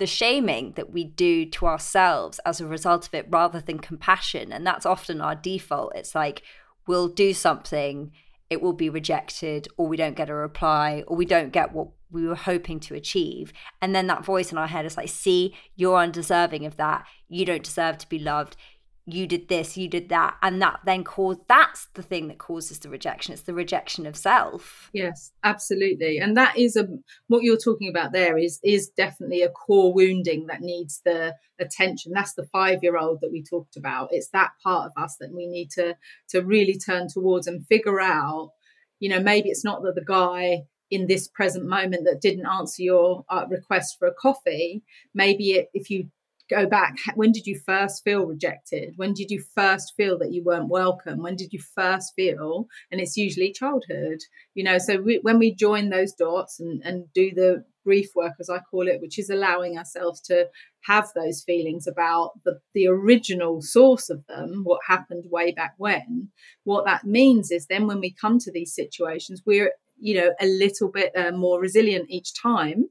the 0.01 0.07
shaming 0.07 0.71
that 0.71 0.91
we 0.91 1.03
do 1.03 1.45
to 1.45 1.67
ourselves 1.67 2.39
as 2.43 2.59
a 2.59 2.65
result 2.65 3.05
of 3.05 3.13
it 3.13 3.27
rather 3.29 3.61
than 3.61 3.77
compassion. 3.77 4.51
And 4.51 4.65
that's 4.65 4.83
often 4.83 5.21
our 5.21 5.35
default. 5.35 5.95
It's 5.95 6.15
like 6.15 6.41
we'll 6.87 7.07
do 7.07 7.35
something, 7.35 8.11
it 8.49 8.63
will 8.63 8.73
be 8.73 8.89
rejected, 8.89 9.67
or 9.77 9.85
we 9.85 9.97
don't 9.97 10.15
get 10.15 10.27
a 10.27 10.33
reply, 10.33 11.03
or 11.05 11.15
we 11.15 11.25
don't 11.27 11.53
get 11.53 11.71
what 11.71 11.89
we 12.09 12.25
were 12.25 12.33
hoping 12.33 12.79
to 12.79 12.95
achieve. 12.95 13.53
And 13.79 13.93
then 13.93 14.07
that 14.07 14.25
voice 14.25 14.51
in 14.51 14.57
our 14.57 14.65
head 14.65 14.87
is 14.87 14.97
like, 14.97 15.09
see, 15.09 15.55
you're 15.75 15.99
undeserving 15.99 16.65
of 16.65 16.77
that. 16.77 17.05
You 17.29 17.45
don't 17.45 17.63
deserve 17.63 17.99
to 17.99 18.09
be 18.09 18.17
loved 18.17 18.57
you 19.05 19.25
did 19.25 19.47
this, 19.47 19.77
you 19.77 19.87
did 19.87 20.09
that, 20.09 20.37
and 20.41 20.61
that 20.61 20.81
then 20.85 21.03
caused 21.03 21.41
that's 21.47 21.87
the 21.93 22.03
thing 22.03 22.27
that 22.27 22.37
causes 22.37 22.79
the 22.79 22.89
rejection. 22.89 23.33
It's 23.33 23.43
the 23.43 23.53
rejection 23.53 24.05
of 24.05 24.15
self. 24.15 24.89
Yes, 24.93 25.31
absolutely, 25.43 26.19
and 26.19 26.37
that 26.37 26.57
is 26.57 26.75
a 26.75 26.87
what 27.27 27.43
you're 27.43 27.57
talking 27.57 27.89
about. 27.89 28.11
There 28.11 28.37
is 28.37 28.59
is 28.63 28.89
definitely 28.89 29.41
a 29.41 29.49
core 29.49 29.93
wounding 29.93 30.47
that 30.47 30.61
needs 30.61 31.01
the 31.03 31.35
attention. 31.59 32.11
That's 32.13 32.33
the 32.33 32.45
five 32.47 32.79
year 32.83 32.97
old 32.97 33.19
that 33.21 33.31
we 33.31 33.43
talked 33.43 33.75
about. 33.75 34.09
It's 34.11 34.29
that 34.29 34.51
part 34.63 34.91
of 34.91 35.03
us 35.03 35.17
that 35.19 35.33
we 35.33 35.47
need 35.47 35.71
to 35.71 35.95
to 36.29 36.41
really 36.41 36.77
turn 36.77 37.07
towards 37.07 37.47
and 37.47 37.65
figure 37.67 37.99
out. 37.99 38.51
You 38.99 39.09
know, 39.09 39.19
maybe 39.19 39.49
it's 39.49 39.65
not 39.65 39.81
that 39.81 39.95
the 39.95 40.05
guy 40.05 40.65
in 40.91 41.07
this 41.07 41.27
present 41.27 41.65
moment 41.65 42.03
that 42.03 42.21
didn't 42.21 42.45
answer 42.45 42.83
your 42.83 43.23
uh, 43.29 43.45
request 43.49 43.97
for 43.97 44.07
a 44.07 44.13
coffee. 44.13 44.83
Maybe 45.15 45.53
it, 45.53 45.69
if 45.73 45.89
you 45.89 46.09
go 46.51 46.67
back 46.67 46.95
when 47.15 47.31
did 47.31 47.47
you 47.47 47.59
first 47.65 48.03
feel 48.03 48.25
rejected? 48.25 48.93
When 48.97 49.13
did 49.13 49.31
you 49.31 49.41
first 49.55 49.93
feel 49.95 50.17
that 50.19 50.31
you 50.31 50.43
weren't 50.43 50.69
welcome? 50.69 51.23
When 51.23 51.35
did 51.35 51.53
you 51.53 51.59
first 51.75 52.13
feel 52.15 52.67
and 52.91 52.99
it's 53.01 53.17
usually 53.17 53.53
childhood 53.53 54.19
you 54.53 54.63
know? 54.63 54.77
So 54.77 55.01
we, 55.01 55.19
when 55.21 55.39
we 55.39 55.55
join 55.55 55.89
those 55.89 56.13
dots 56.13 56.59
and, 56.59 56.81
and 56.83 57.05
do 57.13 57.31
the 57.33 57.65
grief 57.83 58.09
work 58.15 58.33
as 58.39 58.49
i 58.49 58.59
call 58.59 58.87
it 58.87 59.01
which 59.01 59.17
is 59.17 59.29
allowing 59.29 59.77
ourselves 59.77 60.21
to 60.21 60.47
have 60.81 61.09
those 61.15 61.43
feelings 61.43 61.87
about 61.87 62.31
the, 62.45 62.59
the 62.73 62.87
original 62.87 63.61
source 63.61 64.09
of 64.09 64.25
them 64.27 64.61
what 64.63 64.79
happened 64.87 65.23
way 65.31 65.51
back 65.51 65.73
when 65.77 66.29
what 66.63 66.85
that 66.85 67.03
means 67.03 67.51
is 67.51 67.67
then 67.67 67.87
when 67.87 67.99
we 67.99 68.13
come 68.13 68.37
to 68.37 68.51
these 68.51 68.75
situations 68.75 69.41
we're 69.45 69.71
you 69.99 70.15
know 70.19 70.33
a 70.39 70.45
little 70.45 70.89
bit 70.91 71.11
uh, 71.15 71.31
more 71.31 71.59
resilient 71.59 72.05
each 72.09 72.33
time 72.39 72.85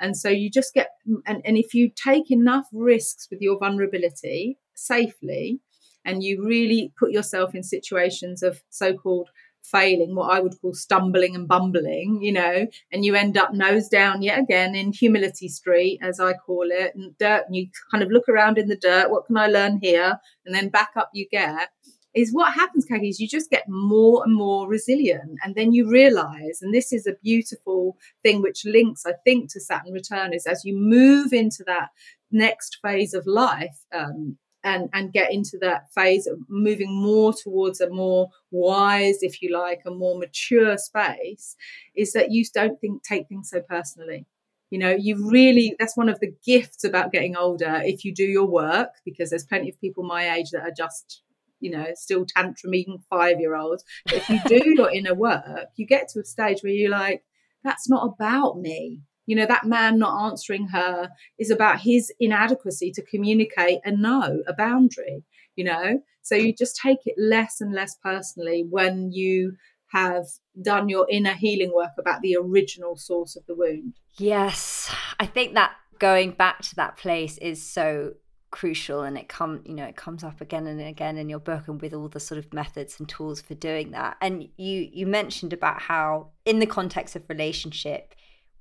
and 0.00 0.16
so 0.16 0.28
you 0.28 0.50
just 0.50 0.74
get, 0.74 0.90
and, 1.26 1.42
and 1.44 1.56
if 1.56 1.74
you 1.74 1.90
take 1.90 2.30
enough 2.30 2.66
risks 2.72 3.28
with 3.30 3.40
your 3.40 3.58
vulnerability 3.58 4.58
safely, 4.74 5.60
and 6.04 6.22
you 6.22 6.44
really 6.46 6.92
put 6.98 7.10
yourself 7.10 7.54
in 7.54 7.62
situations 7.62 8.42
of 8.42 8.62
so 8.70 8.94
called 8.94 9.28
failing, 9.62 10.14
what 10.14 10.32
I 10.32 10.40
would 10.40 10.58
call 10.60 10.72
stumbling 10.72 11.34
and 11.34 11.46
bumbling, 11.46 12.20
you 12.22 12.32
know, 12.32 12.66
and 12.90 13.04
you 13.04 13.14
end 13.14 13.36
up 13.36 13.52
nose 13.52 13.88
down 13.88 14.22
yet 14.22 14.38
again 14.38 14.74
in 14.74 14.92
humility 14.92 15.48
street, 15.48 15.98
as 16.00 16.20
I 16.20 16.32
call 16.32 16.68
it, 16.70 16.94
and 16.94 17.16
dirt, 17.18 17.44
and 17.46 17.56
you 17.56 17.68
kind 17.90 18.02
of 18.02 18.10
look 18.10 18.28
around 18.28 18.56
in 18.56 18.68
the 18.68 18.76
dirt, 18.76 19.10
what 19.10 19.26
can 19.26 19.36
I 19.36 19.48
learn 19.48 19.80
here? 19.82 20.18
And 20.46 20.54
then 20.54 20.70
back 20.70 20.90
up 20.96 21.10
you 21.12 21.26
get 21.30 21.68
is 22.14 22.32
what 22.32 22.54
happens, 22.54 22.84
Caggie, 22.84 23.08
is 23.08 23.20
you 23.20 23.28
just 23.28 23.50
get 23.50 23.68
more 23.68 24.22
and 24.24 24.34
more 24.34 24.68
resilient. 24.68 25.38
And 25.44 25.54
then 25.54 25.72
you 25.72 25.88
realize, 25.88 26.60
and 26.62 26.74
this 26.74 26.92
is 26.92 27.06
a 27.06 27.16
beautiful 27.22 27.96
thing 28.22 28.42
which 28.42 28.64
links, 28.64 29.04
I 29.06 29.12
think, 29.24 29.52
to 29.52 29.60
Saturn 29.60 29.92
return, 29.92 30.32
is 30.32 30.46
as 30.46 30.64
you 30.64 30.76
move 30.76 31.32
into 31.32 31.64
that 31.66 31.90
next 32.30 32.78
phase 32.82 33.14
of 33.14 33.26
life, 33.26 33.84
um, 33.92 34.36
and, 34.64 34.88
and 34.92 35.12
get 35.12 35.32
into 35.32 35.56
that 35.60 35.92
phase 35.94 36.26
of 36.26 36.38
moving 36.48 36.92
more 36.92 37.32
towards 37.32 37.80
a 37.80 37.88
more 37.88 38.28
wise, 38.50 39.22
if 39.22 39.40
you 39.40 39.52
like, 39.52 39.82
a 39.86 39.90
more 39.90 40.18
mature 40.18 40.76
space, 40.76 41.56
is 41.94 42.12
that 42.12 42.32
you 42.32 42.44
don't 42.52 42.80
think 42.80 43.02
take 43.02 43.28
things 43.28 43.50
so 43.50 43.60
personally 43.60 44.26
you 44.70 44.78
know 44.78 44.90
you 44.90 45.30
really 45.30 45.74
that's 45.78 45.96
one 45.96 46.08
of 46.08 46.20
the 46.20 46.34
gifts 46.44 46.84
about 46.84 47.12
getting 47.12 47.36
older 47.36 47.80
if 47.84 48.04
you 48.04 48.14
do 48.14 48.24
your 48.24 48.44
work 48.44 48.90
because 49.04 49.30
there's 49.30 49.44
plenty 49.44 49.70
of 49.70 49.80
people 49.80 50.04
my 50.04 50.34
age 50.36 50.50
that 50.50 50.62
are 50.62 50.74
just 50.76 51.22
you 51.60 51.70
know, 51.70 51.86
still 51.94 52.24
tantrum 52.26 52.72
tantruming 52.72 53.02
five 53.10 53.40
year 53.40 53.54
olds. 53.54 53.84
If 54.06 54.28
you 54.28 54.40
do 54.46 54.60
your 54.76 54.90
inner 54.90 55.14
work, 55.14 55.68
you 55.76 55.86
get 55.86 56.08
to 56.10 56.20
a 56.20 56.24
stage 56.24 56.62
where 56.62 56.72
you're 56.72 56.90
like, 56.90 57.22
that's 57.64 57.88
not 57.88 58.06
about 58.06 58.58
me. 58.58 59.02
You 59.26 59.36
know, 59.36 59.46
that 59.46 59.66
man 59.66 59.98
not 59.98 60.30
answering 60.30 60.68
her 60.68 61.10
is 61.38 61.50
about 61.50 61.80
his 61.80 62.12
inadequacy 62.18 62.92
to 62.92 63.02
communicate 63.02 63.80
a 63.84 63.90
no, 63.90 64.42
a 64.46 64.54
boundary, 64.54 65.22
you 65.54 65.64
know? 65.64 66.00
So 66.22 66.34
you 66.34 66.54
just 66.54 66.80
take 66.82 66.98
it 67.04 67.14
less 67.18 67.60
and 67.60 67.72
less 67.72 67.96
personally 68.02 68.64
when 68.68 69.12
you 69.12 69.56
have 69.92 70.24
done 70.62 70.88
your 70.88 71.06
inner 71.10 71.34
healing 71.34 71.72
work 71.74 71.92
about 71.98 72.20
the 72.22 72.36
original 72.36 72.96
source 72.96 73.36
of 73.36 73.44
the 73.46 73.54
wound. 73.54 73.94
Yes. 74.18 74.94
I 75.20 75.26
think 75.26 75.54
that 75.54 75.72
going 75.98 76.32
back 76.32 76.62
to 76.62 76.74
that 76.76 76.96
place 76.96 77.38
is 77.38 77.62
so 77.62 78.14
crucial 78.50 79.02
and 79.02 79.18
it 79.18 79.28
come 79.28 79.60
you 79.64 79.74
know 79.74 79.84
it 79.84 79.96
comes 79.96 80.24
up 80.24 80.40
again 80.40 80.66
and 80.66 80.80
again 80.80 81.18
in 81.18 81.28
your 81.28 81.38
book 81.38 81.68
and 81.68 81.80
with 81.82 81.92
all 81.92 82.08
the 82.08 82.20
sort 82.20 82.38
of 82.38 82.52
methods 82.52 82.98
and 82.98 83.08
tools 83.08 83.40
for 83.40 83.54
doing 83.54 83.90
that. 83.90 84.16
And 84.20 84.48
you 84.56 84.88
you 84.92 85.06
mentioned 85.06 85.52
about 85.52 85.82
how 85.82 86.30
in 86.44 86.58
the 86.58 86.66
context 86.66 87.16
of 87.16 87.28
relationship 87.28 88.14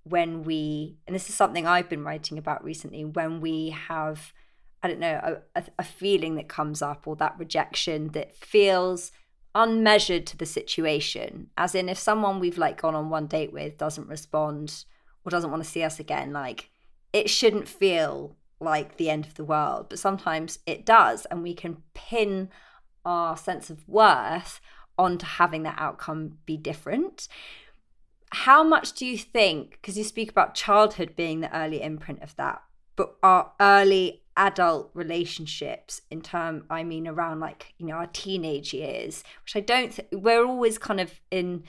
when 0.03 0.43
we 0.43 0.97
and 1.05 1.15
this 1.15 1.27
is 1.27 1.35
something 1.35 1.67
i've 1.67 1.89
been 1.89 2.03
writing 2.03 2.37
about 2.37 2.63
recently 2.63 3.03
when 3.03 3.41
we 3.41 3.71
have 3.71 4.31
i 4.81 4.87
don't 4.87 5.01
know 5.01 5.41
a, 5.53 5.63
a 5.77 5.83
feeling 5.83 6.35
that 6.35 6.47
comes 6.47 6.81
up 6.81 7.05
or 7.05 7.17
that 7.17 7.35
rejection 7.37 8.07
that 8.13 8.33
feels 8.33 9.11
unmeasured 9.53 10.25
to 10.25 10.37
the 10.37 10.45
situation 10.45 11.49
as 11.57 11.75
in 11.75 11.89
if 11.89 11.97
someone 11.97 12.39
we've 12.39 12.57
like 12.57 12.81
gone 12.81 12.95
on 12.95 13.09
one 13.09 13.27
date 13.27 13.51
with 13.51 13.77
doesn't 13.77 14.07
respond 14.07 14.85
or 15.27 15.29
doesn't 15.29 15.51
want 15.51 15.61
to 15.61 15.69
see 15.69 15.83
us 15.83 15.99
again, 15.99 16.31
like 16.31 16.69
it 17.11 17.29
shouldn't 17.29 17.67
feel 17.67 18.36
like 18.59 18.97
the 18.97 19.09
end 19.09 19.25
of 19.25 19.35
the 19.35 19.43
world, 19.43 19.87
but 19.89 19.99
sometimes 19.99 20.59
it 20.65 20.85
does. 20.85 21.25
And 21.25 21.43
we 21.43 21.53
can 21.53 21.83
pin 21.93 22.49
our 23.05 23.37
sense 23.37 23.69
of 23.69 23.87
worth 23.87 24.59
onto 24.97 25.25
having 25.25 25.63
that 25.63 25.77
outcome 25.77 26.39
be 26.45 26.57
different. 26.57 27.27
How 28.31 28.63
much 28.63 28.93
do 28.93 29.05
you 29.05 29.17
think, 29.17 29.71
because 29.71 29.97
you 29.97 30.03
speak 30.03 30.29
about 30.29 30.55
childhood 30.55 31.15
being 31.15 31.39
the 31.39 31.55
early 31.55 31.81
imprint 31.81 32.21
of 32.21 32.35
that, 32.35 32.61
but 32.95 33.15
our 33.23 33.51
early 33.61 34.23
adult 34.37 34.91
relationships 34.93 36.01
in 36.11 36.21
term 36.21 36.63
i 36.69 36.83
mean 36.83 37.07
around 37.07 37.39
like 37.39 37.73
you 37.79 37.87
know 37.87 37.95
our 37.95 38.05
teenage 38.05 38.71
years 38.71 39.23
which 39.43 39.55
i 39.55 39.59
don't 39.59 39.93
th- 39.93 40.07
we're 40.11 40.45
always 40.45 40.77
kind 40.77 40.99
of 41.01 41.19
in 41.31 41.63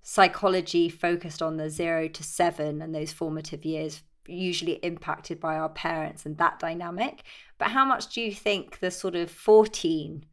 psychology 0.00 0.88
focused 0.88 1.42
on 1.42 1.56
the 1.56 1.68
0 1.68 2.06
to 2.06 2.22
7 2.22 2.80
and 2.80 2.94
those 2.94 3.12
formative 3.12 3.64
years 3.64 4.02
usually 4.28 4.74
impacted 4.74 5.40
by 5.40 5.56
our 5.56 5.68
parents 5.68 6.26
and 6.26 6.38
that 6.38 6.58
dynamic 6.58 7.22
but 7.58 7.68
how 7.68 7.84
much 7.84 8.12
do 8.12 8.20
you 8.20 8.32
think 8.32 8.80
the 8.80 8.90
sort 8.90 9.14
of 9.14 9.30
14 9.30 10.24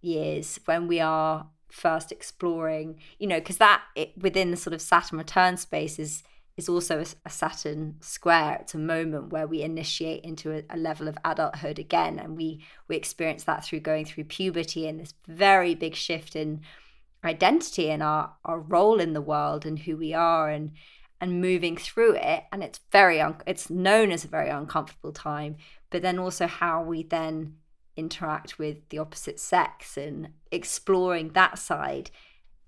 years 0.00 0.58
when 0.64 0.88
we 0.88 1.00
are 1.00 1.48
first 1.70 2.10
exploring 2.10 2.98
you 3.18 3.26
know 3.26 3.38
because 3.38 3.58
that 3.58 3.82
it, 3.94 4.12
within 4.16 4.50
the 4.50 4.56
sort 4.56 4.74
of 4.74 4.80
saturn 4.80 5.18
return 5.18 5.56
space 5.56 5.98
is 5.98 6.22
is 6.58 6.68
also 6.68 6.98
a, 6.98 7.06
a, 7.24 7.30
Saturn 7.30 7.94
square. 8.00 8.58
It's 8.60 8.74
a 8.74 8.78
moment 8.78 9.30
where 9.30 9.46
we 9.46 9.62
initiate 9.62 10.24
into 10.24 10.50
a, 10.50 10.64
a, 10.68 10.76
level 10.76 11.06
of 11.06 11.16
adulthood 11.24 11.78
again, 11.78 12.18
and 12.18 12.36
we 12.36 12.64
we 12.88 12.96
experience 12.96 13.44
that 13.44 13.64
through 13.64 13.80
going 13.80 14.04
through 14.04 14.24
puberty 14.24 14.88
and 14.88 15.00
this 15.00 15.14
very 15.28 15.76
big 15.76 15.94
shift 15.94 16.34
in 16.34 16.60
identity 17.24 17.90
and 17.90 18.02
our 18.02 18.34
our 18.44 18.58
role 18.58 19.00
in 19.00 19.12
the 19.12 19.20
world 19.20 19.64
and 19.64 19.80
who 19.80 19.96
we 19.96 20.12
are 20.12 20.50
and 20.50 20.72
and 21.20 21.40
moving 21.40 21.76
through 21.76 22.14
it. 22.14 22.44
And 22.52 22.62
it's 22.62 22.80
very 22.92 23.20
un- 23.20 23.42
it's 23.46 23.70
known 23.70 24.10
as 24.10 24.24
a 24.24 24.28
very 24.28 24.48
uncomfortable 24.48 25.12
time, 25.12 25.56
but 25.90 26.02
then 26.02 26.18
also 26.18 26.46
how 26.46 26.82
we 26.82 27.02
then 27.02 27.56
interact 27.96 28.58
with 28.58 28.88
the 28.90 28.98
opposite 28.98 29.40
sex 29.40 29.96
and 29.96 30.28
exploring 30.52 31.30
that 31.30 31.58
side 31.58 32.10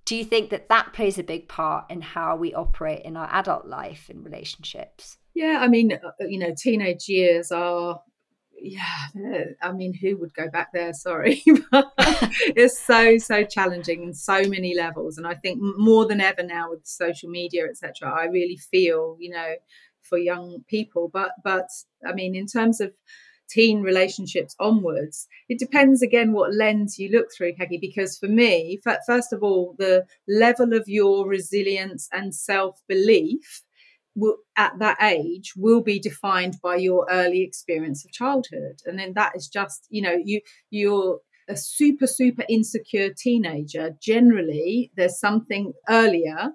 do 0.04 0.16
you 0.16 0.24
think 0.24 0.50
that 0.50 0.68
that 0.68 0.92
plays 0.92 1.18
a 1.18 1.22
big 1.22 1.46
part 1.46 1.88
in 1.88 2.00
how 2.00 2.34
we 2.34 2.52
operate 2.52 3.02
in 3.04 3.16
our 3.16 3.28
adult 3.32 3.64
life 3.64 4.10
in 4.10 4.24
relationships 4.24 5.18
yeah 5.34 5.58
i 5.60 5.68
mean 5.68 5.92
uh, 5.92 6.10
you 6.26 6.36
know 6.36 6.52
teenage 6.56 7.08
years 7.08 7.52
are 7.52 8.02
yeah 8.62 9.44
i 9.62 9.72
mean 9.72 9.94
who 9.94 10.16
would 10.16 10.32
go 10.34 10.48
back 10.50 10.68
there 10.72 10.92
sorry 10.94 11.42
it's 12.56 12.78
so 12.78 13.18
so 13.18 13.44
challenging 13.44 14.02
in 14.02 14.14
so 14.14 14.42
many 14.48 14.74
levels 14.74 15.18
and 15.18 15.26
i 15.26 15.34
think 15.34 15.58
more 15.60 16.06
than 16.06 16.20
ever 16.20 16.42
now 16.42 16.70
with 16.70 16.86
social 16.86 17.30
media 17.30 17.64
etc 17.66 18.12
i 18.12 18.24
really 18.24 18.56
feel 18.56 19.16
you 19.18 19.30
know 19.30 19.54
for 20.02 20.18
young 20.18 20.64
people 20.68 21.10
but 21.12 21.32
but 21.44 21.68
i 22.06 22.12
mean 22.12 22.34
in 22.34 22.46
terms 22.46 22.80
of 22.80 22.92
teen 23.50 23.82
relationships 23.82 24.54
onwards, 24.60 25.26
it 25.48 25.58
depends 25.58 26.02
again 26.02 26.32
what 26.32 26.54
lens 26.54 26.98
you 26.98 27.10
look 27.10 27.26
through, 27.36 27.52
Caggie. 27.54 27.78
Because 27.78 28.16
for 28.16 28.28
me, 28.28 28.78
first 28.84 29.32
of 29.32 29.42
all, 29.42 29.74
the 29.78 30.06
level 30.28 30.72
of 30.72 30.84
your 30.86 31.26
resilience 31.26 32.08
and 32.12 32.34
self 32.34 32.80
belief 32.88 33.62
at 34.56 34.78
that 34.78 34.98
age 35.02 35.52
will 35.56 35.82
be 35.82 35.98
defined 35.98 36.56
by 36.62 36.76
your 36.76 37.06
early 37.10 37.42
experience 37.42 38.04
of 38.04 38.12
childhood, 38.12 38.80
and 38.86 38.98
then 38.98 39.12
that 39.14 39.32
is 39.34 39.48
just 39.48 39.86
you 39.90 40.02
know 40.02 40.16
you 40.22 40.40
you're 40.70 41.20
a 41.48 41.56
super 41.56 42.06
super 42.06 42.44
insecure 42.48 43.10
teenager. 43.16 43.96
Generally, 44.00 44.92
there's 44.96 45.18
something 45.18 45.72
earlier 45.88 46.52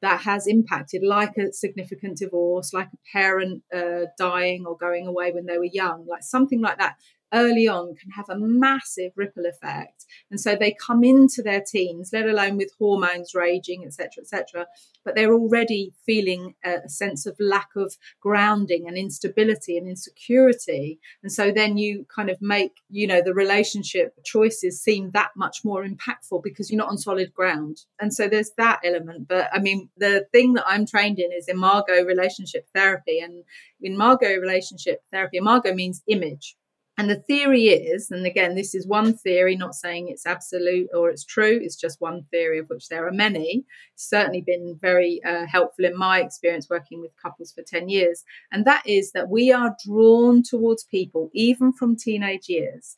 that 0.00 0.20
has 0.20 0.46
impacted, 0.46 1.02
like 1.02 1.36
a 1.36 1.52
significant 1.52 2.18
divorce, 2.18 2.72
like 2.72 2.88
a 2.92 3.18
parent 3.18 3.62
uh, 3.74 4.06
dying 4.16 4.64
or 4.64 4.76
going 4.76 5.06
away 5.06 5.32
when 5.32 5.46
they 5.46 5.58
were 5.58 5.64
young, 5.64 6.06
like 6.08 6.22
something 6.22 6.60
like 6.60 6.78
that 6.78 6.94
early 7.32 7.68
on 7.68 7.94
can 7.94 8.10
have 8.10 8.28
a 8.28 8.38
massive 8.38 9.12
ripple 9.16 9.46
effect. 9.46 10.04
And 10.30 10.40
so 10.40 10.56
they 10.56 10.74
come 10.80 11.04
into 11.04 11.42
their 11.42 11.62
teens, 11.62 12.10
let 12.12 12.26
alone 12.26 12.56
with 12.56 12.72
hormones 12.78 13.34
raging, 13.34 13.84
etc., 13.84 14.22
etc. 14.22 14.66
But 15.04 15.14
they're 15.14 15.32
already 15.32 15.92
feeling 16.04 16.54
a 16.64 16.88
sense 16.88 17.26
of 17.26 17.36
lack 17.40 17.70
of 17.76 17.96
grounding 18.20 18.86
and 18.86 18.96
instability 18.96 19.76
and 19.76 19.88
insecurity. 19.88 21.00
And 21.22 21.32
so 21.32 21.50
then 21.50 21.78
you 21.78 22.06
kind 22.14 22.30
of 22.30 22.40
make, 22.40 22.72
you 22.90 23.06
know, 23.06 23.22
the 23.22 23.34
relationship 23.34 24.14
choices 24.24 24.82
seem 24.82 25.10
that 25.12 25.30
much 25.36 25.64
more 25.64 25.84
impactful 25.84 26.42
because 26.42 26.70
you're 26.70 26.78
not 26.78 26.90
on 26.90 26.98
solid 26.98 27.32
ground. 27.32 27.84
And 28.00 28.12
so 28.12 28.28
there's 28.28 28.52
that 28.58 28.80
element. 28.84 29.28
But 29.28 29.48
I 29.52 29.60
mean, 29.60 29.88
the 29.96 30.26
thing 30.32 30.54
that 30.54 30.66
I'm 30.66 30.86
trained 30.86 31.18
in 31.18 31.30
is 31.32 31.48
imago 31.48 32.04
relationship 32.04 32.68
therapy. 32.74 33.20
And 33.20 33.44
in 33.80 33.94
imago 33.94 34.28
relationship 34.36 35.02
therapy, 35.10 35.38
imago 35.38 35.72
means 35.74 36.02
image. 36.06 36.56
And 36.98 37.08
the 37.08 37.14
theory 37.14 37.68
is, 37.68 38.10
and 38.10 38.26
again, 38.26 38.56
this 38.56 38.74
is 38.74 38.84
one 38.84 39.14
theory, 39.14 39.54
not 39.54 39.76
saying 39.76 40.08
it's 40.08 40.26
absolute 40.26 40.88
or 40.92 41.10
it's 41.10 41.24
true, 41.24 41.60
it's 41.62 41.76
just 41.76 42.00
one 42.00 42.24
theory 42.32 42.58
of 42.58 42.68
which 42.68 42.88
there 42.88 43.06
are 43.06 43.12
many. 43.12 43.64
It's 43.94 44.10
certainly 44.10 44.40
been 44.40 44.76
very 44.82 45.20
uh, 45.24 45.46
helpful 45.46 45.84
in 45.84 45.96
my 45.96 46.20
experience 46.20 46.68
working 46.68 47.00
with 47.00 47.12
couples 47.22 47.52
for 47.52 47.62
10 47.62 47.88
years. 47.88 48.24
And 48.50 48.64
that 48.64 48.82
is 48.84 49.12
that 49.12 49.28
we 49.28 49.52
are 49.52 49.76
drawn 49.86 50.42
towards 50.42 50.82
people, 50.82 51.30
even 51.32 51.72
from 51.72 51.94
teenage 51.94 52.48
years, 52.48 52.96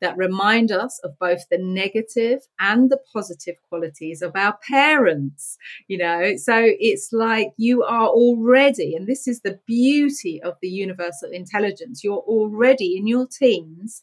that 0.00 0.16
remind 0.16 0.70
us 0.70 1.00
of 1.04 1.18
both 1.18 1.48
the 1.50 1.58
negative 1.58 2.40
and 2.58 2.90
the 2.90 2.98
positive 3.12 3.56
qualities 3.68 4.22
of 4.22 4.32
our 4.34 4.58
parents 4.68 5.56
you 5.86 5.98
know? 5.98 6.36
So 6.36 6.54
it's 6.62 7.12
like 7.12 7.52
you 7.56 7.82
are 7.82 8.08
already 8.08 8.94
and 8.94 9.06
this 9.06 9.26
is 9.26 9.40
the 9.40 9.58
beauty 9.66 10.40
of 10.42 10.54
the 10.60 10.68
universal 10.68 11.30
intelligence 11.30 12.02
you're 12.02 12.18
already 12.18 12.96
in 12.96 13.06
your 13.06 13.26
teens 13.26 14.02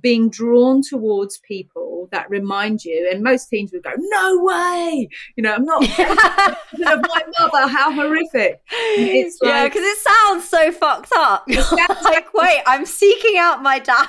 being 0.00 0.28
drawn 0.28 0.82
towards 0.82 1.38
people 1.38 2.08
that 2.12 2.28
remind 2.30 2.84
you, 2.84 3.08
and 3.10 3.22
most 3.22 3.48
teens 3.48 3.72
would 3.72 3.82
go, 3.82 3.92
"No 3.96 4.38
way!" 4.42 5.08
You 5.36 5.42
know, 5.42 5.54
I'm 5.54 5.64
not 5.64 5.82
of 5.98 7.00
my 7.02 7.22
mother. 7.38 7.68
How 7.68 7.92
horrific! 7.92 8.60
It's 8.98 9.38
like, 9.42 9.50
yeah, 9.50 9.64
because 9.64 9.82
it 9.82 9.98
sounds 9.98 10.48
so 10.48 10.72
fucked 10.72 11.12
up. 11.16 11.44
like, 11.48 12.32
wait, 12.34 12.62
I'm 12.66 12.86
seeking 12.86 13.36
out 13.38 13.62
my 13.62 13.78
dad. 13.78 14.06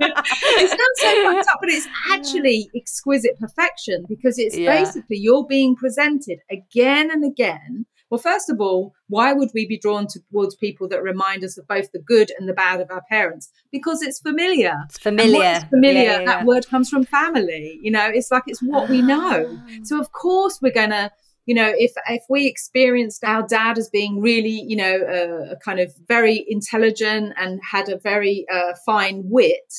it 0.00 0.68
sounds 0.68 0.96
so 0.96 1.24
fucked 1.24 1.48
up, 1.48 1.58
but 1.60 1.68
it's 1.68 1.86
actually 2.10 2.68
exquisite 2.74 3.38
perfection 3.38 4.04
because 4.08 4.38
it's 4.38 4.56
yeah. 4.56 4.76
basically 4.76 5.18
you're 5.18 5.46
being 5.46 5.76
presented 5.76 6.38
again 6.50 7.10
and 7.10 7.24
again 7.24 7.86
well, 8.12 8.18
first 8.18 8.50
of 8.50 8.60
all, 8.60 8.92
why 9.08 9.32
would 9.32 9.48
we 9.54 9.66
be 9.66 9.78
drawn 9.78 10.06
towards 10.06 10.54
people 10.54 10.86
that 10.88 11.02
remind 11.02 11.42
us 11.44 11.56
of 11.56 11.66
both 11.66 11.90
the 11.92 11.98
good 11.98 12.30
and 12.38 12.46
the 12.46 12.52
bad 12.52 12.78
of 12.78 12.90
our 12.90 13.00
parents? 13.08 13.50
Because 13.70 14.02
it's 14.02 14.20
familiar. 14.20 14.74
It's 14.84 14.98
familiar. 14.98 15.66
familiar. 15.70 16.02
Yeah, 16.02 16.18
yeah, 16.18 16.24
that 16.26 16.44
word 16.44 16.68
comes 16.68 16.90
from 16.90 17.06
family. 17.06 17.80
You 17.80 17.90
know, 17.90 18.06
it's 18.12 18.30
like 18.30 18.42
it's 18.48 18.60
what 18.60 18.90
we 18.90 19.00
know. 19.00 19.58
Ah. 19.58 19.72
So 19.84 19.98
of 19.98 20.12
course 20.12 20.58
we're 20.60 20.74
gonna 20.74 21.10
you 21.46 21.54
know 21.54 21.72
if 21.74 21.92
if 22.06 22.22
we 22.28 22.46
experienced 22.46 23.24
our 23.24 23.46
dad 23.46 23.78
as 23.78 23.88
being 23.88 24.20
really 24.20 24.62
you 24.68 24.76
know 24.76 24.94
uh, 24.94 25.54
kind 25.64 25.80
of 25.80 25.90
very 26.06 26.44
intelligent 26.46 27.32
and 27.38 27.60
had 27.70 27.88
a 27.88 27.96
very 27.96 28.44
uh, 28.52 28.74
fine 28.84 29.22
wit 29.24 29.72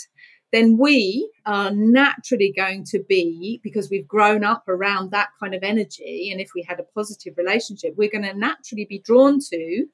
then 0.53 0.77
we 0.77 1.29
are 1.45 1.71
naturally 1.71 2.53
going 2.55 2.85
to 2.85 3.03
be, 3.09 3.59
because 3.63 3.89
we've 3.89 4.07
grown 4.07 4.43
up 4.45 4.63
around 4.69 5.11
that 5.11 5.29
kind 5.39 5.53
of 5.53 5.63
energy, 5.63 6.29
and 6.31 6.39
if 6.39 6.51
we 6.55 6.63
had 6.65 6.79
a 6.79 6.83
positive 6.83 7.33
relationship, 7.37 7.95
we're 7.97 8.09
going 8.09 8.23
to 8.23 8.33
naturally 8.33 8.85
be 8.85 8.99
drawn 8.99 9.39
to 9.49 9.85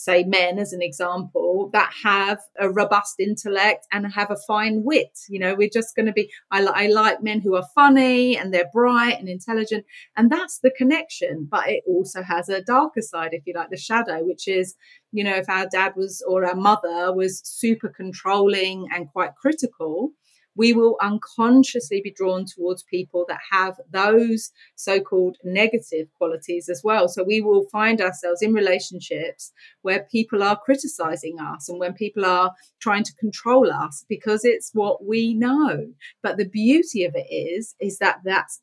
say 0.00 0.24
men 0.24 0.58
as 0.58 0.72
an 0.72 0.80
example 0.80 1.68
that 1.72 1.92
have 2.02 2.38
a 2.58 2.70
robust 2.70 3.20
intellect 3.20 3.86
and 3.92 4.12
have 4.12 4.30
a 4.30 4.36
fine 4.46 4.82
wit. 4.84 5.18
You 5.28 5.40
know 5.40 5.54
we're 5.54 5.68
just 5.72 5.94
going 5.94 6.06
to 6.06 6.12
be 6.12 6.30
I, 6.50 6.64
I, 6.64 6.86
like 6.86 7.22
men 7.22 7.40
who 7.40 7.54
are 7.54 7.66
funny 7.74 8.36
and 8.36 8.52
they're 8.52 8.70
bright 8.72 9.18
and 9.18 9.28
intelligent 9.28 9.84
and 10.16 10.30
that's 10.30 10.58
the 10.60 10.72
connection. 10.76 11.48
But 11.50 11.68
it 11.68 11.82
also 11.86 12.22
has 12.22 12.48
a 12.48 12.62
darker 12.62 13.02
side 13.02 13.30
if 13.32 13.42
you 13.46 13.54
like 13.54 13.70
the 13.70 13.76
shadow 13.76 14.24
which 14.24 14.48
is 14.48 14.74
you 15.12 15.24
know 15.24 15.36
if 15.36 15.48
our 15.48 15.66
dad 15.66 15.92
was 15.96 16.22
or 16.26 16.46
our 16.46 16.54
mother 16.54 17.12
was 17.14 17.40
super 17.44 17.88
controlling 17.88 18.86
and 18.94 19.08
quite 19.08 19.34
critical 19.36 20.12
we 20.56 20.72
will 20.72 20.96
unconsciously 21.00 22.00
be 22.02 22.10
drawn 22.10 22.44
towards 22.44 22.82
people 22.82 23.24
that 23.28 23.40
have 23.50 23.76
those 23.92 24.50
so 24.74 25.00
called 25.00 25.36
negative 25.44 26.08
qualities 26.18 26.68
as 26.68 26.82
well. 26.84 27.08
So 27.08 27.22
we 27.22 27.40
will 27.40 27.66
find 27.70 28.00
ourselves 28.00 28.42
in 28.42 28.52
relationships 28.52 29.52
where 29.82 30.06
people 30.10 30.42
are 30.42 30.58
criticizing 30.58 31.38
us 31.40 31.68
and 31.68 31.78
when 31.78 31.94
people 31.94 32.24
are 32.24 32.52
trying 32.80 33.04
to 33.04 33.14
control 33.14 33.70
us 33.70 34.04
because 34.08 34.44
it's 34.44 34.70
what 34.72 35.04
we 35.04 35.34
know. 35.34 35.92
But 36.22 36.36
the 36.36 36.48
beauty 36.48 37.04
of 37.04 37.14
it 37.14 37.32
is, 37.32 37.74
is 37.80 37.98
that 37.98 38.20
that's 38.24 38.60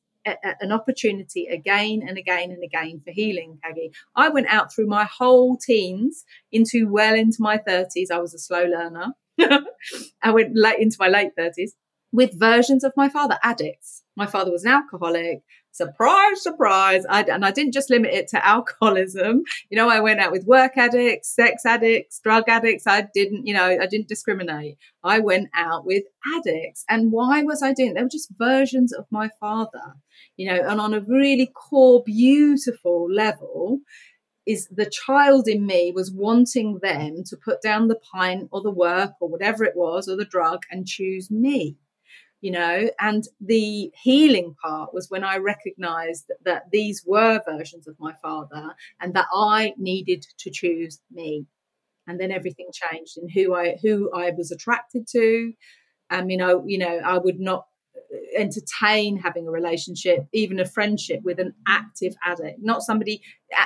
an 0.62 0.72
opportunity 0.72 1.48
again 1.48 2.04
and 2.06 2.18
again 2.18 2.52
and 2.52 2.64
again 2.64 3.00
for 3.00 3.12
healing, 3.12 3.60
Caggie. 3.64 3.92
I 4.16 4.30
went 4.30 4.48
out 4.48 4.74
through 4.74 4.88
my 4.88 5.06
whole 5.06 5.58
teens 5.58 6.26
into 6.52 6.90
well 6.90 7.16
into 7.16 7.38
my 7.40 7.58
30s. 7.58 8.12
I 8.12 8.20
was 8.20 8.34
a 8.34 8.40
slow 8.40 8.66
learner. 8.66 9.14
I 10.22 10.32
went 10.32 10.52
late 10.56 10.80
into 10.80 10.98
my 11.00 11.08
late 11.08 11.32
30s 11.38 11.72
with 12.12 12.40
versions 12.40 12.84
of 12.84 12.94
my 12.96 13.10
father, 13.10 13.38
addicts. 13.44 14.04
My 14.16 14.26
father 14.26 14.52
was 14.52 14.64
an 14.64 14.72
alcoholic, 14.72 15.44
surprise, 15.72 16.42
surprise. 16.42 17.06
I, 17.10 17.22
and 17.24 17.46
I 17.46 17.52
didn't 17.52 17.74
just 17.74 17.90
limit 17.90 18.14
it 18.14 18.28
to 18.30 18.46
alcoholism. 18.46 19.44
You 19.70 19.78
know, 19.78 19.90
I 19.90 20.00
went 20.00 20.20
out 20.20 20.32
with 20.32 20.46
work 20.46 20.78
addicts, 20.78 21.36
sex 21.36 21.66
addicts, 21.66 22.20
drug 22.20 22.46
addicts. 22.48 22.88
I 22.88 23.08
didn't, 23.14 23.46
you 23.46 23.54
know, 23.54 23.66
I 23.66 23.86
didn't 23.86 24.08
discriminate. 24.08 24.78
I 25.04 25.20
went 25.20 25.50
out 25.56 25.86
with 25.86 26.04
addicts. 26.36 26.84
And 26.90 27.12
why 27.12 27.44
was 27.44 27.62
I 27.62 27.74
doing? 27.74 27.94
They 27.94 28.02
were 28.02 28.10
just 28.10 28.34
versions 28.38 28.92
of 28.94 29.06
my 29.12 29.30
father, 29.40 29.96
you 30.36 30.50
know, 30.50 30.62
and 30.68 30.82
on 30.82 30.94
a 30.94 31.02
really 31.02 31.52
core, 31.54 32.04
beautiful 32.04 33.08
level 33.12 33.80
is 34.48 34.68
the 34.72 34.90
child 34.90 35.48
in 35.48 35.66
me 35.66 35.92
was 35.94 36.12
wanting 36.12 36.80
them 36.82 37.24
to 37.26 37.38
put 37.38 37.62
down 37.62 37.88
the 37.88 38.00
pint 38.12 38.48
or 38.52 38.62
the 38.62 38.72
work 38.72 39.12
or 39.22 39.30
whatever 39.30 39.64
it 39.64 39.76
was 39.76 40.08
or 40.08 40.16
the 40.16 40.26
drug 40.26 40.64
and 40.72 40.88
choose 40.88 41.30
me 41.30 41.78
you 42.42 42.52
know? 42.52 42.90
And 43.00 43.24
the 43.42 43.92
healing 44.02 44.56
part 44.64 44.94
was 44.94 45.10
when 45.10 45.24
i 45.24 45.38
recognized 45.38 46.32
that, 46.46 46.64
these 46.72 47.04
were 47.06 47.42
versions 47.48 47.88
of 47.88 47.96
my 48.00 48.14
father 48.22 48.76
and 49.02 49.14
that 49.14 49.28
i 49.34 49.74
needed 49.78 50.26
to 50.40 50.52
choose 50.52 51.00
me. 51.12 51.46
And 52.08 52.20
then 52.20 52.32
everything 52.32 52.70
changed 52.72 53.18
in 53.18 53.30
who 53.30 53.56
i 53.56 53.78
who 53.82 54.12
i 54.14 54.32
was 54.32 54.52
attracted 54.52 55.08
to. 55.12 55.54
Um 56.10 56.30
you 56.30 56.38
know 56.38 56.64
you 56.66 56.78
know 56.78 57.00
i 57.04 57.18
would 57.18 57.40
not 57.40 57.66
entertain 58.36 59.18
having 59.18 59.48
a 59.48 59.52
relationship, 59.52 60.28
even 60.34 60.60
a 60.60 60.66
friendship 60.66 61.22
with 61.24 61.40
an 61.40 61.54
active 61.68 62.16
addict, 62.24 62.60
not 62.62 62.82
somebody 62.82 63.22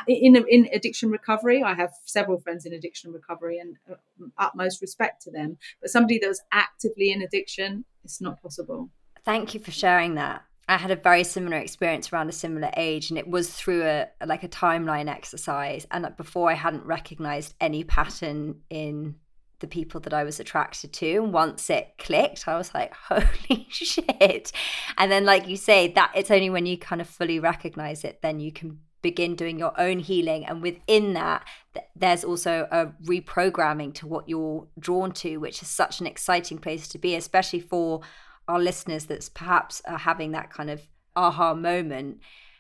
in 0.08 0.36
in 0.36 0.70
addiction 0.74 1.10
recovery. 1.10 1.64
I 1.64 1.74
have 1.74 1.92
several 2.06 2.40
friends 2.40 2.66
in 2.66 2.74
addiction 2.74 3.12
recovery, 3.12 3.60
and 3.60 3.76
uh, 3.90 3.96
utmost 4.38 4.82
respect 4.82 5.22
to 5.24 5.32
them. 5.32 5.58
But 5.82 5.90
somebody 5.90 6.20
that 6.20 6.28
was 6.28 6.42
actively 6.52 7.12
in 7.12 7.22
addiction, 7.22 7.86
it's 8.04 8.22
not 8.22 8.42
possible. 8.42 8.90
Thank 9.24 9.54
you 9.54 9.60
for 9.60 9.72
sharing 9.72 10.16
that. 10.16 10.44
I 10.68 10.78
had 10.78 10.92
a 10.92 10.96
very 10.96 11.24
similar 11.24 11.58
experience 11.58 12.14
around 12.14 12.30
a 12.30 12.34
similar 12.34 12.70
age, 12.78 13.10
and 13.10 13.20
it 13.20 13.28
was 13.28 13.54
through 13.54 13.84
a 13.84 14.08
like 14.26 14.44
a 14.44 14.48
timeline 14.48 15.10
exercise. 15.10 15.86
And 15.92 16.08
before, 16.16 16.50
I 16.50 16.56
hadn't 16.56 16.86
recognized 16.86 17.56
any 17.60 17.84
pattern 17.84 18.62
in 18.70 19.16
the 19.62 19.68
people 19.68 20.02
that 20.02 20.14
I 20.14 20.24
was 20.24 20.40
attracted 20.40 20.92
to. 20.94 21.24
And 21.24 21.34
once 21.34 21.70
it 21.70 21.94
clicked, 21.98 22.48
I 22.48 22.58
was 22.58 22.74
like, 22.74 22.94
holy 23.10 23.68
shit. 23.70 24.52
And 24.98 25.12
then, 25.12 25.26
like 25.26 25.48
you 25.48 25.56
say, 25.56 25.88
that 25.94 26.12
it's 26.16 26.32
only 26.32 26.50
when 26.50 26.66
you 26.66 26.78
kind 26.78 27.00
of 27.00 27.08
fully 27.08 27.40
recognize 27.40 28.04
it, 28.04 28.22
then 28.22 28.40
you 28.40 28.52
can 28.52 28.80
begin 29.02 29.36
doing 29.36 29.58
your 29.58 29.80
own 29.80 30.00
healing. 30.00 30.46
And 30.46 30.62
within 30.62 31.14
that, 31.14 31.46
th- 31.74 31.86
there's 31.96 32.24
also 32.24 32.68
a 32.72 32.88
reprogramming 33.06 33.94
to 33.96 34.08
what 34.08 34.28
you're 34.28 34.68
drawn 34.78 35.12
to, 35.14 35.38
which 35.38 35.62
is 35.62 35.68
such 35.68 36.02
an 36.02 36.08
exciting 36.08 36.58
place 36.58 36.88
to 36.90 36.98
be, 36.98 37.16
especially 37.16 37.62
for 37.62 38.02
our 38.48 38.60
listeners 38.60 39.06
that's 39.06 39.30
perhaps 39.30 39.82
are 39.88 40.00
having 40.00 40.32
that 40.32 40.52
kind 40.52 40.70
of 40.70 40.82
aha 41.16 41.54
moment. 41.54 42.20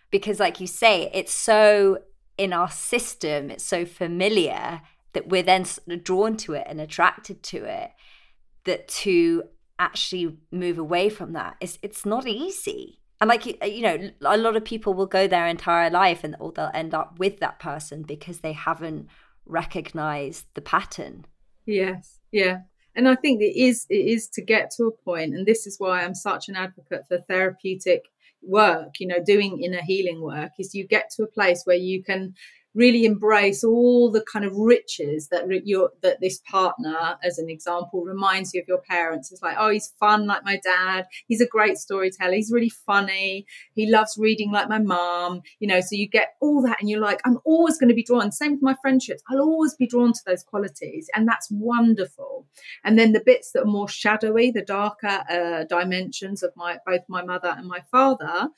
Because, 0.09 0.39
like 0.39 0.59
you 0.59 0.67
say, 0.67 1.09
it's 1.13 1.33
so 1.33 1.99
in 2.37 2.53
our 2.53 2.71
system, 2.71 3.51
it's 3.51 3.63
so 3.63 3.85
familiar 3.85 4.81
that 5.13 5.29
we're 5.29 5.43
then 5.43 5.65
drawn 6.03 6.37
to 6.37 6.53
it 6.53 6.65
and 6.67 6.79
attracted 6.79 7.43
to 7.43 7.65
it 7.65 7.91
that 8.65 8.87
to 8.87 9.43
actually 9.79 10.37
move 10.51 10.77
away 10.77 11.09
from 11.09 11.33
that 11.33 11.57
is 11.59 11.79
it's 11.81 12.05
not 12.05 12.27
easy. 12.27 12.99
And 13.19 13.27
like 13.27 13.45
you 13.45 13.81
know 13.81 14.11
a 14.21 14.37
lot 14.37 14.55
of 14.55 14.65
people 14.65 14.93
will 14.93 15.05
go 15.05 15.27
their 15.27 15.47
entire 15.47 15.89
life 15.89 16.23
and 16.23 16.35
or 16.39 16.51
they'll 16.51 16.71
end 16.73 16.93
up 16.93 17.19
with 17.19 17.39
that 17.39 17.59
person 17.59 18.03
because 18.03 18.39
they 18.39 18.53
haven't 18.53 19.07
recognized 19.45 20.45
the 20.53 20.61
pattern. 20.61 21.25
Yes 21.65 22.19
yeah. 22.31 22.59
And 22.95 23.07
i 23.07 23.15
think 23.15 23.41
it 23.41 23.55
is 23.57 23.85
it 23.89 24.05
is 24.05 24.27
to 24.29 24.41
get 24.41 24.69
to 24.71 24.83
a 24.83 24.91
point 24.91 25.33
and 25.33 25.45
this 25.45 25.65
is 25.65 25.79
why 25.79 26.03
i'm 26.03 26.13
such 26.13 26.49
an 26.49 26.57
advocate 26.57 27.07
for 27.07 27.19
therapeutic 27.19 28.03
work 28.41 28.99
you 28.99 29.07
know 29.07 29.23
doing 29.23 29.61
inner 29.63 29.81
healing 29.81 30.21
work 30.21 30.51
is 30.59 30.75
you 30.75 30.85
get 30.85 31.09
to 31.11 31.23
a 31.23 31.27
place 31.27 31.61
where 31.63 31.77
you 31.77 32.03
can 32.03 32.33
really 32.73 33.05
embrace 33.05 33.63
all 33.63 34.11
the 34.11 34.23
kind 34.31 34.45
of 34.45 34.55
riches 34.55 35.27
that 35.29 35.45
your 35.65 35.91
that 36.01 36.19
this 36.21 36.39
partner 36.49 37.17
as 37.23 37.37
an 37.37 37.49
example 37.49 38.03
reminds 38.03 38.53
you 38.53 38.61
of 38.61 38.67
your 38.67 38.81
parents. 38.89 39.31
It's 39.31 39.41
like 39.41 39.57
oh 39.59 39.69
he's 39.69 39.93
fun 39.99 40.27
like 40.27 40.43
my 40.43 40.59
dad. 40.63 41.07
He's 41.27 41.41
a 41.41 41.47
great 41.47 41.77
storyteller. 41.77 42.33
He's 42.33 42.51
really 42.51 42.69
funny. 42.69 43.45
He 43.73 43.89
loves 43.89 44.17
reading 44.17 44.51
like 44.51 44.69
my 44.69 44.79
mom 44.79 45.41
you 45.59 45.67
know 45.67 45.81
so 45.81 45.95
you 45.95 46.07
get 46.07 46.35
all 46.41 46.61
that 46.61 46.77
and 46.79 46.89
you're 46.89 46.99
like 46.99 47.19
i'm 47.25 47.37
always 47.45 47.77
going 47.77 47.89
to 47.89 47.95
be 47.95 48.03
drawn. 48.03 48.31
Same 48.31 48.53
with 48.53 48.61
my 48.61 48.75
friendships. 48.81 49.21
I'll 49.29 49.41
always 49.41 49.75
be 49.75 49.87
drawn 49.87 50.13
to 50.13 50.21
those 50.25 50.43
qualities 50.43 51.09
and 51.15 51.27
that's 51.27 51.49
wonderful. 51.51 52.45
And 52.83 52.97
then 52.97 53.11
the 53.11 53.23
bits 53.25 53.51
that 53.51 53.63
are 53.63 53.65
more 53.65 53.89
shadowy 53.89 54.51
the 54.51 54.61
darker 54.61 55.23
uh, 55.29 55.63
dimensions 55.65 56.43
of 56.43 56.51
my 56.55 56.77
both 56.85 57.01
my 57.07 57.23
mother 57.23 57.53
and 57.57 57.67
my 57.67 57.81
father 57.91 58.49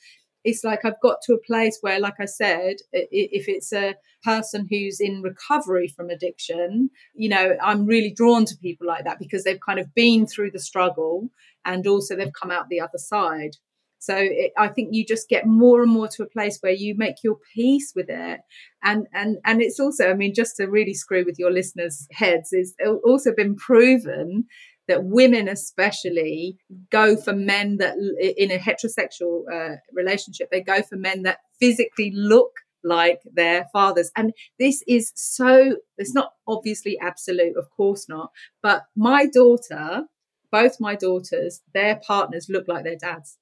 it's 0.44 0.62
like 0.62 0.84
I've 0.84 1.00
got 1.00 1.22
to 1.22 1.34
a 1.34 1.38
place 1.38 1.78
where, 1.80 1.98
like 1.98 2.20
I 2.20 2.26
said, 2.26 2.76
if 2.92 3.48
it's 3.48 3.72
a 3.72 3.96
person 4.22 4.66
who's 4.70 5.00
in 5.00 5.22
recovery 5.22 5.88
from 5.88 6.10
addiction, 6.10 6.90
you 7.14 7.28
know, 7.30 7.56
I'm 7.62 7.86
really 7.86 8.10
drawn 8.10 8.44
to 8.44 8.56
people 8.56 8.86
like 8.86 9.04
that 9.04 9.18
because 9.18 9.44
they've 9.44 9.60
kind 9.60 9.78
of 9.78 9.94
been 9.94 10.26
through 10.26 10.50
the 10.50 10.58
struggle 10.58 11.30
and 11.64 11.86
also 11.86 12.14
they've 12.14 12.32
come 12.32 12.50
out 12.50 12.68
the 12.68 12.80
other 12.80 12.98
side. 12.98 13.56
So 13.98 14.14
it, 14.18 14.52
I 14.58 14.68
think 14.68 14.90
you 14.92 15.06
just 15.06 15.30
get 15.30 15.46
more 15.46 15.82
and 15.82 15.90
more 15.90 16.08
to 16.08 16.24
a 16.24 16.28
place 16.28 16.58
where 16.60 16.72
you 16.72 16.94
make 16.94 17.24
your 17.24 17.38
peace 17.54 17.94
with 17.96 18.10
it, 18.10 18.40
and 18.82 19.06
and 19.14 19.38
and 19.46 19.62
it's 19.62 19.80
also, 19.80 20.10
I 20.10 20.14
mean, 20.14 20.34
just 20.34 20.56
to 20.56 20.66
really 20.66 20.92
screw 20.92 21.24
with 21.24 21.38
your 21.38 21.50
listeners' 21.50 22.06
heads, 22.12 22.52
is 22.52 22.74
also 23.02 23.34
been 23.34 23.56
proven 23.56 24.44
that 24.88 25.04
women 25.04 25.48
especially 25.48 26.58
go 26.90 27.16
for 27.16 27.32
men 27.32 27.78
that 27.78 27.96
in 28.36 28.50
a 28.50 28.58
heterosexual 28.58 29.44
uh, 29.52 29.76
relationship 29.92 30.50
they 30.50 30.60
go 30.60 30.82
for 30.82 30.96
men 30.96 31.22
that 31.22 31.38
physically 31.58 32.12
look 32.14 32.52
like 32.82 33.22
their 33.32 33.66
fathers. 33.72 34.12
And 34.14 34.32
this 34.58 34.82
is 34.86 35.10
so 35.14 35.76
it's 35.96 36.14
not 36.14 36.32
obviously 36.46 36.98
absolute 37.00 37.56
of 37.56 37.70
course 37.70 38.08
not 38.08 38.30
but 38.62 38.84
my 38.96 39.26
daughter 39.26 40.04
both 40.52 40.80
my 40.80 40.94
daughters 40.94 41.62
their 41.72 41.96
partners 42.06 42.46
look 42.48 42.68
like 42.68 42.84
their 42.84 42.96
dads. 42.96 43.38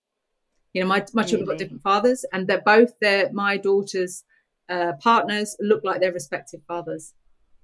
You 0.73 0.83
know 0.83 0.89
my, 0.89 1.05
my 1.13 1.25
children 1.25 1.49
got 1.49 1.59
different 1.59 1.83
fathers 1.83 2.25
and 2.33 2.47
they're 2.47 2.63
both 2.63 2.99
their 3.01 3.33
my 3.33 3.57
daughters 3.57 4.25
uh, 4.69 4.93
partners 5.01 5.57
look 5.61 5.83
like 5.85 6.01
their 6.01 6.13
respective 6.13 6.63
fathers 6.67 7.15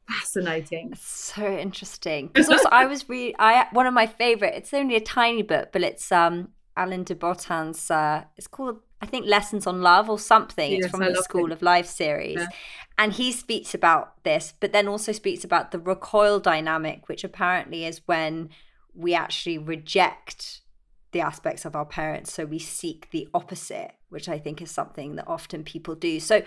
fascinating. 0.09 0.95
so 0.97 1.47
interesting. 1.47 2.29
Because 2.33 2.49
also 2.49 2.69
I 2.71 2.87
was 2.87 3.09
read 3.09 3.35
I 3.39 3.67
one 3.73 3.87
of 3.87 3.95
my 3.95 4.07
favorite. 4.07 4.55
It's 4.55 4.75
only 4.75 4.97
a 4.97 5.01
tiny 5.01 5.43
book, 5.43 5.71
but 5.73 5.83
it's 5.83 6.11
um 6.13 6.49
Alain 6.77 7.05
de 7.05 7.15
Botton's. 7.15 7.91
Uh, 7.91 8.25
it's 8.37 8.47
called 8.47 8.81
I 9.01 9.07
think 9.07 9.27
Lessons 9.27 9.67
on 9.67 9.81
Love 9.83 10.11
or 10.11 10.19
something. 10.19 10.73
Yes, 10.73 10.85
it's 10.85 10.91
from 10.91 11.03
I 11.03 11.11
the 11.11 11.23
School 11.23 11.47
it. 11.47 11.53
of 11.53 11.63
Life 11.63 11.87
series. 11.87 12.39
Yeah. 12.39 12.49
And 12.97 13.13
he 13.13 13.31
speaks 13.31 13.75
about 13.75 14.23
this, 14.25 14.55
but 14.59 14.73
then 14.73 14.89
also 14.89 15.13
speaks 15.13 15.45
about 15.45 15.71
the 15.71 15.79
recoil 15.79 16.41
dynamic, 16.41 17.09
which 17.09 17.23
apparently 17.23 17.85
is 17.85 18.01
when 18.07 18.51
we 18.95 19.15
actually 19.15 19.59
reject 19.59 20.63
the 21.13 21.21
aspects 21.21 21.65
of 21.65 21.77
our 21.77 21.85
parents. 21.85 22.33
So 22.33 22.45
we 22.45 22.59
seek 22.59 23.09
the 23.11 23.29
opposite, 23.33 23.93
which 24.09 24.29
I 24.29 24.39
think 24.39 24.61
is 24.61 24.71
something 24.71 25.15
that 25.17 25.29
often 25.29 25.63
people 25.63 25.95
do. 25.95 26.19
So, 26.19 26.43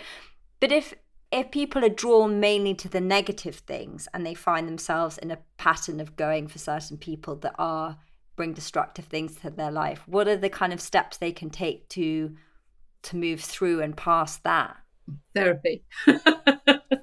but 0.59 0.74
if 0.74 0.93
if 1.32 1.52
people 1.52 1.86
are 1.86 1.90
drawn 1.90 2.40
mainly 2.40 2.74
to 2.76 2.90
the 2.90 3.02
negative 3.02 3.56
things 3.56 4.08
and 4.14 4.26
they 4.26 4.34
find 4.34 4.68
themselves 4.68 5.18
in 5.18 5.32
a 5.32 5.40
pattern 5.58 6.00
of 6.00 6.16
going 6.16 6.48
for 6.48 6.60
certain 6.60 6.98
people 6.98 7.36
that 7.38 7.56
are 7.58 7.98
bring 8.36 8.54
destructive 8.54 9.06
things 9.06 9.36
to 9.36 9.50
their 9.50 9.72
life 9.72 10.08
what 10.08 10.28
are 10.28 10.38
the 10.38 10.50
kind 10.50 10.74
of 10.74 10.82
steps 10.82 11.18
they 11.18 11.32
can 11.32 11.50
take 11.50 11.88
to 11.90 12.36
to 13.04 13.18
move 13.18 13.42
through 13.42 13.82
and 13.82 13.96
past 13.96 14.44
that? 14.44 14.78
Therapy. 15.34 15.84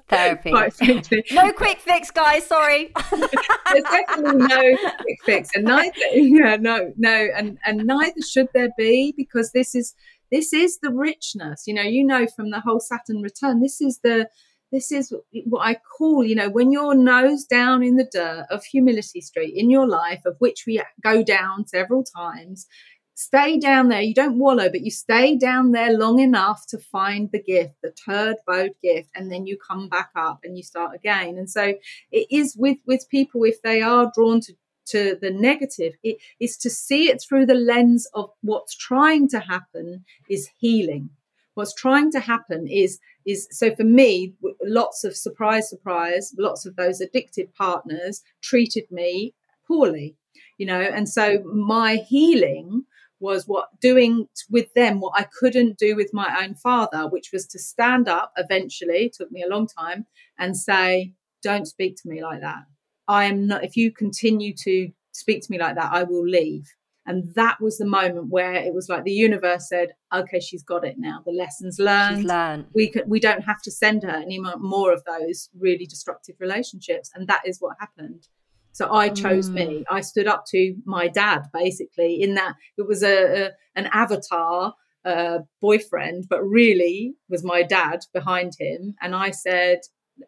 Therapy. 0.09 0.51
No 1.31 1.51
quick 1.51 1.79
fix 1.79 2.09
guys 2.09 2.45
sorry. 2.45 2.91
There's 3.11 3.83
definitely 3.83 4.47
no 4.47 4.77
quick 5.01 5.17
fix 5.23 5.49
and 5.55 5.65
neither 5.65 5.91
yeah 6.13 6.55
no 6.59 6.91
no 6.97 7.27
and 7.35 7.59
and 7.65 7.85
neither 7.85 8.21
should 8.21 8.47
there 8.53 8.69
be 8.77 9.13
because 9.15 9.51
this 9.51 9.75
is 9.75 9.93
this 10.31 10.53
is 10.53 10.79
the 10.81 10.91
richness 10.91 11.63
you 11.67 11.73
know 11.73 11.81
you 11.81 12.05
know 12.05 12.27
from 12.35 12.49
the 12.51 12.59
whole 12.59 12.79
saturn 12.79 13.21
return 13.21 13.61
this 13.61 13.81
is 13.81 13.99
the 14.03 14.27
this 14.71 14.91
is 14.91 15.13
what 15.45 15.65
I 15.65 15.75
call, 15.97 16.23
you 16.23 16.35
know, 16.35 16.49
when 16.49 16.71
you're 16.71 16.93
nose 16.93 17.45
down 17.45 17.83
in 17.83 17.95
the 17.95 18.07
dirt 18.11 18.45
of 18.51 18.63
humility 18.63 19.21
street 19.21 19.55
in 19.55 19.69
your 19.69 19.87
life, 19.87 20.21
of 20.25 20.35
which 20.39 20.65
we 20.67 20.81
go 21.01 21.23
down 21.23 21.65
several 21.65 22.03
times, 22.03 22.67
stay 23.15 23.57
down 23.57 23.89
there. 23.89 24.01
You 24.01 24.13
don't 24.13 24.39
wallow, 24.39 24.69
but 24.69 24.81
you 24.81 24.91
stay 24.91 25.37
down 25.37 25.71
there 25.71 25.97
long 25.97 26.19
enough 26.19 26.65
to 26.69 26.77
find 26.77 27.29
the 27.31 27.41
gift, 27.41 27.73
the 27.81 27.93
third 28.05 28.37
boat 28.45 28.71
gift, 28.81 29.09
and 29.15 29.31
then 29.31 29.47
you 29.47 29.57
come 29.57 29.89
back 29.89 30.11
up 30.15 30.39
and 30.43 30.55
you 30.55 30.63
start 30.63 30.95
again. 30.95 31.37
And 31.37 31.49
so 31.49 31.73
it 32.11 32.27
is 32.29 32.55
with 32.57 32.77
with 32.85 33.09
people 33.09 33.43
if 33.43 33.61
they 33.61 33.81
are 33.81 34.11
drawn 34.15 34.39
to 34.41 34.53
to 34.89 35.17
the 35.21 35.31
negative 35.31 35.93
it 36.03 36.17
is 36.39 36.57
to 36.57 36.69
see 36.69 37.09
it 37.09 37.21
through 37.21 37.45
the 37.45 37.53
lens 37.53 38.07
of 38.13 38.29
what's 38.41 38.75
trying 38.75 39.27
to 39.27 39.39
happen 39.39 40.03
is 40.29 40.49
healing 40.57 41.09
what's 41.53 41.73
trying 41.73 42.11
to 42.11 42.19
happen 42.19 42.67
is 42.67 42.99
is 43.25 43.47
so 43.51 43.73
for 43.75 43.83
me 43.83 44.33
lots 44.63 45.03
of 45.03 45.15
surprise 45.15 45.69
surprise 45.69 46.33
lots 46.37 46.65
of 46.65 46.75
those 46.75 47.01
addicted 47.01 47.53
partners 47.53 48.21
treated 48.41 48.85
me 48.91 49.33
poorly 49.67 50.15
you 50.57 50.65
know 50.65 50.79
and 50.81 51.07
so 51.07 51.39
my 51.43 51.95
healing 51.95 52.83
was 53.19 53.47
what 53.47 53.67
doing 53.81 54.27
with 54.49 54.73
them 54.73 54.99
what 54.99 55.13
I 55.19 55.27
couldn't 55.39 55.77
do 55.77 55.95
with 55.95 56.13
my 56.13 56.41
own 56.41 56.55
father, 56.55 57.07
which 57.07 57.31
was 57.33 57.45
to 57.47 57.59
stand 57.59 58.07
up 58.07 58.31
eventually, 58.37 59.11
took 59.13 59.31
me 59.31 59.43
a 59.43 59.49
long 59.49 59.67
time, 59.67 60.05
and 60.37 60.55
say, 60.55 61.13
Don't 61.43 61.65
speak 61.65 61.97
to 61.97 62.09
me 62.09 62.23
like 62.23 62.41
that. 62.41 62.63
I 63.09 63.25
am 63.25 63.47
not, 63.47 63.65
if 63.65 63.75
you 63.75 63.91
continue 63.91 64.53
to 64.63 64.89
speak 65.11 65.41
to 65.41 65.51
me 65.51 65.59
like 65.59 65.75
that, 65.75 65.91
I 65.91 66.03
will 66.03 66.25
leave. 66.25 66.65
And 67.05 67.33
that 67.33 67.57
was 67.59 67.79
the 67.79 67.87
moment 67.87 68.27
where 68.29 68.53
it 68.53 68.73
was 68.73 68.87
like 68.87 69.03
the 69.03 69.11
universe 69.11 69.67
said, 69.67 69.89
"Okay, 70.13 70.39
she's 70.39 70.61
got 70.61 70.85
it 70.85 70.97
now. 70.99 71.23
The 71.25 71.31
lessons 71.31 71.79
learned. 71.79 72.17
She's 72.17 72.25
learned. 72.25 72.67
We 72.75 72.91
can, 72.91 73.09
we 73.09 73.19
don't 73.19 73.41
have 73.41 73.61
to 73.63 73.71
send 73.71 74.03
her 74.03 74.17
any 74.17 74.39
more 74.59 74.93
of 74.93 75.03
those 75.05 75.49
really 75.57 75.87
destructive 75.87 76.35
relationships." 76.39 77.09
And 77.15 77.27
that 77.27 77.41
is 77.47 77.57
what 77.59 77.77
happened. 77.79 78.27
So 78.73 78.93
I 78.93 79.09
chose 79.09 79.49
mm. 79.49 79.55
me. 79.55 79.85
I 79.89 80.01
stood 80.01 80.27
up 80.27 80.43
to 80.49 80.75
my 80.85 81.07
dad, 81.07 81.47
basically, 81.51 82.21
in 82.21 82.35
that 82.35 82.53
it 82.77 82.87
was 82.87 83.01
a, 83.01 83.45
a 83.45 83.51
an 83.75 83.89
avatar 83.91 84.75
uh, 85.03 85.39
boyfriend, 85.61 86.25
but 86.29 86.43
really 86.43 87.15
was 87.27 87.43
my 87.43 87.63
dad 87.63 88.01
behind 88.13 88.53
him. 88.59 88.93
And 89.01 89.15
I 89.15 89.31
said, 89.31 89.79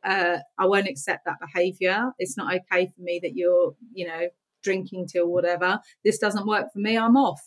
uh, 0.04 0.38
I 0.58 0.66
won't 0.66 0.88
accept 0.88 1.26
that 1.26 1.38
behavior. 1.40 2.12
It's 2.20 2.38
not 2.38 2.54
okay 2.54 2.88
for 2.88 3.02
me 3.02 3.20
that 3.24 3.36
you're, 3.36 3.76
you 3.94 4.08
know, 4.08 4.28
drinking 4.64 5.08
till 5.08 5.28
whatever. 5.28 5.80
This 6.04 6.18
doesn't 6.18 6.48
work 6.48 6.72
for 6.74 6.80
me. 6.80 6.98
I'm 6.98 7.18
off. 7.18 7.42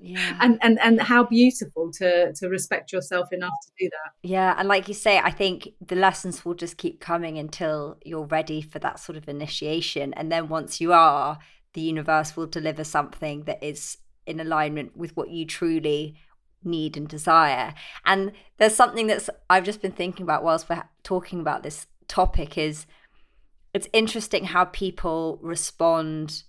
yeah. 0.00 0.36
and 0.40 0.58
and 0.62 0.78
and 0.80 1.00
how 1.00 1.24
beautiful 1.24 1.90
to 1.90 2.32
to 2.34 2.48
respect 2.48 2.92
yourself 2.92 3.32
enough 3.32 3.50
to 3.64 3.84
do 3.84 3.90
that 3.90 4.12
yeah 4.22 4.54
and 4.56 4.68
like 4.68 4.86
you 4.86 4.94
say 4.94 5.18
i 5.18 5.30
think 5.30 5.70
the 5.84 5.96
lessons 5.96 6.44
will 6.44 6.54
just 6.54 6.76
keep 6.76 7.00
coming 7.00 7.36
until 7.36 7.98
you're 8.04 8.26
ready 8.26 8.62
for 8.62 8.78
that 8.78 9.00
sort 9.00 9.18
of 9.18 9.28
initiation 9.28 10.14
and 10.14 10.30
then 10.30 10.48
once 10.48 10.80
you 10.80 10.92
are 10.92 11.36
the 11.72 11.80
universe 11.80 12.36
will 12.36 12.46
deliver 12.46 12.84
something 12.84 13.42
that 13.42 13.60
is 13.60 13.98
in 14.24 14.38
alignment 14.38 14.96
with 14.96 15.16
what 15.16 15.30
you 15.30 15.44
truly 15.44 16.16
need 16.64 16.96
and 16.96 17.08
desire. 17.08 17.74
And 18.04 18.32
there's 18.58 18.74
something 18.74 19.06
that's 19.06 19.30
i've 19.50 19.64
just 19.64 19.82
been 19.82 19.92
thinking 19.92 20.22
about 20.22 20.42
whilst 20.42 20.68
we're 20.68 20.82
talking 21.02 21.40
about 21.40 21.62
this 21.62 21.86
topic 22.08 22.56
is 22.56 22.86
it's 23.74 23.88
interesting 23.92 24.44
how 24.44 24.64
people 24.64 25.38
respond 25.42 26.44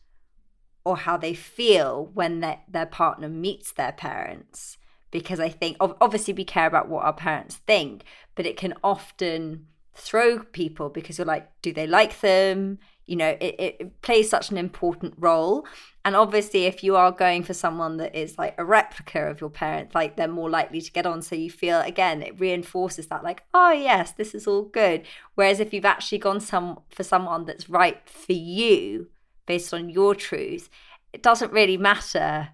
or 0.86 0.96
how 0.98 1.18
they 1.18 1.34
feel 1.34 2.10
when 2.14 2.40
their, 2.40 2.62
their 2.70 2.86
partner 2.86 3.28
meets 3.28 3.74
their 3.74 3.92
parents. 3.92 4.78
Because 5.12 5.40
i 5.40 5.50
think 5.50 5.78
obviously 5.80 6.34
we 6.34 6.44
care 6.44 6.68
about 6.68 6.90
what 6.90 7.06
our 7.06 7.14
parents 7.14 7.56
think 7.56 8.04
but 8.36 8.46
it 8.46 8.58
can 8.58 8.74
often 8.84 9.68
throw 9.96 10.40
people 10.40 10.90
because 10.90 11.18
you're 11.18 11.26
like 11.26 11.50
do 11.62 11.72
they 11.74 11.88
like 11.88 12.20
them 12.20 12.78
you 13.08 13.16
know 13.16 13.36
it, 13.40 13.56
it 13.58 14.02
plays 14.02 14.30
such 14.30 14.52
an 14.52 14.58
important 14.58 15.14
role. 15.18 15.66
And 16.06 16.16
obviously 16.16 16.66
if 16.66 16.84
you 16.84 16.96
are 16.96 17.12
going 17.12 17.44
for 17.44 17.54
someone 17.54 17.98
that 17.98 18.16
is 18.16 18.38
like 18.38 18.56
a 18.58 18.64
replica 18.64 19.28
of 19.28 19.42
your 19.42 19.50
parents 19.50 19.96
like 19.96 20.16
they're 20.16 20.28
more 20.28 20.50
likely 20.50 20.82
to 20.82 20.92
get 20.92 21.06
on. 21.06 21.22
So 21.22 21.36
you 21.36 21.50
feel 21.50 21.80
again 21.82 22.22
it 22.22 22.40
reinforces 22.40 23.08
that 23.08 23.24
like 23.24 23.44
oh 23.54 23.72
yes 23.72 24.12
this 24.12 24.36
is 24.36 24.46
all 24.46 24.64
good. 24.64 25.06
Whereas 25.36 25.60
if 25.60 25.74
you've 25.74 25.86
actually 25.86 26.20
gone 26.20 26.40
some 26.40 26.80
for 26.90 27.04
someone 27.04 27.46
that's 27.46 27.70
right 27.70 28.08
for 28.08 28.34
you 28.34 29.08
based 29.46 29.74
on 29.74 29.90
your 29.90 30.14
truth 30.14 30.70
it 31.14 31.24
doesn't 31.24 31.54
really 31.54 31.78
matter 31.78 32.50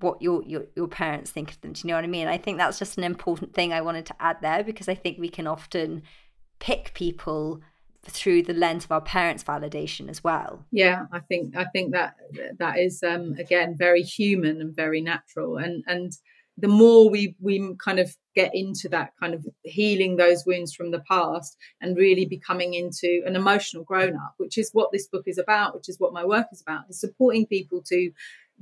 what 0.00 0.20
your, 0.22 0.42
your 0.44 0.64
your 0.76 0.88
parents 0.88 1.30
think 1.30 1.50
of 1.50 1.60
them. 1.60 1.72
Do 1.72 1.80
you 1.82 1.88
know 1.88 1.96
what 1.96 2.04
i 2.04 2.08
mean? 2.08 2.28
I 2.28 2.38
think 2.38 2.58
that's 2.58 2.78
just 2.78 2.98
an 2.98 3.04
important 3.04 3.54
thing 3.54 3.72
i 3.72 3.80
wanted 3.80 4.06
to 4.06 4.14
add 4.20 4.38
there 4.40 4.62
because 4.62 4.88
i 4.88 4.94
think 4.94 5.18
we 5.18 5.28
can 5.28 5.46
often 5.46 6.02
pick 6.60 6.92
people 6.94 7.60
through 8.04 8.42
the 8.42 8.54
lens 8.54 8.84
of 8.84 8.92
our 8.92 9.00
parents 9.00 9.44
validation 9.44 10.08
as 10.08 10.24
well. 10.24 10.64
Yeah 10.70 11.04
i 11.12 11.20
think 11.20 11.56
i 11.56 11.64
think 11.66 11.92
that 11.92 12.14
that 12.58 12.78
is 12.78 13.02
um 13.02 13.34
again 13.38 13.76
very 13.76 14.02
human 14.02 14.60
and 14.60 14.74
very 14.74 15.00
natural. 15.00 15.56
And 15.58 15.84
and 15.86 16.12
the 16.56 16.68
more 16.68 17.08
we 17.10 17.34
we 17.40 17.74
kind 17.82 17.98
of 17.98 18.14
get 18.34 18.50
into 18.54 18.88
that 18.88 19.12
kind 19.18 19.34
of 19.34 19.46
healing 19.62 20.16
those 20.16 20.44
wounds 20.46 20.74
from 20.74 20.90
the 20.90 21.02
past 21.08 21.56
and 21.80 21.96
really 21.96 22.26
becoming 22.26 22.74
into 22.74 23.22
an 23.26 23.34
emotional 23.34 23.82
grown 23.82 24.14
up 24.14 24.34
which 24.36 24.56
is 24.58 24.70
what 24.72 24.90
this 24.92 25.08
book 25.08 25.24
is 25.26 25.38
about 25.38 25.74
which 25.74 25.88
is 25.88 25.98
what 25.98 26.12
my 26.12 26.24
work 26.24 26.46
is 26.52 26.60
about 26.60 26.84
is 26.88 27.00
supporting 27.00 27.46
people 27.46 27.82
to 27.82 28.10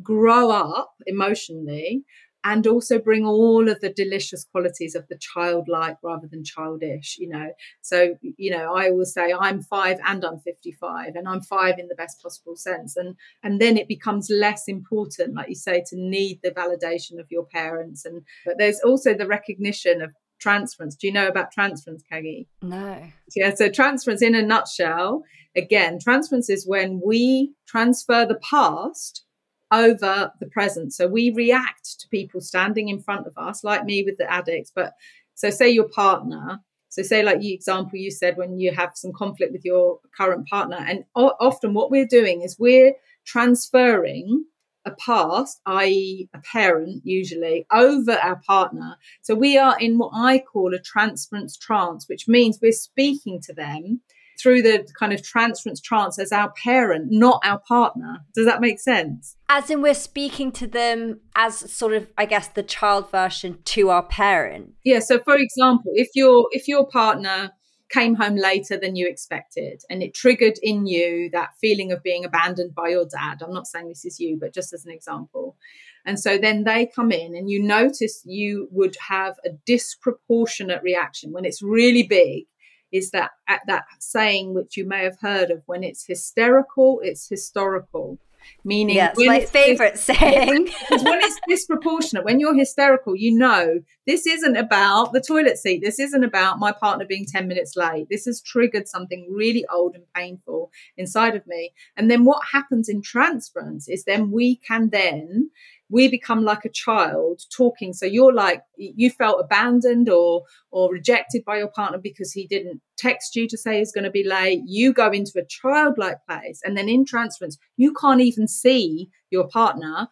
grow 0.03 0.51
up 0.51 0.95
emotionally 1.07 2.05
and 2.49 2.67
also 2.67 2.99
bring 2.99 3.27
all 3.27 3.69
of 3.69 3.79
the 3.81 3.93
delicious 3.93 4.47
qualities 4.51 4.95
of 4.95 5.07
the 5.09 5.19
childlike 5.19 5.99
rather 6.03 6.27
than 6.27 6.43
childish 6.43 7.17
you 7.19 7.29
know. 7.29 7.49
So 7.83 8.15
you 8.23 8.51
know 8.51 8.75
i 8.75 8.89
always 8.89 9.13
say 9.13 9.33
i'm 9.39 9.63
5 9.63 9.99
and 10.07 10.25
i'm 10.25 10.41
55 10.41 11.15
and 11.15 11.29
i'm 11.29 11.43
5 11.43 11.79
in 11.79 11.89
the 11.89 11.95
best 11.95 12.23
possible 12.23 12.57
sense 12.57 12.97
and 12.97 13.17
and 13.43 13.61
then 13.61 13.77
it 13.77 13.89
becomes 13.89 14.29
less 14.31 14.65
important 14.67 15.35
like 15.35 15.49
you 15.49 15.55
say 15.55 15.83
to 15.89 15.97
need 15.97 16.41
the 16.43 16.51
validation 16.51 17.19
of 17.21 17.27
your 17.31 17.45
parents 17.45 18.05
and 18.05 18.23
but 18.47 18.57
there's 18.59 18.81
also 18.81 19.15
the 19.15 19.27
recognition 19.27 20.01
of 20.03 20.13
transference. 20.41 20.95
Do 20.95 21.09
you 21.09 21.13
know 21.13 21.27
about 21.27 21.51
transference 21.51 22.03
Caggie? 22.11 22.49
no. 22.63 23.03
Yeah 23.35 23.55
so 23.55 23.69
transference 23.69 24.23
in 24.23 24.35
a 24.35 24.43
nutshell 24.43 25.23
again 25.57 25.99
transference 26.01 26.49
is 26.49 26.67
when 26.67 27.01
we 27.05 27.53
transfer 27.67 28.25
the 28.25 28.41
past 28.51 29.25
over 29.71 30.33
the 30.41 30.47
present. 30.47 30.93
So 30.93 31.07
we 31.07 31.31
react 31.31 32.01
to 32.01 32.09
people 32.09 32.41
standing 32.41 32.89
in 32.89 33.01
front 33.01 33.27
of 33.27 33.33
us, 33.37 33.65
like 33.65 33.85
me 33.85 34.03
with 34.03 34.19
the 34.19 34.31
addicts. 34.31 34.73
But 34.75 34.95
so, 35.35 35.51
say 35.51 35.71
your 35.71 35.89
partner, 35.89 36.61
so 36.89 37.03
say 37.03 37.23
like 37.23 37.41
the 37.41 37.53
example 37.53 37.99
you 37.99 38.11
said 38.11 38.37
when 38.37 38.59
you 38.59 38.73
have 38.73 38.93
some 38.95 39.13
conflict 39.13 39.53
with 39.53 39.65
your 39.65 40.01
current 40.17 40.49
partner, 40.49 40.79
and 40.79 41.05
o- 41.15 41.37
often 41.41 41.75
what 41.75 41.91
we're 41.91 42.07
doing 42.07 42.43
is 42.43 42.59
we're 42.59 42.95
transferring 43.25 44.45
a 44.85 44.93
past, 44.93 45.61
i.e., 45.67 46.29
a 46.35 46.39
parent 46.39 47.03
usually, 47.05 47.67
over 47.71 48.13
our 48.13 48.41
partner. 48.47 48.97
So 49.23 49.35
we 49.35 49.59
are 49.59 49.79
in 49.79 49.99
what 49.99 50.13
I 50.15 50.39
call 50.39 50.75
a 50.75 50.81
transference 50.81 51.57
trance, 51.57 52.09
which 52.09 52.27
means 52.27 52.59
we're 52.61 52.73
speaking 52.73 53.41
to 53.43 53.53
them 53.53 54.01
through 54.41 54.63
the 54.63 54.87
kind 54.99 55.13
of 55.13 55.23
transference 55.23 55.81
trance 55.81 56.19
as 56.19 56.33
our 56.33 56.53
parent, 56.53 57.09
not 57.11 57.41
our 57.45 57.61
partner. 57.61 58.19
Does 58.35 58.47
that 58.47 58.61
make 58.61 58.79
sense? 58.81 59.37
As 59.49 59.71
in, 59.71 59.83
we're 59.83 59.95
speaking 59.95 60.53
to 60.53 60.67
them 60.67 61.21
as 61.35 61.73
sort 61.73 61.93
of, 61.95 62.11
I 62.17 62.25
guess, 62.25 62.49
the 62.49 62.63
child 62.63 63.11
version 63.11 63.59
to 63.65 63.91
our 63.91 64.03
parent. 64.03 64.75
Yeah. 64.85 65.01
So, 65.01 65.19
for 65.19 65.37
example, 65.37 65.93
if 65.95 66.11
your 66.15 66.47
if 66.53 66.69
your 66.69 66.87
partner 66.87 67.53
came 67.91 68.15
home 68.15 68.37
later 68.37 68.79
than 68.79 68.97
you 68.97 69.09
expected 69.09 69.83
and 69.89 70.03
it 70.03 70.15
triggered 70.15 70.59
in 70.63 70.87
you 70.87 71.31
that 71.33 71.51
feeling 71.61 71.91
of 71.91 72.03
being 72.03 72.25
abandoned 72.25 72.75
by 72.75 72.89
your 72.89 73.07
dad 73.07 73.41
i'm 73.43 73.53
not 73.53 73.67
saying 73.67 73.89
this 73.89 74.05
is 74.05 74.21
you 74.21 74.37
but 74.39 74.53
just 74.53 74.75
as 74.75 74.85
an 74.85 74.93
example 74.93 75.57
and 76.05 76.21
so 76.21 76.39
then 76.39 76.65
they 76.65 76.87
come 76.87 77.11
in 77.11 77.35
and 77.35 77.51
you 77.51 77.63
notice 77.63 78.23
you 78.27 78.69
would 78.71 78.97
have 79.09 79.37
a 79.45 79.51
disproportionate 79.65 80.83
reaction 80.83 81.33
when 81.33 81.45
it's 81.45 81.63
really 81.63 82.03
big 82.03 82.45
is 82.93 83.11
that 83.11 83.31
that 83.67 83.85
saying 83.99 84.55
which 84.55 84.77
you 84.77 84.87
may 84.87 85.05
have 85.05 85.19
heard 85.21 85.51
of 85.51 85.63
when 85.67 85.85
it's 85.85 86.07
hysterical, 86.07 87.01
it's 87.03 87.29
historical. 87.29 88.19
Meaning, 88.65 88.97
yeah, 88.97 89.11
it's 89.11 89.27
my 89.27 89.41
favorite 89.41 89.99
saying. 89.99 90.65
because 90.65 91.05
when 91.05 91.21
it's 91.21 91.39
disproportionate, 91.49 92.25
when 92.25 92.41
you're 92.41 92.55
hysterical, 92.55 93.15
you 93.15 93.37
know 93.37 93.81
this 94.07 94.27
isn't 94.27 94.57
about 94.57 95.13
the 95.13 95.21
toilet 95.21 95.59
seat. 95.59 95.83
This 95.83 95.99
isn't 95.99 96.25
about 96.25 96.59
my 96.59 96.73
partner 96.73 97.05
being 97.05 97.27
10 97.27 97.47
minutes 97.47 97.77
late. 97.77 98.07
This 98.11 98.25
has 98.25 98.41
triggered 98.41 98.89
something 98.89 99.29
really 99.31 99.65
old 99.73 99.95
and 99.95 100.05
painful 100.15 100.71
inside 100.97 101.37
of 101.37 101.47
me. 101.47 101.73
And 101.97 102.11
then 102.11 102.25
what 102.25 102.43
happens 102.53 102.89
in 102.89 103.03
transference 103.03 103.89
is 103.89 104.05
then 104.05 104.31
we 104.31 104.57
can 104.57 104.91
then 104.91 105.51
we 105.91 106.09
become 106.09 106.45
like 106.45 106.65
a 106.65 106.71
child 106.71 107.43
talking 107.55 107.93
so 107.93 108.07
you're 108.07 108.33
like 108.33 108.63
you 108.77 109.11
felt 109.11 109.41
abandoned 109.41 110.09
or 110.09 110.43
or 110.71 110.93
rejected 110.93 111.45
by 111.45 111.57
your 111.59 111.69
partner 111.69 111.99
because 111.99 112.33
he 112.33 112.47
didn't 112.47 112.81
text 112.97 113.35
you 113.37 113.49
to 113.49 113.57
say 113.57 113.79
he's 113.79 113.93
going 113.93 114.05
to 114.05 114.11
be 114.11 114.25
late 114.25 114.61
you 114.67 114.93
go 114.93 115.11
into 115.11 115.33
a 115.39 115.45
childlike 115.45 116.19
place 116.27 116.61
and 116.65 116.77
then 116.77 116.89
in 116.89 117.05
transference 117.05 117.59
you 117.77 117.93
can't 117.95 118.21
even 118.21 118.47
see 118.47 119.09
your 119.31 119.49
partner 119.49 120.09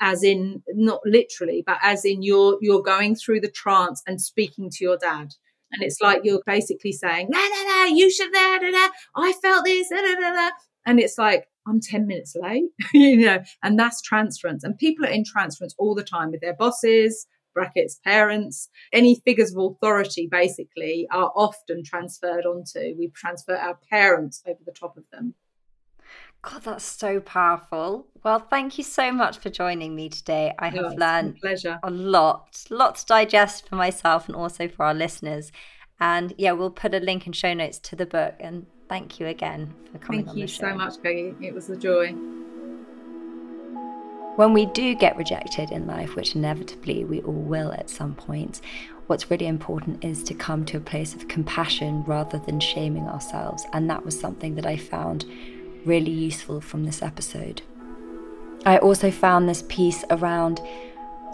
as 0.00 0.22
in 0.22 0.62
not 0.68 1.00
literally 1.04 1.62
but 1.64 1.78
as 1.82 2.04
in 2.04 2.22
you're 2.22 2.58
you're 2.60 2.82
going 2.82 3.14
through 3.14 3.40
the 3.40 3.50
trance 3.50 4.02
and 4.06 4.20
speaking 4.20 4.70
to 4.70 4.84
your 4.84 4.96
dad 4.96 5.34
and 5.72 5.82
it's 5.82 6.00
like 6.00 6.22
you're 6.24 6.42
basically 6.46 6.92
saying 6.92 7.28
no 7.30 7.38
no 7.38 7.64
no 7.66 7.84
you 7.84 8.10
should 8.10 8.32
da, 8.32 8.58
da, 8.58 8.70
da. 8.70 8.88
i 9.14 9.32
felt 9.42 9.64
this 9.64 9.88
da, 9.88 10.00
da, 10.00 10.32
da. 10.32 10.50
and 10.86 10.98
it's 10.98 11.18
like 11.18 11.46
I'm 11.66 11.80
10 11.80 12.06
minutes 12.06 12.34
late, 12.40 12.64
you 12.94 13.16
know, 13.18 13.42
and 13.62 13.78
that's 13.78 14.02
transference. 14.02 14.64
And 14.64 14.78
people 14.78 15.04
are 15.04 15.10
in 15.10 15.24
transference 15.24 15.74
all 15.78 15.94
the 15.94 16.02
time 16.02 16.30
with 16.30 16.40
their 16.40 16.54
bosses, 16.54 17.26
brackets, 17.54 18.00
parents, 18.04 18.68
any 18.92 19.20
figures 19.24 19.54
of 19.54 19.58
authority 19.58 20.28
basically 20.30 21.06
are 21.10 21.32
often 21.34 21.82
transferred 21.84 22.46
onto. 22.46 22.94
We 22.98 23.10
transfer 23.14 23.56
our 23.56 23.78
parents 23.90 24.42
over 24.46 24.60
the 24.64 24.72
top 24.72 24.96
of 24.96 25.04
them. 25.12 25.34
God, 26.42 26.62
that's 26.62 26.84
so 26.84 27.20
powerful. 27.20 28.06
Well, 28.24 28.38
thank 28.38 28.78
you 28.78 28.84
so 28.84 29.12
much 29.12 29.38
for 29.38 29.50
joining 29.50 29.94
me 29.94 30.08
today. 30.08 30.54
I 30.58 30.70
have 30.70 30.92
oh, 30.92 30.94
learned 30.96 31.36
pleasure. 31.36 31.78
a 31.82 31.90
lot, 31.90 32.64
a 32.70 32.74
lot 32.74 32.96
to 32.96 33.06
digest 33.06 33.68
for 33.68 33.76
myself 33.76 34.26
and 34.26 34.34
also 34.34 34.66
for 34.66 34.86
our 34.86 34.94
listeners. 34.94 35.52
And 35.98 36.32
yeah, 36.38 36.52
we'll 36.52 36.70
put 36.70 36.94
a 36.94 36.98
link 36.98 37.26
in 37.26 37.34
show 37.34 37.52
notes 37.52 37.78
to 37.80 37.96
the 37.96 38.06
book. 38.06 38.36
And 38.40 38.66
thank 38.90 39.18
you 39.18 39.28
again 39.28 39.72
for 39.90 39.98
coming 39.98 40.24
thank 40.26 40.34
on 40.34 40.40
the 40.40 40.46
show. 40.46 40.60
Thank 40.60 40.74
you 40.74 40.78
so 40.78 40.84
much, 40.84 41.02
Caggie. 41.02 41.34
It 41.40 41.54
was 41.54 41.70
a 41.70 41.76
joy. 41.76 42.14
when 44.36 44.52
we 44.54 44.64
do 44.66 44.94
get 44.94 45.16
rejected 45.18 45.70
in 45.70 45.86
life, 45.86 46.16
which 46.16 46.34
inevitably 46.34 47.04
we 47.04 47.20
all 47.22 47.32
will 47.32 47.72
at 47.72 47.90
some 47.90 48.14
point, 48.14 48.62
what's 49.06 49.30
really 49.30 49.46
important 49.46 50.02
is 50.02 50.22
to 50.22 50.32
come 50.32 50.64
to 50.64 50.78
a 50.78 50.80
place 50.80 51.14
of 51.14 51.28
compassion 51.28 52.02
rather 52.04 52.38
than 52.38 52.58
shaming 52.58 53.06
ourselves. 53.06 53.66
And 53.74 53.90
that 53.90 54.04
was 54.04 54.18
something 54.18 54.54
that 54.54 54.64
I 54.64 54.78
found 54.78 55.26
really 55.84 56.10
useful 56.10 56.60
from 56.60 56.84
this 56.84 57.02
episode. 57.02 57.60
I 58.64 58.78
also 58.78 59.10
found 59.10 59.46
this 59.46 59.62
piece 59.68 60.04
around 60.10 60.60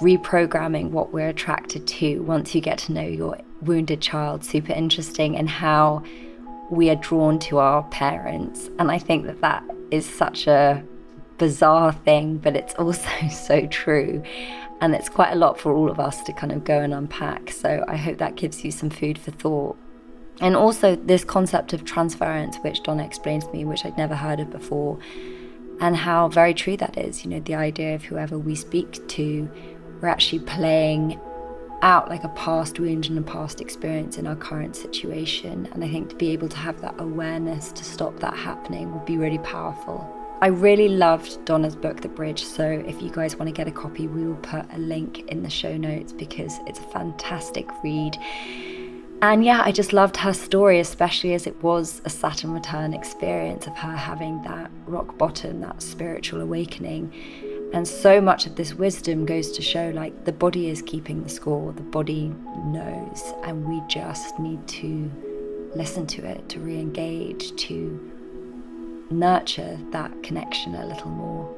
reprogramming 0.00 0.90
what 0.90 1.12
we're 1.12 1.28
attracted 1.28 1.86
to 1.86 2.20
once 2.22 2.54
you 2.54 2.60
get 2.60 2.78
to 2.78 2.92
know 2.92 3.06
your 3.06 3.38
wounded 3.62 4.00
child 4.00 4.44
super 4.44 4.72
interesting 4.72 5.36
and 5.36 5.48
how 5.48 6.02
we 6.70 6.90
are 6.90 6.96
drawn 6.96 7.38
to 7.40 7.58
our 7.58 7.82
parents. 7.84 8.70
And 8.78 8.90
I 8.90 8.98
think 8.98 9.26
that 9.26 9.40
that 9.40 9.64
is 9.90 10.08
such 10.08 10.46
a 10.46 10.82
bizarre 11.38 11.92
thing, 11.92 12.38
but 12.38 12.56
it's 12.56 12.74
also 12.74 13.08
so 13.30 13.66
true. 13.66 14.22
And 14.80 14.94
it's 14.94 15.08
quite 15.08 15.32
a 15.32 15.36
lot 15.36 15.58
for 15.58 15.72
all 15.72 15.90
of 15.90 15.98
us 15.98 16.22
to 16.24 16.32
kind 16.32 16.52
of 16.52 16.64
go 16.64 16.80
and 16.80 16.92
unpack. 16.92 17.50
So 17.50 17.84
I 17.88 17.96
hope 17.96 18.18
that 18.18 18.36
gives 18.36 18.64
you 18.64 18.70
some 18.70 18.90
food 18.90 19.18
for 19.18 19.30
thought. 19.30 19.76
And 20.40 20.54
also, 20.54 20.96
this 20.96 21.24
concept 21.24 21.72
of 21.72 21.86
transference, 21.86 22.56
which 22.58 22.82
Donna 22.82 23.04
explained 23.04 23.42
to 23.42 23.52
me, 23.52 23.64
which 23.64 23.86
I'd 23.86 23.96
never 23.96 24.14
heard 24.14 24.38
of 24.38 24.50
before, 24.50 24.98
and 25.80 25.96
how 25.96 26.28
very 26.28 26.52
true 26.52 26.76
that 26.76 26.98
is. 26.98 27.24
You 27.24 27.30
know, 27.30 27.40
the 27.40 27.54
idea 27.54 27.94
of 27.94 28.04
whoever 28.04 28.38
we 28.38 28.54
speak 28.54 29.06
to, 29.08 29.50
we're 30.02 30.08
actually 30.08 30.40
playing 30.40 31.18
out 31.86 32.08
like 32.08 32.24
a 32.24 32.28
past 32.30 32.80
wound 32.80 33.06
and 33.08 33.16
a 33.16 33.22
past 33.22 33.60
experience 33.60 34.18
in 34.18 34.26
our 34.26 34.34
current 34.34 34.74
situation. 34.74 35.68
And 35.72 35.84
I 35.84 35.88
think 35.88 36.10
to 36.10 36.16
be 36.16 36.32
able 36.32 36.48
to 36.48 36.56
have 36.56 36.80
that 36.80 36.96
awareness 36.98 37.70
to 37.70 37.84
stop 37.84 38.18
that 38.18 38.34
happening 38.34 38.92
would 38.92 39.06
be 39.06 39.16
really 39.16 39.38
powerful. 39.38 40.12
I 40.42 40.48
really 40.48 40.88
loved 40.88 41.44
Donna's 41.44 41.76
book, 41.76 42.00
The 42.00 42.08
Bridge. 42.08 42.44
So 42.44 42.68
if 42.68 43.00
you 43.00 43.10
guys 43.10 43.36
want 43.36 43.48
to 43.48 43.52
get 43.52 43.68
a 43.68 43.70
copy, 43.70 44.08
we 44.08 44.26
will 44.26 44.34
put 44.36 44.66
a 44.74 44.78
link 44.78 45.28
in 45.28 45.44
the 45.44 45.48
show 45.48 45.76
notes 45.76 46.12
because 46.12 46.58
it's 46.66 46.80
a 46.80 46.88
fantastic 46.88 47.68
read. 47.84 48.18
And 49.22 49.44
yeah, 49.44 49.62
I 49.64 49.70
just 49.70 49.92
loved 49.92 50.16
her 50.18 50.34
story, 50.34 50.80
especially 50.80 51.34
as 51.34 51.46
it 51.46 51.62
was 51.62 52.02
a 52.04 52.10
Saturn 52.10 52.52
return 52.52 52.94
experience 52.94 53.68
of 53.68 53.76
her 53.76 53.96
having 53.96 54.42
that 54.42 54.70
rock 54.86 55.16
bottom, 55.16 55.60
that 55.60 55.80
spiritual 55.80 56.40
awakening. 56.40 57.12
And 57.72 57.86
so 57.86 58.20
much 58.20 58.46
of 58.46 58.56
this 58.56 58.74
wisdom 58.74 59.26
goes 59.26 59.52
to 59.52 59.62
show 59.62 59.90
like 59.94 60.24
the 60.24 60.32
body 60.32 60.70
is 60.70 60.82
keeping 60.82 61.22
the 61.22 61.28
score, 61.28 61.72
the 61.72 61.82
body 61.82 62.32
knows, 62.64 63.22
and 63.44 63.66
we 63.68 63.82
just 63.88 64.38
need 64.38 64.66
to 64.68 65.10
listen 65.74 66.06
to 66.06 66.24
it, 66.24 66.48
to 66.50 66.60
re 66.60 66.78
engage, 66.78 67.54
to 67.56 68.12
nurture 69.10 69.78
that 69.90 70.22
connection 70.22 70.74
a 70.74 70.86
little 70.86 71.10
more. 71.10 71.54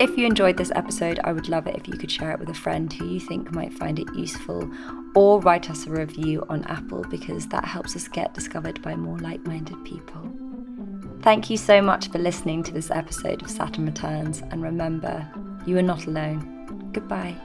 If 0.00 0.16
you 0.16 0.26
enjoyed 0.26 0.56
this 0.56 0.72
episode, 0.74 1.20
I 1.24 1.32
would 1.32 1.50
love 1.50 1.66
it 1.66 1.76
if 1.76 1.86
you 1.86 1.92
could 1.92 2.10
share 2.10 2.32
it 2.32 2.40
with 2.40 2.48
a 2.48 2.54
friend 2.54 2.90
who 2.90 3.06
you 3.06 3.20
think 3.20 3.52
might 3.52 3.72
find 3.74 3.98
it 3.98 4.08
useful, 4.14 4.68
or 5.14 5.40
write 5.40 5.68
us 5.68 5.86
a 5.86 5.90
review 5.90 6.42
on 6.48 6.64
Apple 6.64 7.04
because 7.10 7.46
that 7.48 7.66
helps 7.66 7.94
us 7.94 8.08
get 8.08 8.32
discovered 8.32 8.80
by 8.80 8.96
more 8.96 9.18
like 9.18 9.44
minded 9.46 9.76
people. 9.84 10.49
Thank 11.22 11.50
you 11.50 11.58
so 11.58 11.82
much 11.82 12.08
for 12.08 12.18
listening 12.18 12.62
to 12.62 12.72
this 12.72 12.90
episode 12.90 13.42
of 13.42 13.50
Saturn 13.50 13.84
Returns, 13.84 14.40
and 14.50 14.62
remember, 14.62 15.30
you 15.66 15.76
are 15.76 15.82
not 15.82 16.06
alone. 16.06 16.90
Goodbye. 16.92 17.36